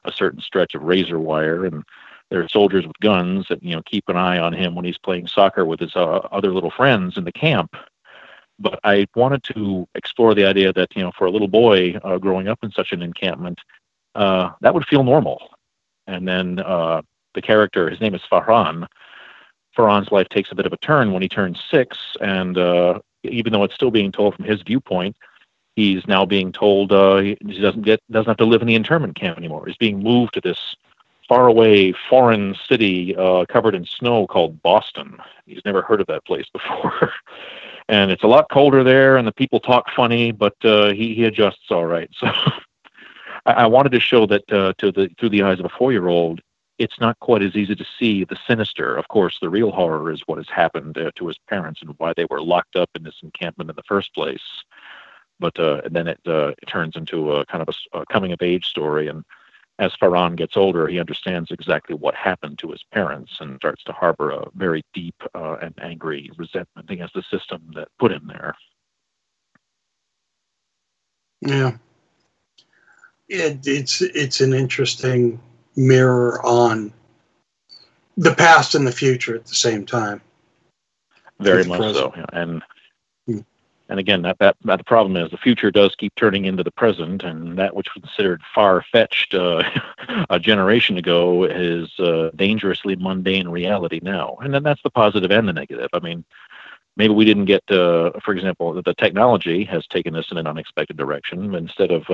a 0.04 0.10
certain 0.10 0.40
stretch 0.40 0.74
of 0.74 0.82
razor 0.82 1.20
wire, 1.20 1.64
and 1.64 1.84
there 2.30 2.42
are 2.42 2.48
soldiers 2.48 2.84
with 2.84 2.98
guns 2.98 3.46
that 3.48 3.62
you 3.62 3.76
know 3.76 3.82
keep 3.82 4.08
an 4.08 4.16
eye 4.16 4.38
on 4.38 4.52
him 4.52 4.74
when 4.74 4.84
he's 4.84 4.98
playing 4.98 5.28
soccer 5.28 5.64
with 5.64 5.78
his 5.78 5.94
uh, 5.94 6.16
other 6.32 6.52
little 6.52 6.72
friends 6.72 7.16
in 7.16 7.22
the 7.22 7.30
camp. 7.30 7.76
But 8.58 8.80
I 8.82 9.06
wanted 9.14 9.44
to 9.54 9.86
explore 9.94 10.34
the 10.34 10.44
idea 10.44 10.72
that 10.72 10.88
you 10.96 11.02
know, 11.02 11.12
for 11.16 11.26
a 11.26 11.30
little 11.30 11.46
boy 11.46 11.94
uh, 12.02 12.18
growing 12.18 12.48
up 12.48 12.58
in 12.64 12.72
such 12.72 12.90
an 12.90 13.02
encampment, 13.02 13.60
uh, 14.16 14.50
that 14.62 14.74
would 14.74 14.86
feel 14.86 15.04
normal. 15.04 15.48
And 16.08 16.26
then 16.26 16.58
uh, 16.58 17.02
the 17.36 17.42
character, 17.42 17.88
his 17.88 18.00
name 18.00 18.16
is 18.16 18.22
Farhan. 18.28 18.88
Farhan's 19.78 20.10
life 20.10 20.28
takes 20.28 20.50
a 20.50 20.56
bit 20.56 20.66
of 20.66 20.72
a 20.72 20.76
turn 20.78 21.12
when 21.12 21.22
he 21.22 21.28
turns 21.28 21.60
six, 21.70 22.16
and 22.20 22.58
uh, 22.58 22.98
even 23.24 23.52
though 23.52 23.64
it's 23.64 23.74
still 23.74 23.90
being 23.90 24.12
told 24.12 24.34
from 24.34 24.44
his 24.44 24.62
viewpoint, 24.62 25.16
he's 25.76 26.06
now 26.06 26.24
being 26.24 26.52
told 26.52 26.92
uh, 26.92 27.18
he 27.18 27.34
doesn't 27.60 27.82
get 27.82 28.00
doesn't 28.10 28.28
have 28.28 28.36
to 28.38 28.44
live 28.44 28.62
in 28.62 28.68
the 28.68 28.74
internment 28.74 29.16
camp 29.16 29.38
anymore. 29.38 29.66
He's 29.66 29.76
being 29.76 30.02
moved 30.02 30.34
to 30.34 30.40
this 30.40 30.76
faraway 31.28 31.92
foreign 32.10 32.54
city 32.68 33.16
uh, 33.16 33.44
covered 33.46 33.74
in 33.74 33.86
snow 33.86 34.26
called 34.26 34.62
Boston. 34.62 35.18
He's 35.46 35.64
never 35.64 35.82
heard 35.82 36.00
of 36.00 36.06
that 36.08 36.24
place 36.24 36.46
before. 36.52 37.12
and 37.88 38.10
it's 38.10 38.22
a 38.22 38.26
lot 38.26 38.50
colder 38.50 38.84
there, 38.84 39.16
and 39.16 39.26
the 39.26 39.32
people 39.32 39.60
talk 39.60 39.86
funny, 39.94 40.32
but 40.32 40.56
uh, 40.64 40.92
he, 40.92 41.14
he 41.14 41.24
adjusts 41.24 41.70
all 41.70 41.86
right. 41.86 42.10
So 43.44 43.50
I, 43.54 43.66
wanted 43.66 43.90
to 43.90 43.98
show 43.98 44.24
that 44.26 44.52
uh, 44.52 44.72
to 44.78 44.92
the 44.92 45.10
through 45.18 45.30
the 45.30 45.42
eyes 45.42 45.58
of 45.58 45.64
a 45.64 45.68
four-year-old, 45.68 46.40
it's 46.82 46.98
not 47.00 47.18
quite 47.20 47.42
as 47.42 47.54
easy 47.54 47.76
to 47.76 47.86
see 47.98 48.24
the 48.24 48.36
sinister. 48.46 48.96
Of 48.96 49.06
course, 49.08 49.38
the 49.40 49.48
real 49.48 49.70
horror 49.70 50.10
is 50.10 50.22
what 50.26 50.38
has 50.38 50.48
happened 50.48 50.98
uh, 50.98 51.12
to 51.16 51.28
his 51.28 51.38
parents 51.48 51.80
and 51.80 51.94
why 51.98 52.12
they 52.16 52.26
were 52.28 52.42
locked 52.42 52.76
up 52.76 52.90
in 52.96 53.04
this 53.04 53.20
encampment 53.22 53.70
in 53.70 53.76
the 53.76 53.82
first 53.86 54.12
place. 54.14 54.46
But 55.38 55.58
uh, 55.58 55.82
then 55.90 56.08
it, 56.08 56.20
uh, 56.26 56.52
it 56.60 56.66
turns 56.66 56.96
into 56.96 57.32
a 57.32 57.46
kind 57.46 57.62
of 57.66 57.74
a 57.92 58.04
coming-of-age 58.06 58.66
story, 58.66 59.06
and 59.08 59.24
as 59.78 59.96
Farhan 59.96 60.36
gets 60.36 60.56
older, 60.56 60.86
he 60.86 61.00
understands 61.00 61.50
exactly 61.50 61.94
what 61.94 62.14
happened 62.14 62.58
to 62.58 62.70
his 62.70 62.84
parents 62.92 63.32
and 63.40 63.56
starts 63.56 63.82
to 63.84 63.92
harbor 63.92 64.30
a 64.30 64.48
very 64.54 64.82
deep 64.92 65.20
uh, 65.34 65.56
and 65.62 65.74
angry 65.80 66.30
resentment 66.36 66.90
against 66.90 67.14
the 67.14 67.22
system 67.22 67.62
that 67.74 67.88
put 67.98 68.12
him 68.12 68.26
there. 68.26 68.54
Yeah. 71.40 71.72
It, 73.28 73.66
it's 73.66 74.02
it's 74.02 74.40
an 74.40 74.52
interesting 74.52 75.40
mirror 75.76 76.40
on 76.44 76.92
the 78.16 78.34
past 78.34 78.74
and 78.74 78.86
the 78.86 78.92
future 78.92 79.34
at 79.34 79.46
the 79.46 79.54
same 79.54 79.86
time. 79.86 80.20
Very 81.40 81.62
the 81.62 81.68
much 81.70 81.78
so, 81.78 82.10
present. 82.10 82.14
yeah. 82.16 82.40
and 82.40 82.62
Hmm. 83.26 83.38
and 83.88 84.00
again, 84.00 84.22
that, 84.22 84.38
that 84.38 84.56
that 84.64 84.78
the 84.78 84.84
problem 84.84 85.16
is 85.16 85.30
the 85.30 85.36
future 85.36 85.70
does 85.70 85.94
keep 85.96 86.14
turning 86.16 86.44
into 86.44 86.64
the 86.64 86.72
present, 86.72 87.22
and 87.22 87.56
that 87.58 87.74
which 87.74 87.88
was 87.94 88.02
considered 88.02 88.40
far 88.54 88.82
fetched 88.90 89.34
uh, 89.34 89.62
a 90.30 90.38
generation 90.40 90.98
ago 90.98 91.44
is 91.44 91.88
uh, 92.00 92.30
dangerously 92.34 92.96
mundane 92.96 93.48
reality 93.48 94.00
now, 94.02 94.36
and 94.42 94.52
then 94.52 94.62
that's 94.62 94.82
the 94.82 94.90
positive 94.90 95.30
and 95.30 95.48
the 95.48 95.52
negative. 95.52 95.88
I 95.92 96.00
mean, 96.00 96.24
maybe 96.96 97.14
we 97.14 97.24
didn't 97.24 97.46
get, 97.46 97.62
uh, 97.70 98.10
for 98.24 98.34
example, 98.34 98.80
the 98.82 98.94
technology 98.94 99.64
has 99.64 99.86
taken 99.86 100.16
us 100.16 100.30
in 100.30 100.38
an 100.38 100.46
unexpected 100.46 100.96
direction. 100.96 101.54
Instead 101.54 101.90
of 101.92 102.04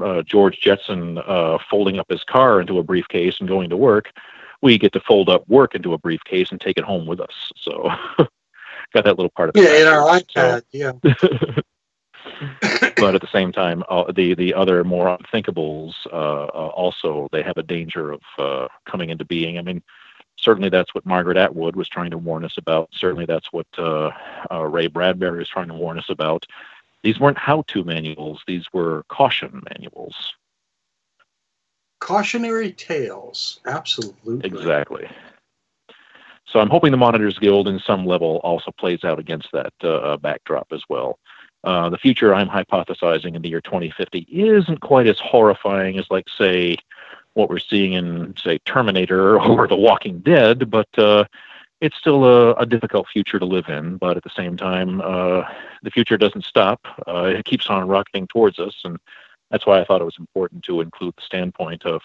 uh, 0.00 0.22
George 0.22 0.60
Jetson 0.60 1.18
uh, 1.18 1.58
folding 1.70 1.98
up 1.98 2.06
his 2.10 2.24
car 2.24 2.60
into 2.60 2.78
a 2.78 2.82
briefcase 2.82 3.40
and 3.40 3.48
going 3.48 3.70
to 3.70 3.76
work, 3.76 4.12
we 4.62 4.78
get 4.78 4.92
to 4.92 5.00
fold 5.00 5.28
up 5.28 5.48
work 5.48 5.74
into 5.74 5.92
a 5.92 5.98
briefcase 5.98 6.50
and 6.50 6.60
take 6.60 6.78
it 6.78 6.84
home 6.84 7.06
with 7.06 7.20
us. 7.20 7.52
So, 7.56 7.90
got 8.18 9.04
that 9.04 9.16
little 9.16 9.30
part 9.30 9.50
of 9.50 9.56
it. 9.56 9.62
Yeah, 9.64 9.82
in 9.82 9.86
our 9.86 10.04
backwards. 10.06 10.34
So- 10.34 10.60
Yeah. 10.72 10.92
but 12.96 13.14
at 13.14 13.20
the 13.20 13.28
same 13.32 13.52
time, 13.52 13.82
uh, 13.88 14.10
the 14.12 14.34
the 14.34 14.54
other 14.54 14.84
more 14.84 15.16
unthinkables 15.16 15.94
uh, 16.12 16.44
uh, 16.44 16.70
also 16.74 17.28
they 17.32 17.42
have 17.42 17.56
a 17.56 17.62
danger 17.62 18.12
of 18.12 18.20
uh, 18.38 18.68
coming 18.86 19.10
into 19.10 19.24
being. 19.24 19.58
I 19.58 19.62
mean, 19.62 19.82
certainly 20.36 20.68
that's 20.68 20.94
what 20.94 21.06
Margaret 21.06 21.36
Atwood 21.36 21.76
was 21.76 21.88
trying 21.88 22.10
to 22.10 22.18
warn 22.18 22.44
us 22.44 22.56
about. 22.58 22.88
Certainly 22.92 23.26
that's 23.26 23.52
what 23.52 23.66
uh, 23.76 24.10
uh, 24.50 24.64
Ray 24.64 24.86
Bradbury 24.88 25.42
is 25.42 25.48
trying 25.48 25.68
to 25.68 25.74
warn 25.74 25.98
us 25.98 26.10
about. 26.10 26.44
These 27.02 27.20
weren't 27.20 27.38
how-to 27.38 27.84
manuals; 27.84 28.42
these 28.46 28.66
were 28.72 29.04
caution 29.08 29.62
manuals. 29.70 30.34
Cautionary 32.00 32.72
tales. 32.72 33.60
Absolutely. 33.66 34.40
Exactly. 34.44 35.08
So 36.46 36.60
I'm 36.60 36.70
hoping 36.70 36.92
the 36.92 36.96
Monitors 36.96 37.38
Guild, 37.38 37.68
in 37.68 37.78
some 37.78 38.06
level, 38.06 38.40
also 38.42 38.70
plays 38.72 39.04
out 39.04 39.18
against 39.18 39.52
that 39.52 39.72
uh, 39.82 40.16
backdrop 40.16 40.68
as 40.72 40.82
well. 40.88 41.18
Uh, 41.64 41.90
the 41.90 41.98
future 41.98 42.34
I'm 42.34 42.48
hypothesizing 42.48 43.34
in 43.34 43.42
the 43.42 43.48
year 43.50 43.60
2050 43.60 44.20
isn't 44.30 44.80
quite 44.80 45.06
as 45.06 45.18
horrifying 45.18 45.98
as, 45.98 46.06
like, 46.10 46.28
say, 46.28 46.76
what 47.34 47.50
we're 47.50 47.58
seeing 47.58 47.92
in, 47.92 48.34
say, 48.42 48.58
Terminator 48.64 49.38
or 49.40 49.66
The 49.66 49.76
Walking 49.76 50.20
Dead, 50.20 50.70
but 50.70 50.88
uh, 50.98 51.24
it's 51.80 51.96
still 51.96 52.24
a, 52.24 52.54
a 52.54 52.66
difficult 52.66 53.06
future 53.08 53.38
to 53.38 53.44
live 53.44 53.68
in. 53.68 53.96
But 53.96 54.16
at 54.16 54.24
the 54.24 54.30
same 54.30 54.56
time, 54.56 55.00
uh, 55.00 55.42
the 55.82 55.90
future 55.90 56.16
doesn't 56.16 56.44
stop. 56.44 56.86
Uh, 57.06 57.32
it 57.36 57.44
keeps 57.44 57.68
on 57.68 57.88
rocketing 57.88 58.26
towards 58.26 58.58
us, 58.58 58.76
and 58.84 58.98
that's 59.50 59.66
why 59.66 59.80
I 59.80 59.84
thought 59.84 60.00
it 60.00 60.04
was 60.04 60.18
important 60.18 60.64
to 60.64 60.80
include 60.80 61.14
the 61.16 61.22
standpoint 61.22 61.84
of 61.86 62.02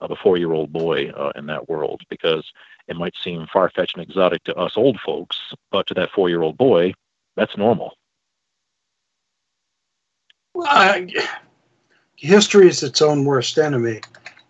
of 0.00 0.10
a 0.10 0.16
four-year-old 0.16 0.72
boy 0.72 1.10
uh, 1.10 1.30
in 1.36 1.44
that 1.44 1.68
world 1.68 2.00
because 2.08 2.50
it 2.88 2.96
might 2.96 3.14
seem 3.22 3.46
far-fetched 3.52 3.98
and 3.98 4.02
exotic 4.02 4.42
to 4.44 4.54
us 4.54 4.72
old 4.74 4.98
folks, 5.00 5.36
but 5.70 5.86
to 5.86 5.92
that 5.92 6.10
four-year-old 6.10 6.56
boy, 6.56 6.90
that's 7.36 7.58
normal. 7.58 7.98
Well, 10.54 11.06
history 12.16 12.66
is 12.68 12.82
its 12.82 13.02
own 13.02 13.26
worst 13.26 13.58
enemy, 13.58 14.00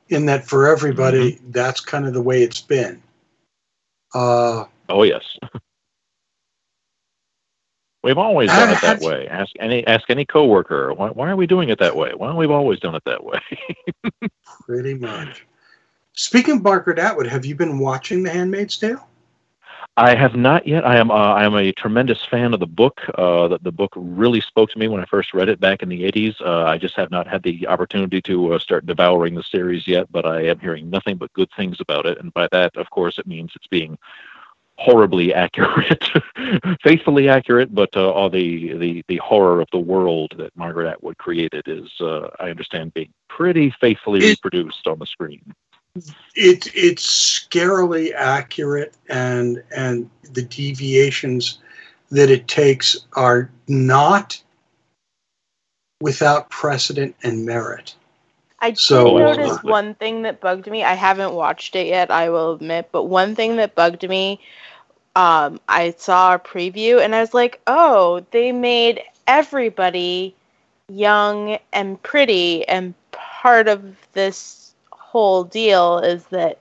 in 0.09 0.27
that 0.27 0.47
for 0.47 0.69
everybody, 0.69 1.41
that's 1.49 1.81
kind 1.81 2.07
of 2.07 2.15
the 2.15 2.23
way 2.23 2.45
it's 2.45 2.61
been. 2.61 3.03
Uh, 4.15 4.65
Oh 4.91 5.05
yes. 5.05 5.23
We've 8.03 8.19
always 8.19 8.49
done 8.49 8.71
it 8.71 8.81
that 8.81 9.01
way. 9.01 9.29
Ask 9.29 9.53
any 9.61 9.87
ask 9.87 10.09
any 10.09 10.25
coworker. 10.25 10.95
Why, 10.95 11.11
why 11.11 11.29
are 11.29 11.37
we 11.37 11.47
doing 11.47 11.69
it 11.69 11.79
that 11.81 11.95
way? 11.95 12.13
Well, 12.17 12.35
we've 12.35 12.51
always 12.51 12.81
done 12.81 12.95
it 12.95 13.03
that 13.05 13.23
way. 13.23 13.41
pretty 14.67 14.95
much. 14.95 15.47
Speaking 16.15 16.57
of 16.57 16.63
Margaret 16.63 16.99
Atwood, 16.99 17.27
have 17.27 17.45
you 17.45 17.55
been 17.55 17.79
watching 17.79 18.23
The 18.23 18.31
Handmaid's 18.31 18.79
Tale? 18.79 19.07
I 20.01 20.15
have 20.17 20.35
not 20.35 20.67
yet. 20.67 20.87
I 20.87 20.97
am. 20.97 21.11
Uh, 21.11 21.15
I 21.15 21.45
am 21.45 21.55
a 21.57 21.73
tremendous 21.73 22.25
fan 22.25 22.55
of 22.55 22.61
the 22.61 22.67
book. 22.67 23.03
Uh, 23.19 23.49
the, 23.49 23.59
the 23.61 23.73
book 23.73 23.93
really 23.95 24.41
spoke 24.41 24.71
to 24.71 24.79
me 24.79 24.89
when 24.89 25.03
I 25.03 25.05
first 25.05 25.35
read 25.35 25.51
it 25.51 25.61
back 25.61 25.83
in 25.83 25.91
the 25.91 26.05
'80s. 26.05 26.41
Uh, 26.41 26.65
I 26.65 26.79
just 26.79 26.97
have 26.97 27.11
not 27.11 27.29
had 27.29 27.43
the 27.43 27.69
opportunity 27.69 28.23
to 28.23 28.55
uh, 28.55 28.59
start 28.59 28.87
devouring 28.87 29.35
the 29.35 29.43
series 29.43 29.87
yet, 29.87 30.11
but 30.11 30.25
I 30.25 30.45
am 30.47 30.59
hearing 30.59 30.89
nothing 30.89 31.19
but 31.19 31.33
good 31.35 31.51
things 31.55 31.83
about 31.83 32.07
it. 32.07 32.19
And 32.19 32.33
by 32.33 32.49
that, 32.51 32.75
of 32.79 32.89
course, 32.89 33.19
it 33.19 33.27
means 33.27 33.53
it's 33.55 33.67
being 33.67 33.99
horribly 34.79 35.35
accurate, 35.37 36.09
faithfully 36.83 37.29
accurate. 37.29 37.75
But 37.75 37.95
uh, 37.95 38.11
all 38.11 38.31
the, 38.31 38.73
the 38.79 39.05
the 39.07 39.19
horror 39.19 39.61
of 39.61 39.69
the 39.71 39.81
world 39.81 40.33
that 40.39 40.57
Margaret 40.57 40.89
Atwood 40.89 41.19
created 41.19 41.65
is, 41.69 41.91
uh, 42.01 42.29
I 42.41 42.49
understand, 42.49 42.95
being 42.95 43.13
pretty 43.29 43.71
faithfully 43.83 44.23
reproduced 44.23 44.87
on 44.87 44.99
the 44.99 45.07
screen. 45.07 45.43
It 46.37 46.69
it's 46.75 47.07
scarily 47.07 48.13
accurate, 48.15 48.95
and 49.09 49.63
and 49.75 50.09
the 50.33 50.43
deviations 50.43 51.59
that 52.11 52.31
it 52.31 52.47
takes 52.49 52.97
are 53.15 53.51
not 53.69 54.41
without 56.01 56.49
precedent 56.51 57.15
and 57.23 57.45
merit. 57.45 57.95
I 58.61 58.71
did 58.71 58.79
So- 58.79 59.17
notice 59.19 59.63
one 59.63 59.95
thing 59.95 60.23
that 60.23 60.41
bugged 60.41 60.67
me. 60.71 60.85
I 60.85 60.95
haven't 60.95 61.33
watched 61.33 61.77
it 61.77 61.87
yet, 61.87 62.11
I 62.11 62.31
will 62.31 62.53
admit, 62.53 62.89
but 62.93 63.05
one 63.05 63.35
thing 63.35 63.57
that 63.57 63.75
bugged 63.75 64.07
me, 64.09 64.41
um, 65.17 65.61
I 65.69 65.95
saw 65.97 66.35
a 66.35 66.39
preview 66.39 67.03
and 67.03 67.15
I 67.15 67.21
was 67.21 67.33
like, 67.35 67.61
oh, 67.67 68.25
they 68.33 68.53
made 68.53 69.03
everybody 69.27 70.35
young 70.89 71.59
and 71.73 72.03
pretty, 72.03 72.67
and 72.69 72.95
part 73.13 73.69
of 73.69 73.83
this 74.13 74.60
whole 75.11 75.43
deal 75.45 75.99
is 75.99 76.25
that 76.27 76.59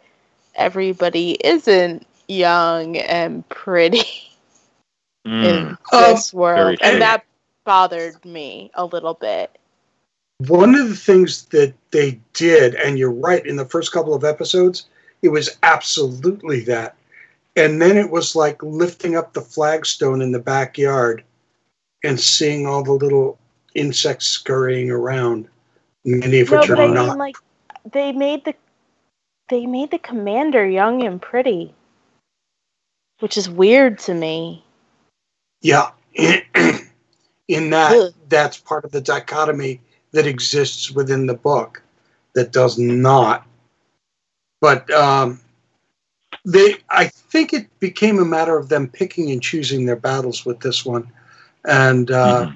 everybody 0.56 1.32
isn't 1.46 2.06
young 2.28 2.98
and 2.98 3.48
pretty 3.50 4.02
Mm. 5.28 5.44
in 5.46 5.78
Um, 5.92 6.14
this 6.14 6.34
world, 6.34 6.80
and 6.82 7.02
that 7.02 7.26
bothered 7.66 8.24
me 8.26 8.72
a 8.74 8.86
little 8.86 9.14
bit. 9.14 9.58
One 10.48 10.74
of 10.74 10.90
the 10.90 10.96
things 10.96 11.46
that 11.48 11.74
they 11.92 12.20
did, 12.34 12.76
and 12.76 12.98
you're 12.98 13.12
right, 13.12 13.46
in 13.46 13.58
the 13.58 13.66
first 13.66 13.92
couple 13.92 14.14
of 14.14 14.24
episodes, 14.24 14.86
it 15.22 15.30
was 15.30 15.58
absolutely 15.62 16.62
that. 16.62 16.96
And 17.56 17.82
then 17.82 17.98
it 17.98 18.10
was 18.10 18.36
like 18.36 18.64
lifting 18.64 19.16
up 19.18 19.34
the 19.34 19.42
flagstone 19.42 20.22
in 20.22 20.32
the 20.32 20.40
backyard 20.40 21.24
and 22.04 22.20
seeing 22.20 22.66
all 22.66 22.84
the 22.84 22.94
little 22.94 23.38
insects 23.76 24.26
scurrying 24.28 24.90
around, 24.90 25.48
many 26.06 26.40
of 26.40 26.50
No, 26.52 26.60
which 26.60 26.70
are 26.70 26.78
I 26.78 26.86
mean, 26.86 26.94
not. 26.94 27.18
like, 27.18 27.36
they 27.92 28.12
made 28.12 28.46
the 28.46 28.54
they 29.50 29.66
made 29.66 29.92
the 29.92 30.00
commander 30.00 30.68
young 30.68 31.04
and 31.04 31.22
pretty, 31.22 31.74
which 33.20 33.38
is 33.38 33.50
weird 33.50 34.00
to 34.00 34.14
me. 34.14 34.64
Yeah. 35.62 35.92
in 37.48 37.70
that, 37.72 37.98
Ugh. 37.98 38.14
that's 38.30 38.58
part 38.58 38.86
of 38.86 38.92
the 38.92 39.02
dichotomy 39.02 39.82
that 40.12 40.28
exists 40.28 40.92
within 40.92 41.26
the 41.26 41.34
book 41.34 41.82
that 42.34 42.52
does 42.52 42.78
not. 42.78 43.46
But 44.62 44.90
um, 44.92 45.40
they, 46.46 46.78
I 46.90 47.08
think 47.08 47.54
it 47.54 47.68
became 47.80 48.20
a 48.20 48.26
matter 48.26 48.58
of 48.58 48.70
them 48.70 48.88
picking 48.88 49.32
and 49.32 49.42
choosing 49.42 49.86
their 49.86 49.96
battles 49.96 50.46
with 50.46 50.60
this 50.60 50.86
one, 50.86 51.12
and 51.66 52.12
uh, 52.12 52.48
Mhm. 52.48 52.56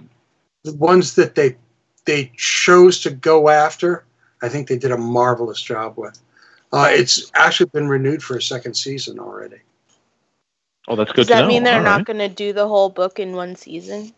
the 0.64 0.74
ones 0.76 1.16
that 1.16 1.36
they 1.36 1.58
they 2.06 2.32
chose 2.36 3.00
to 3.02 3.10
go 3.10 3.50
after, 3.50 4.04
I 4.44 4.50
think 4.50 4.68
they 4.68 4.78
did 4.78 4.92
a 4.92 4.98
marvelous 4.98 5.62
job 5.62 5.94
with. 5.98 6.20
Uh, 6.72 6.90
it's 6.92 7.32
actually 7.34 7.70
been 7.74 7.88
renewed 7.88 8.22
for 8.22 8.36
a 8.36 8.42
second 8.42 8.74
season 8.74 9.18
already. 9.18 9.58
Oh, 10.88 10.98
that's 10.98 11.12
good 11.12 11.22
Does 11.22 11.28
to 11.28 11.34
that 11.36 11.42
know. 11.44 11.48
mean 11.48 11.64
they're 11.64 11.78
All 11.78 11.84
not 11.84 11.98
right. 12.00 12.06
going 12.06 12.20
to 12.20 12.28
do 12.28 12.52
the 12.52 12.68
whole 12.68 12.90
book 12.90 13.20
in 13.20 13.34
one 13.34 13.56
season? 13.56 14.12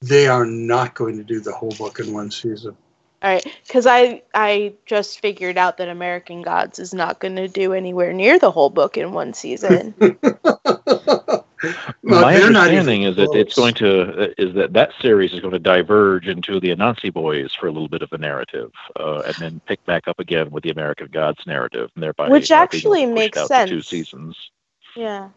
They 0.00 0.28
are 0.28 0.46
not 0.46 0.94
going 0.94 1.18
to 1.18 1.24
do 1.24 1.40
the 1.40 1.52
whole 1.52 1.72
book 1.72 2.00
in 2.00 2.12
one 2.14 2.30
season. 2.30 2.74
All 3.20 3.30
right, 3.32 3.44
because 3.66 3.86
I 3.86 4.22
I 4.32 4.74
just 4.86 5.20
figured 5.20 5.58
out 5.58 5.76
that 5.78 5.88
American 5.88 6.40
Gods 6.42 6.78
is 6.78 6.94
not 6.94 7.18
going 7.18 7.34
to 7.36 7.48
do 7.48 7.72
anywhere 7.74 8.12
near 8.12 8.38
the 8.38 8.52
whole 8.52 8.70
book 8.70 8.96
in 8.96 9.12
one 9.12 9.34
season. 9.34 9.94
Well, 11.62 12.22
My 12.22 12.34
they're 12.34 12.50
not 12.50 12.68
understanding 12.68 13.02
is 13.02 13.16
that 13.16 13.34
it's 13.34 13.54
going 13.56 13.74
to 13.74 14.32
is 14.40 14.54
that 14.54 14.72
that 14.74 14.92
series 15.00 15.32
is 15.32 15.40
going 15.40 15.52
to 15.52 15.58
diverge 15.58 16.28
into 16.28 16.60
the 16.60 16.74
Anansi 16.74 17.12
Boys 17.12 17.52
for 17.54 17.66
a 17.66 17.72
little 17.72 17.88
bit 17.88 18.02
of 18.02 18.12
a 18.12 18.18
narrative, 18.18 18.70
uh, 18.98 19.22
and 19.26 19.34
then 19.36 19.60
pick 19.66 19.84
back 19.84 20.06
up 20.06 20.20
again 20.20 20.50
with 20.50 20.62
the 20.62 20.70
American 20.70 21.08
Gods 21.08 21.40
narrative, 21.46 21.90
and 21.94 22.02
thereby 22.02 22.28
Which 22.28 22.50
actually 22.50 23.06
makes 23.06 23.44
sense. 23.46 23.70
two 23.70 23.82
seasons. 23.82 24.50
yeah. 24.94 25.28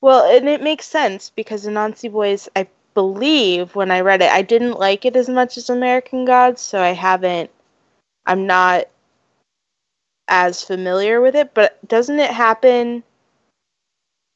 Well, 0.00 0.36
and 0.36 0.48
it 0.48 0.62
makes 0.62 0.86
sense 0.86 1.30
because 1.34 1.66
Anansi 1.66 2.12
Boys, 2.12 2.48
I 2.54 2.68
believe 2.92 3.74
when 3.74 3.90
I 3.90 4.00
read 4.00 4.22
it, 4.22 4.30
I 4.30 4.42
didn't 4.42 4.78
like 4.78 5.04
it 5.04 5.16
as 5.16 5.28
much 5.28 5.56
as 5.56 5.70
American 5.70 6.24
Gods, 6.24 6.60
so 6.60 6.80
I 6.80 6.92
haven't. 6.92 7.50
I'm 8.26 8.46
not 8.46 8.84
as 10.28 10.62
familiar 10.62 11.20
with 11.20 11.34
it, 11.34 11.54
but 11.54 11.78
doesn't 11.88 12.20
it 12.20 12.30
happen 12.30 13.02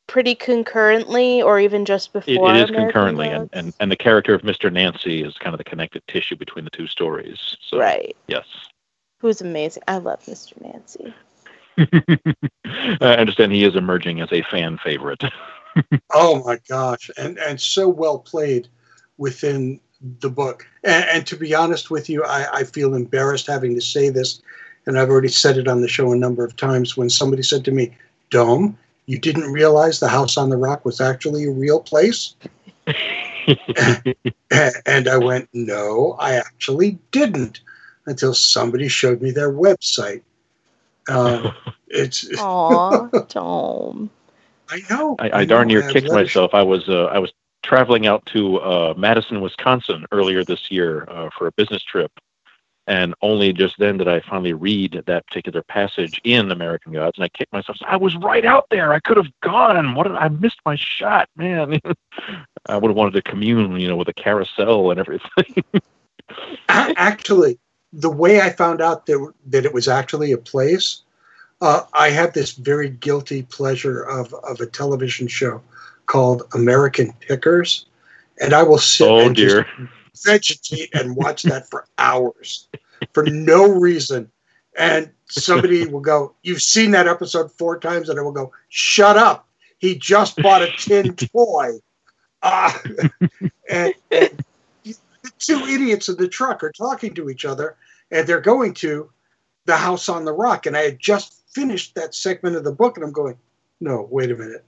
pretty 0.09 0.35
concurrently, 0.35 1.41
or 1.41 1.61
even 1.61 1.85
just 1.85 2.09
It, 2.09 2.27
before? 2.27 2.51
it 2.51 2.57
is 2.57 2.71
American 2.71 2.75
concurrently, 2.75 3.29
and, 3.29 3.49
and 3.53 3.73
and 3.79 3.93
the 3.93 3.97
character 3.97 4.35
of 4.35 4.43
Mister 4.43 4.71
Nancy 4.71 5.23
is 5.23 5.35
kind 5.39 5.55
of 5.55 5.59
the 5.59 5.65
connective 5.65 6.05
tissue 6.09 6.35
between 6.35 6.65
the 6.65 6.71
two 6.73 6.89
stories. 6.89 7.57
So, 7.61 7.79
right. 7.79 8.17
Yes. 8.27 8.47
Who's 9.21 9.41
amazing. 9.41 9.85
I 9.87 9.99
love 9.99 10.21
Mr. 10.27 10.61
Nancy. 10.61 11.15
I 13.01 13.15
understand 13.15 13.53
he 13.53 13.65
is 13.65 13.77
emerging 13.77 14.21
as 14.21 14.33
a 14.33 14.43
fan 14.51 14.79
favorite. 14.83 15.23
Oh 16.13 16.43
my 16.43 16.59
gosh, 16.69 17.09
and 17.17 17.39
and 17.39 17.61
so 17.61 17.89
well 17.89 18.19
played 18.19 18.67
within 19.17 19.79
the 20.21 20.31
book. 20.31 20.67
And, 20.83 21.05
and 21.05 21.27
to 21.29 21.37
be 21.37 21.55
honest 21.55 21.89
with 21.89 22.09
you, 22.09 22.25
I, 22.25 22.47
I 22.53 22.65
feel 22.65 22.95
embarrassed 22.95 23.47
having 23.47 23.77
to 23.77 23.81
say 23.81 24.09
this, 24.09 24.43
and 24.87 24.99
I've 24.99 25.11
already 25.11 25.29
said 25.29 25.57
it 25.57 25.69
on 25.69 25.81
the 25.81 25.87
show 25.87 26.11
a 26.11 26.17
number 26.17 26.45
of 26.45 26.57
times. 26.57 26.97
When 26.97 27.09
somebody 27.09 27.45
said 27.45 27.65
to 27.67 27.71
me, 27.71 27.97
"Dome, 28.31 28.77
you 29.09 29.19
didn't 29.19 29.51
realize 29.51 30.01
the 30.01 30.09
House 30.09 30.37
on 30.37 30.51
the 30.51 30.59
Rock 30.59 30.85
was 30.85 31.01
actually 31.01 31.47
a 31.47 31.51
real 31.51 31.81
place," 31.81 32.35
and 32.87 35.09
I 35.09 35.17
went, 35.17 35.49
"No, 35.55 36.15
I 36.21 36.35
actually 36.35 36.99
didn't," 37.11 37.61
until 38.05 38.35
somebody 38.35 38.87
showed 38.87 39.23
me 39.23 39.31
their 39.31 39.51
website. 39.51 40.21
Uh, 41.09 41.53
it's 41.89 42.29
Aw, 42.39 43.09
Tom. 43.29 44.11
I 44.71 44.83
know. 44.91 45.17
I, 45.19 45.41
I 45.41 45.45
darn 45.47 45.69
know, 45.69 45.75
near 45.75 45.83
have 45.83 45.93
kicked 45.93 46.09
letters- 46.09 46.29
myself. 46.29 46.53
I 46.53 46.63
was 46.63 46.87
uh, 46.91 47.07
I 47.07 47.19
was 47.19 47.33
traveling 47.63 48.07
out 48.07 48.27
to 48.27 48.59
uh, 48.59 48.93
Madison, 48.95 49.41
Wisconsin 49.41 50.05
earlier 50.13 50.45
this 50.45 50.71
year 50.71 51.07
uh, 51.09 51.31
for 51.37 51.47
a 51.47 51.53
business 51.53 51.83
trip, 51.83 52.13
and 52.89 53.15
only 53.21 53.53
just 53.53 53.79
then 53.79 53.99
did 53.99 54.09
I 54.09 54.21
finally 54.21 54.55
read 54.55 55.03
that 55.07 55.27
particular 55.27 55.63
passage 55.63 56.21
in 56.25 56.51
American 56.51 56.95
Gods, 56.95 57.19
and 57.19 57.25
I 57.25 57.29
kicked 57.29 57.53
myself. 57.53 57.77
I 57.87 57.99
was 57.99 58.17
right 58.17 58.47
out 58.47 58.67
there. 58.71 58.95
I 58.95 59.01
could 59.01 59.19
have 59.19 59.29
gone. 59.43 59.95
What 59.95 60.07
did 60.07 60.17
I 60.17 60.29
missed 60.29 60.61
my 60.65 60.75
shot, 60.75 61.29
man? 61.37 61.81
I 62.67 62.79
would 62.79 62.89
have 62.89 62.97
wanted 62.97 63.13
to 63.13 63.23
commune, 63.23 63.79
you 63.79 63.89
know, 63.89 63.97
with 63.97 64.09
a 64.09 64.15
carousel 64.15 64.91
and 64.91 64.99
everything. 64.99 65.65
Actually, 66.71 67.59
the 67.93 68.11
way 68.11 68.41
I 68.41 68.51
found 68.51 68.81
out 68.81 69.05
that 69.05 69.33
that 69.49 69.67
it 69.67 69.75
was 69.75 69.87
actually 69.87 70.33
a 70.33 70.39
place, 70.39 71.03
uh, 71.61 71.83
I 71.93 72.09
had 72.09 72.33
this 72.33 72.53
very 72.53 72.89
guilty 72.89 73.43
pleasure 73.43 74.03
of 74.03 74.33
of 74.33 74.61
a 74.61 74.67
television 74.67 75.29
show 75.29 75.61
called 76.07 76.45
American 76.55 77.13
Pickers, 77.21 77.85
and 78.41 78.55
I 78.55 78.63
will 78.63 78.79
sit 78.79 79.09
oh 79.09 79.21
and 79.21 79.37
dear. 79.37 79.65
just 79.65 79.93
vegetate 80.25 80.91
and 80.95 81.17
watch 81.17 81.43
that 81.45 81.69
for 81.69 81.87
hours 81.99 82.69
for 83.13 83.25
no 83.25 83.69
reason. 83.69 84.31
And 84.79 85.11
somebody 85.27 85.87
will 85.91 86.01
go, 86.01 86.35
"You've 86.43 86.63
seen 86.63 86.91
that 86.93 87.09
episode 87.09 87.53
four 87.53 87.79
times," 87.79 88.09
and 88.09 88.19
I 88.19 88.23
will 88.23 88.33
go, 88.33 88.53
"Shut 88.69 89.17
up! 89.17 89.49
He 89.79 89.97
just 89.97 90.37
bought 90.37 90.63
a 90.63 90.71
tin 90.77 91.15
toy." 91.33 91.79
Uh, 92.43 92.73
and, 93.69 93.95
and 94.11 94.45
the 94.85 95.33
two 95.39 95.59
idiots 95.61 96.09
in 96.09 96.17
the 96.17 96.29
truck 96.29 96.63
are 96.63 96.73
talking 96.73 97.15
to 97.15 97.29
each 97.29 97.45
other, 97.45 97.77
and 98.11 98.27
they're 98.27 98.41
going 98.41 98.75
to 98.75 99.11
the 99.65 99.77
house 99.77 100.09
on 100.09 100.25
the 100.25 100.33
rock. 100.33 100.67
And 100.67 100.77
I 100.77 100.83
had 100.83 101.01
just 101.01 101.43
finished 101.53 101.95
that 101.97 102.15
segment 102.15 102.57
of 102.57 102.65
the 102.65 102.73
book, 102.73 102.97
and 102.97 103.05
I'm 103.05 103.13
going, 103.13 103.37
"No, 103.81 104.07
wait 104.11 104.31
a 104.31 104.37
minute, 104.37 104.65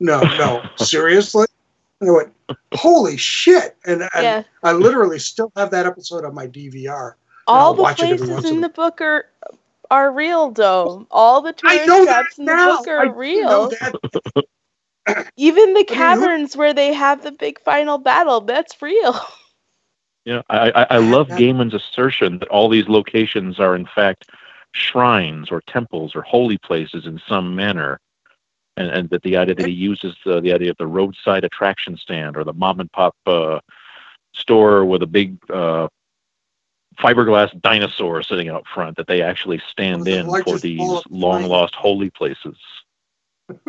no, 0.00 0.20
no, 0.20 0.62
seriously." 0.76 1.46
And 2.00 2.10
I 2.10 2.12
went, 2.12 2.32
"Holy 2.74 3.16
shit!" 3.16 3.76
And, 3.86 4.02
and 4.02 4.10
Yeah. 4.22 4.42
I 4.62 4.72
literally 4.72 5.18
still 5.18 5.52
have 5.56 5.70
that 5.70 5.86
episode 5.86 6.24
on 6.24 6.34
my 6.34 6.46
DVR. 6.46 7.14
All 7.46 7.74
the 7.74 7.82
watch 7.82 8.00
it 8.00 8.04
every 8.10 8.18
places 8.26 8.44
in 8.50 8.56
in 8.56 8.60
the 8.62 8.68
book 8.68 9.00
are 9.00 9.26
are 9.90 10.10
real, 10.12 10.50
Dome. 10.50 11.06
All 11.10 11.40
the 11.40 11.54
I 11.64 11.76
tourist 11.86 12.04
traps 12.04 12.38
in 12.38 12.44
the 12.46 12.54
now. 12.54 12.78
book 12.78 12.88
are 12.88 13.04
do 13.06 13.10
know 13.12 13.16
real. 13.16 13.72
Even 15.36 15.74
the 15.74 15.80
who- 15.88 15.94
caverns 15.94 16.56
where 16.56 16.72
they 16.72 16.92
have 16.92 17.22
the 17.22 17.32
big 17.32 17.60
final 17.60 17.98
battle, 17.98 18.40
that's 18.40 18.80
real. 18.82 19.18
Yeah, 20.26 20.40
I, 20.48 20.70
I, 20.70 20.86
I 20.92 20.96
love 20.96 21.28
That- 21.28 21.38
Gaiman's 21.38 21.74
assertion 21.74 22.38
that 22.38 22.48
all 22.48 22.70
these 22.70 22.88
locations 22.88 23.60
are 23.60 23.76
in 23.76 23.84
fact 23.84 24.30
shrines 24.72 25.50
or 25.50 25.60
temples 25.66 26.16
or 26.16 26.22
holy 26.22 26.56
places 26.56 27.04
in 27.04 27.20
some 27.28 27.54
manner, 27.54 28.00
and, 28.76 28.88
and 28.88 29.10
that 29.10 29.22
the 29.22 29.36
idea 29.36 29.54
that 29.54 29.66
he 29.66 29.72
uses 29.72 30.16
the, 30.24 30.40
the 30.40 30.52
idea 30.52 30.70
of 30.70 30.76
the 30.78 30.86
roadside 30.86 31.44
attraction 31.44 31.96
stand 31.96 32.36
or 32.36 32.44
the 32.44 32.52
mom 32.52 32.80
and 32.80 32.90
pop 32.92 33.16
uh, 33.26 33.60
store 34.32 34.84
with 34.84 35.02
a 35.02 35.06
big 35.06 35.38
uh, 35.50 35.88
fiberglass 36.98 37.58
dinosaur 37.60 38.22
sitting 38.22 38.48
out 38.48 38.64
front, 38.72 38.96
that 38.96 39.06
they 39.06 39.22
actually 39.22 39.60
stand 39.70 40.04
the 40.04 40.18
in 40.18 40.42
for 40.44 40.58
these 40.58 41.02
long 41.10 41.44
lost 41.44 41.74
holy 41.74 42.10
places. 42.10 42.56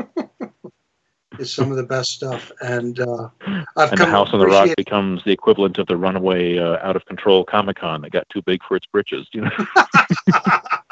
is 1.40 1.54
some 1.54 1.72
of 1.72 1.78
the 1.78 1.84
best 1.84 2.12
stuff. 2.12 2.52
And 2.62 3.00
uh, 3.00 3.30
I've 3.76 3.92
And 3.92 4.00
the 4.00 4.06
House 4.06 4.30
on 4.34 4.40
the 4.40 4.46
Rock 4.46 4.56
appreciate- 4.56 4.78
becomes 4.78 5.24
the 5.24 5.32
equivalent 5.32 5.78
of 5.78 5.88
the 5.88 5.98
runaway, 5.98 6.58
uh, 6.58 6.78
out 6.82 6.96
of 6.96 7.06
control 7.06 7.44
Comic 7.44 7.78
Con 7.78 8.02
that 8.02 8.12
got 8.12 8.28
too 8.30 8.42
big 8.42 8.62
for 8.64 8.76
its 8.78 8.86
britches. 8.88 9.28
You 9.34 9.42
know. 9.42 9.52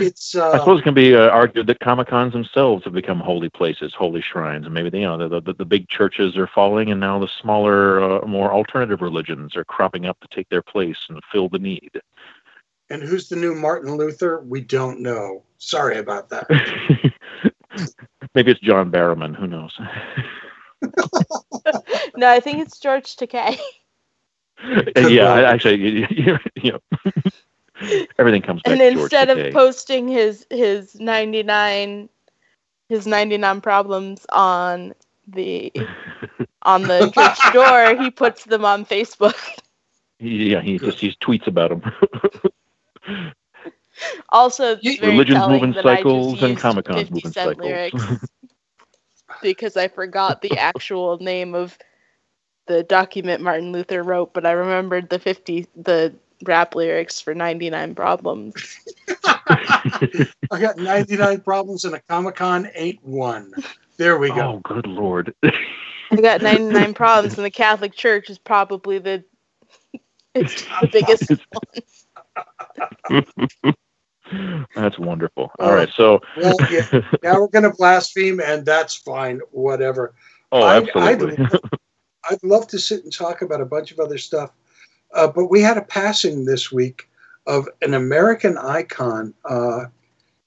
it's 0.00 0.34
I 0.34 0.48
uh, 0.48 0.58
suppose 0.58 0.80
it 0.80 0.84
can 0.84 0.94
be 0.94 1.14
uh, 1.14 1.28
argued 1.28 1.66
that 1.66 1.80
Comic 1.80 2.08
Cons 2.08 2.32
themselves 2.32 2.84
have 2.84 2.92
become 2.92 3.20
holy 3.20 3.48
places, 3.48 3.94
holy 3.94 4.20
shrines, 4.20 4.64
and 4.66 4.74
maybe 4.74 4.98
you 4.98 5.04
know 5.04 5.28
the, 5.28 5.40
the 5.40 5.52
the 5.54 5.64
big 5.64 5.88
churches 5.88 6.36
are 6.36 6.46
falling, 6.46 6.90
and 6.90 7.00
now 7.00 7.18
the 7.18 7.28
smaller, 7.40 8.22
uh, 8.22 8.26
more 8.26 8.52
alternative 8.52 9.00
religions 9.00 9.56
are 9.56 9.64
cropping 9.64 10.06
up 10.06 10.18
to 10.20 10.28
take 10.34 10.48
their 10.48 10.62
place 10.62 10.98
and 11.08 11.20
fill 11.30 11.48
the 11.48 11.58
need. 11.58 11.90
and 12.90 13.02
who's 13.02 13.28
the 13.28 13.36
new 13.36 13.54
Martin 13.54 13.96
Luther? 13.96 14.42
We 14.42 14.60
don't 14.60 15.00
know. 15.00 15.42
Sorry 15.58 15.98
about 15.98 16.28
that. 16.28 16.46
maybe 18.34 18.50
it's 18.50 18.60
John 18.60 18.90
Barrowman. 18.90 19.34
Who 19.34 19.46
knows? 19.46 19.78
no, 22.16 22.28
I 22.28 22.40
think 22.40 22.58
it's 22.58 22.78
George 22.78 23.16
Takei. 23.16 23.58
yeah, 25.10 25.32
I, 25.32 25.42
actually, 25.42 25.76
you, 25.76 26.06
you, 26.10 26.38
you 26.56 26.72
know, 26.72 26.80
everything 28.18 28.42
comes 28.42 28.62
back 28.62 28.72
and 28.72 28.80
to 28.80 28.90
George 28.92 29.12
And 29.12 29.30
instead 29.30 29.30
of 29.30 29.52
posting 29.52 30.08
his 30.08 30.46
his 30.50 30.98
99 31.00 32.08
his 32.88 33.06
99 33.06 33.60
problems 33.60 34.26
on 34.30 34.94
the 35.26 35.72
on 36.62 36.82
the 36.82 37.10
church 37.10 37.52
door, 37.52 37.96
he 38.02 38.10
puts 38.10 38.44
them 38.44 38.64
on 38.64 38.84
Facebook. 38.84 39.36
Yeah, 40.20 40.60
he 40.60 40.78
just 40.78 40.98
he 41.00 41.10
tweets 41.20 41.46
about 41.46 41.70
them. 41.70 41.92
Also, 44.30 44.76
Religion's 45.00 45.46
moving 45.48 45.72
that 45.72 45.86
I 45.86 45.96
just 45.96 46.04
cycles 46.04 46.42
and 46.42 46.58
Comic-Con's 46.58 47.10
moving 47.10 47.32
cycles. 47.32 48.00
because 49.42 49.76
I 49.76 49.88
forgot 49.88 50.42
the 50.42 50.56
actual 50.58 51.18
name 51.18 51.54
of 51.54 51.78
the 52.66 52.82
document 52.82 53.42
Martin 53.42 53.72
Luther 53.72 54.02
wrote, 54.02 54.34
but 54.34 54.46
I 54.46 54.52
remembered 54.52 55.10
the 55.10 55.18
50 55.18 55.66
the 55.76 56.14
rap 56.44 56.74
lyrics 56.74 57.20
for 57.20 57.34
99 57.34 57.94
Problems. 57.94 58.78
I 59.36 60.28
got 60.60 60.76
99 60.78 61.40
problems 61.40 61.84
and 61.84 61.94
a 61.94 62.00
Comic 62.08 62.36
Con 62.36 62.68
ain't 62.74 63.04
one. 63.04 63.52
There 63.96 64.18
we 64.18 64.28
go. 64.28 64.40
oh, 64.40 64.60
good 64.64 64.86
lord. 64.86 65.34
I 65.42 66.16
got 66.20 66.42
99 66.42 66.94
Problems, 66.94 67.36
and 67.36 67.44
the 67.44 67.50
Catholic 67.50 67.94
Church 67.94 68.30
is 68.30 68.38
probably 68.38 68.98
the 68.98 69.24
it's 70.34 70.64
the 70.80 70.88
biggest 70.90 71.30
one. 73.10 73.24
That's 74.74 74.98
wonderful. 74.98 75.50
All 75.58 75.72
right, 75.74 75.88
so 75.94 76.20
Well, 76.36 76.56
yeah, 76.70 76.86
now 77.22 77.40
we're 77.40 77.48
going 77.48 77.62
to 77.64 77.70
blaspheme, 77.70 78.40
and 78.40 78.64
that's 78.66 78.94
fine. 78.96 79.40
Whatever. 79.52 80.14
oh, 80.50 80.62
I- 80.62 80.76
absolutely. 80.78 81.36
I'd, 81.44 81.60
I'd 82.30 82.42
love 82.42 82.66
to 82.68 82.78
sit 82.78 83.04
and 83.04 83.12
talk 83.12 83.42
about 83.42 83.60
a 83.60 83.66
bunch 83.66 83.92
of 83.92 84.00
other 84.00 84.18
stuff, 84.18 84.50
uh, 85.14 85.28
but 85.28 85.46
we 85.46 85.60
had 85.62 85.78
a 85.78 85.82
passing 85.82 86.44
this 86.44 86.70
week 86.70 87.08
of 87.46 87.68
an 87.82 87.94
American 87.94 88.58
icon. 88.58 89.32
Uh, 89.44 89.86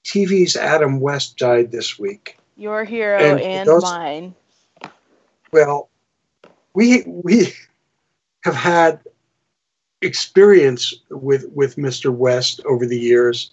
TV's 0.03 0.55
Adam 0.55 0.99
West 0.99 1.37
died 1.37 1.71
this 1.71 1.97
week. 1.97 2.37
your 2.55 2.83
hero 2.83 3.17
And 3.19 3.39
and, 3.41 3.67
those- 3.67 3.83
mine. 3.83 4.35
Well, 5.53 5.89
we 6.73 7.03
we 7.05 7.53
have 8.43 8.55
had 8.55 8.99
experience 10.01 10.93
with 11.09 11.45
with 11.53 11.77
Mr. 11.77 12.13
West 12.13 12.59
over 12.65 12.85
the 12.85 12.99
years, 12.99 13.51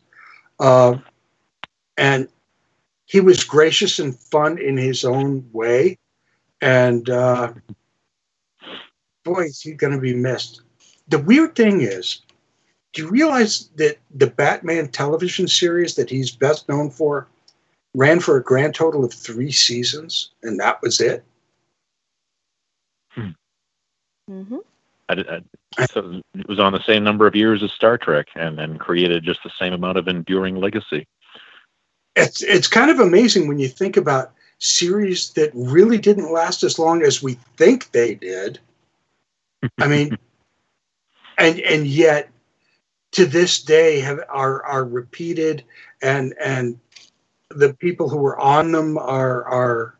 uh, 0.59 0.97
and 1.97 2.29
he 3.07 3.21
was 3.21 3.45
gracious 3.45 3.99
and 4.01 4.19
fun 4.19 4.59
in 4.59 4.77
his 4.77 5.05
own 5.05 5.49
way, 5.53 5.99
and 6.61 7.09
uh, 7.09 7.53
boy, 9.23 9.45
is 9.45 9.61
he 9.61 9.73
going 9.73 9.93
to 9.93 10.01
be 10.01 10.15
missed. 10.15 10.63
The 11.09 11.19
weird 11.19 11.55
thing 11.55 11.83
is, 11.83 12.23
do 12.93 13.03
you 13.03 13.11
realize 13.11 13.69
that 13.77 13.99
the 14.15 14.29
Batman 14.29 14.89
television 14.89 15.49
series 15.49 15.97
that 15.97 16.09
he's 16.11 16.31
best 16.31 16.69
known 16.69 16.91
for 16.91 17.27
ran 17.95 18.21
for 18.21 18.37
a 18.37 18.43
grand 18.43 18.75
total 18.75 19.05
of 19.05 19.13
three 19.13 19.53
seasons, 19.53 20.31
and 20.43 20.59
that 20.61 20.81
was 20.83 21.01
it? 21.01 21.25
hmm 24.29 24.57
I, 25.09 25.15
did- 25.15 25.29
I, 25.77 25.87
so 25.87 26.23
it 26.35 26.49
was 26.49 26.59
on 26.59 26.73
the 26.73 26.83
same 26.83 27.05
number 27.05 27.27
of 27.27 27.37
years 27.37 27.63
as 27.63 27.73
Star 27.73 27.99
Trek, 27.99 28.29
and 28.35 28.59
then 28.59 28.79
created 28.79 29.23
just 29.23 29.43
the 29.45 29.51
same 29.59 29.75
amount 29.75 29.99
of 29.99 30.09
enduring 30.09 30.57
legacy. 30.57 31.07
it's 32.17 32.43
it's 32.43 32.69
kind 32.69 32.91
of 32.91 33.01
amazing 33.01 33.47
when 33.47 33.59
you 33.59 33.69
think 33.69 33.97
about 33.99 34.33
series 34.61 35.31
that 35.35 35.51
really 35.55 35.99
didn't 35.99 36.33
last 36.33 36.63
as 36.63 36.79
long 36.79 37.03
as 37.03 37.23
we 37.23 37.35
think 37.57 37.91
they 37.93 38.15
did. 38.15 38.59
I 39.79 39.89
mean, 39.89 40.17
and 41.39 41.61
and 41.61 41.87
yet 41.87 42.31
to 43.13 43.27
this 43.27 43.63
day 43.63 44.01
have 44.01 44.21
are 44.29 44.63
are 44.65 44.85
repeated 44.85 45.65
and 46.03 46.35
and 46.43 46.79
the 47.51 47.75
people 47.75 48.09
who 48.09 48.17
were 48.19 48.39
on 48.39 48.73
them 48.73 48.99
are 48.99 49.45
are 49.45 49.99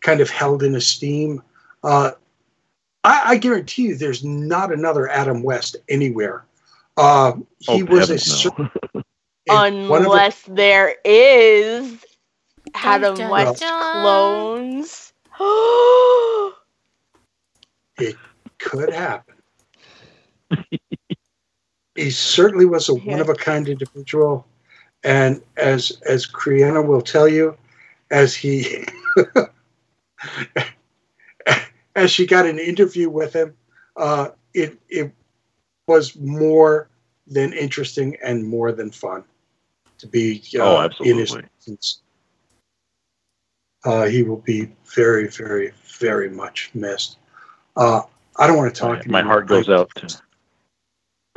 kind 0.00 0.20
of 0.20 0.30
held 0.30 0.62
in 0.62 0.74
esteem. 0.74 1.42
Uh, 1.82 2.12
I, 3.02 3.22
I 3.24 3.36
guarantee 3.36 3.82
you, 3.88 3.96
there's 3.96 4.24
not 4.24 4.72
another 4.72 5.08
Adam 5.08 5.42
West 5.42 5.76
anywhere. 5.88 6.44
Uh, 6.96 7.32
he 7.58 7.82
oh, 7.82 7.84
was 7.86 8.10
a 8.10 8.48
no. 8.48 8.70
in 9.46 9.88
one 9.88 10.02
the- 10.02 10.10
Unless 10.10 10.42
there 10.42 10.94
is 11.04 12.04
Adam 12.74 13.16
dun, 13.16 13.30
West 13.30 13.60
dun. 13.60 14.02
clones. 14.02 15.12
It 17.96 18.16
could 18.58 18.92
happen. 18.92 19.33
he 21.94 22.10
certainly 22.10 22.64
was 22.64 22.88
a 22.88 22.94
Yeah. 22.94 23.12
one 23.12 23.20
of 23.20 23.28
a 23.28 23.34
kind 23.34 23.68
individual, 23.68 24.46
and 25.02 25.42
as 25.56 26.00
as 26.06 26.26
Kriana 26.26 26.84
will 26.84 27.02
tell 27.02 27.28
you, 27.28 27.56
as 28.10 28.34
he 28.34 28.84
as 31.96 32.10
she 32.10 32.26
got 32.26 32.46
an 32.46 32.58
interview 32.58 33.08
with 33.08 33.32
him, 33.34 33.54
uh, 33.96 34.30
it 34.54 34.78
it 34.88 35.12
was 35.86 36.16
more 36.16 36.88
than 37.26 37.52
interesting 37.52 38.16
and 38.22 38.44
more 38.44 38.72
than 38.72 38.90
fun 38.90 39.24
to 39.98 40.06
be 40.06 40.42
uh, 40.56 40.62
Oh, 40.62 40.76
in 41.04 41.18
his 41.18 41.30
absolutely. 41.34 41.48
presence. 41.58 42.00
Uh, 43.84 44.04
he 44.06 44.22
will 44.22 44.38
be 44.38 44.72
very, 44.94 45.28
very, 45.28 45.72
very 45.98 46.30
much 46.30 46.70
missed. 46.74 47.18
Uh, 47.76 48.00
I 48.38 48.46
don't 48.46 48.56
want 48.56 48.74
to 48.74 48.80
talk. 48.80 49.06
my 49.06 49.18
anymore. 49.20 49.34
heart 49.34 49.46
goes 49.46 49.68
I- 49.68 49.74
out 49.74 49.90
to 49.96 50.18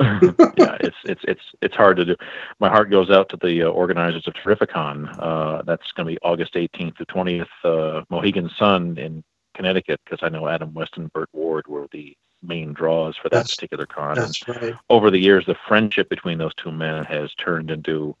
yeah 0.00 0.76
it's 0.80 0.96
it's 1.04 1.22
it's 1.26 1.42
it's 1.60 1.74
hard 1.74 1.96
to 1.96 2.04
do 2.04 2.14
my 2.60 2.68
heart 2.68 2.90
goes 2.90 3.10
out 3.10 3.28
to 3.28 3.36
the 3.38 3.62
uh, 3.64 3.66
organizers 3.68 4.26
of 4.28 4.34
terrificon 4.34 5.08
uh 5.18 5.62
that's 5.62 5.90
going 5.92 6.06
to 6.06 6.12
be 6.12 6.18
august 6.22 6.54
18th 6.54 6.96
to 6.98 7.06
20th 7.06 7.46
uh 7.64 8.02
mohegan 8.08 8.48
sun 8.58 8.96
in 8.96 9.24
connecticut 9.54 10.00
because 10.04 10.20
i 10.22 10.28
know 10.28 10.46
adam 10.46 10.72
west 10.72 10.96
and 10.96 11.12
burt 11.12 11.28
ward 11.32 11.66
were 11.66 11.88
the 11.92 12.16
main 12.42 12.72
draws 12.72 13.16
for 13.16 13.24
that 13.24 13.38
That's- 13.38 13.54
particular 13.56 13.86
con 13.86 14.10
And 14.18 14.28
That's 14.28 14.46
right. 14.48 14.74
over 14.88 15.10
the 15.10 15.18
years 15.18 15.44
the 15.46 15.56
friendship 15.66 16.08
between 16.08 16.38
those 16.38 16.54
two 16.54 16.70
men 16.70 17.04
has 17.04 17.34
turned 17.34 17.70
into 17.70 18.14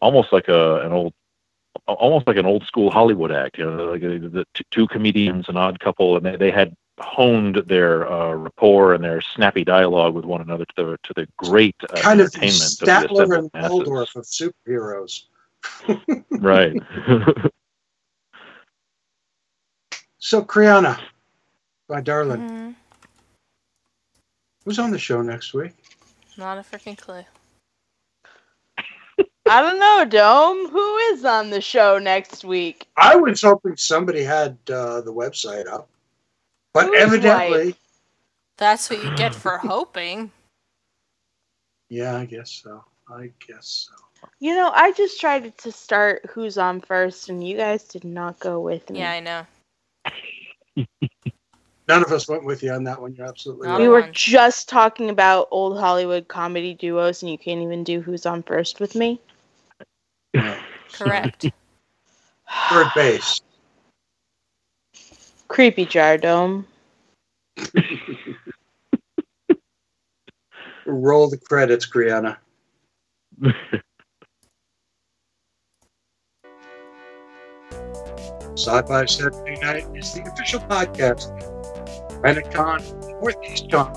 almost 0.00 0.32
like 0.32 0.46
a 0.48 0.80
an 0.82 0.92
old 0.92 1.12
almost 1.86 2.28
like 2.28 2.36
an 2.36 2.46
old 2.46 2.64
school 2.64 2.90
hollywood 2.90 3.32
act 3.32 3.58
you 3.58 3.64
know 3.64 3.86
like 3.86 4.02
uh, 4.04 4.28
the 4.28 4.46
t- 4.54 4.64
two 4.70 4.86
comedians 4.86 5.48
an 5.48 5.56
odd 5.56 5.80
couple 5.80 6.16
and 6.16 6.24
they, 6.24 6.36
they 6.36 6.50
had 6.52 6.76
honed 7.00 7.62
their 7.66 8.10
uh, 8.10 8.34
rapport 8.34 8.94
and 8.94 9.02
their 9.04 9.20
snappy 9.20 9.64
dialogue 9.64 10.14
with 10.14 10.24
one 10.24 10.40
another 10.40 10.64
to 10.64 10.74
the 10.76 10.98
to 11.04 11.14
the 11.14 11.28
great 11.36 11.76
uh, 11.90 11.96
Kind 11.96 12.20
of 12.20 12.32
the 12.32 12.38
entertainment 12.38 12.62
of 12.62 12.78
the 12.78 12.86
Statler 12.86 13.22
assembled 13.24 13.50
and. 13.54 13.70
Waldorf 13.70 14.16
of 14.16 14.24
superheroes. 14.24 15.24
right 16.40 16.76
So, 20.18 20.42
Kriana, 20.42 20.98
my 21.88 22.00
darling, 22.00 22.40
Mhm. 22.42 22.74
who's 24.64 24.78
on 24.78 24.90
the 24.90 24.98
show 24.98 25.22
next 25.22 25.54
week? 25.54 25.74
Not 26.36 26.58
a 26.58 26.62
freaking 26.62 26.98
clue. 26.98 27.24
I 29.48 29.62
don't 29.62 29.78
know, 29.78 30.04
Dome. 30.04 30.68
Who 30.68 30.96
is 30.96 31.24
on 31.24 31.50
the 31.50 31.60
show 31.60 31.98
next 31.98 32.44
week? 32.44 32.86
I 32.96 33.16
was 33.16 33.40
hoping 33.42 33.76
somebody 33.76 34.22
had 34.22 34.58
uh, 34.70 35.00
the 35.00 35.12
website 35.12 35.66
up, 35.66 35.88
but 36.72 36.86
Who's 36.86 36.96
evidently, 37.02 37.64
white? 37.66 37.76
That's 38.56 38.90
what 38.90 39.02
you 39.02 39.14
get 39.16 39.34
for 39.34 39.58
hoping. 39.62 40.30
yeah, 41.88 42.16
I 42.16 42.24
guess 42.24 42.50
so. 42.50 42.84
I 43.10 43.30
guess 43.46 43.88
so. 43.88 44.28
You 44.40 44.54
know, 44.54 44.70
I 44.74 44.92
just 44.92 45.20
tried 45.20 45.56
to 45.58 45.72
start 45.72 46.26
Who's 46.30 46.58
on 46.58 46.80
First, 46.80 47.28
and 47.28 47.46
you 47.46 47.56
guys 47.56 47.84
did 47.84 48.04
not 48.04 48.38
go 48.40 48.60
with 48.60 48.90
me. 48.90 48.98
Yeah, 49.00 49.12
I 49.12 49.20
know. 49.20 49.46
None 51.88 52.02
of 52.02 52.12
us 52.12 52.28
went 52.28 52.44
with 52.44 52.62
you 52.62 52.70
on 52.72 52.84
that 52.84 53.00
one. 53.00 53.14
You're 53.14 53.26
absolutely 53.26 53.66
Not 53.68 53.80
we 53.80 53.88
were 53.88 54.02
one. 54.02 54.12
just 54.12 54.68
talking 54.68 55.08
about 55.08 55.48
old 55.50 55.78
Hollywood 55.78 56.28
comedy 56.28 56.74
duos, 56.74 57.22
and 57.22 57.30
you 57.32 57.38
can't 57.38 57.62
even 57.62 57.82
do 57.82 58.02
Who's 58.02 58.26
on 58.26 58.42
First 58.42 58.78
with 58.80 58.94
me. 58.94 59.20
Correct. 60.92 61.46
Third 62.70 62.88
base. 62.94 63.40
Creepy 65.48 65.86
Jar 65.86 66.18
Dome. 66.18 66.66
Roll 70.86 71.28
the 71.28 71.38
credits, 71.38 71.90
Kriana. 71.90 72.36
Sci-Fi 78.54 79.04
Saturday 79.06 79.56
Night 79.60 79.86
is 79.94 80.12
the 80.14 80.22
official 80.32 80.60
podcast. 80.60 81.30
Renacon, 82.22 82.80
Northeast 83.20 83.70
Con, 83.70 83.92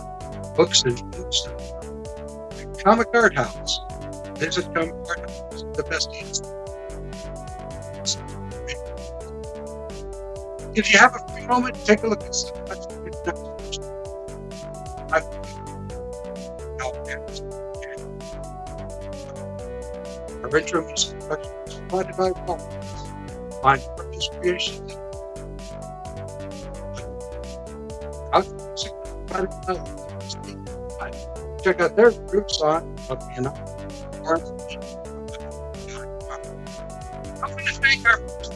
Books 0.55 0.83
and 0.83 1.01
News, 1.11 1.47
Comic 2.83 3.07
Art 3.13 3.35
House. 3.35 3.79
Visit 4.37 4.65
Comic 4.73 4.93
Art 5.09 5.29
House, 5.29 5.63
the 5.75 5.83
best 5.89 6.11
deals. 6.11 6.41
If 10.73 10.93
you 10.93 10.99
have 10.99 11.15
a 11.15 11.30
moment, 11.51 11.75
take 11.85 12.01
a 12.03 12.07
look 12.07 12.23
at 12.23 12.33
some 12.33 12.55
Our 20.43 20.57
intro 20.57 20.85
music 20.87 21.17
is 21.67 21.73
provided 21.75 22.15
by 22.15 22.31
Paul. 22.45 22.59
on 23.63 23.79
purpose 23.97 24.29
creation. 24.39 24.87
Check 31.61 31.79
out 31.81 31.95
their 31.97 32.11
groups 32.11 32.61
on, 32.61 32.95
know, 33.41 33.53
I'm 37.43 37.51
going 37.51 37.65
to 37.65 37.73
thank 37.73 38.07
our 38.07 38.17
first 38.19 38.53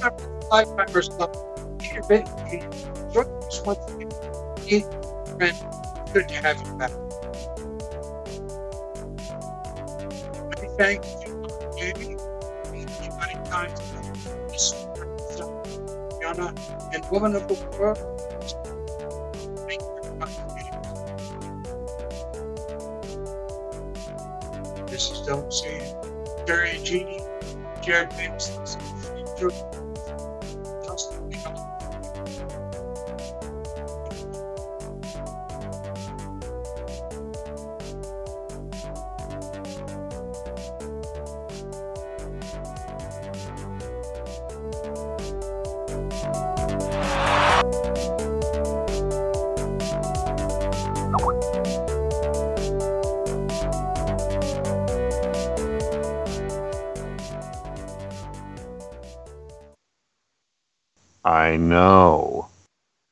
five 0.49 0.75
members 0.77 1.09
Peter 1.77 2.01
Bentley. 2.07 2.44
Once. 3.65 3.79
Friend, 5.37 5.57
good 6.13 6.27
to 6.29 6.35
have 6.35 6.61
you 6.65 6.73
back. 6.77 6.91
Thanks 10.77 11.07
to 11.15 11.29
Jamie, 11.77 12.15
many 12.71 13.35
times 13.49 13.79
Yana, 16.21 16.49
and 16.93 17.03
Woman 17.09 17.35
of 17.35 17.47
the 17.47 17.55
World. 17.77 17.97
Thank 19.67 19.81
you 19.81 19.87
for 20.03 20.13
contributing. 20.19 20.83
This 24.85 25.09
is 25.09 25.17
Dylan 25.27 25.51
C. 25.51 25.59
Jerry 26.45 26.77
Jared 27.81 28.11
Jameson, 28.11 28.63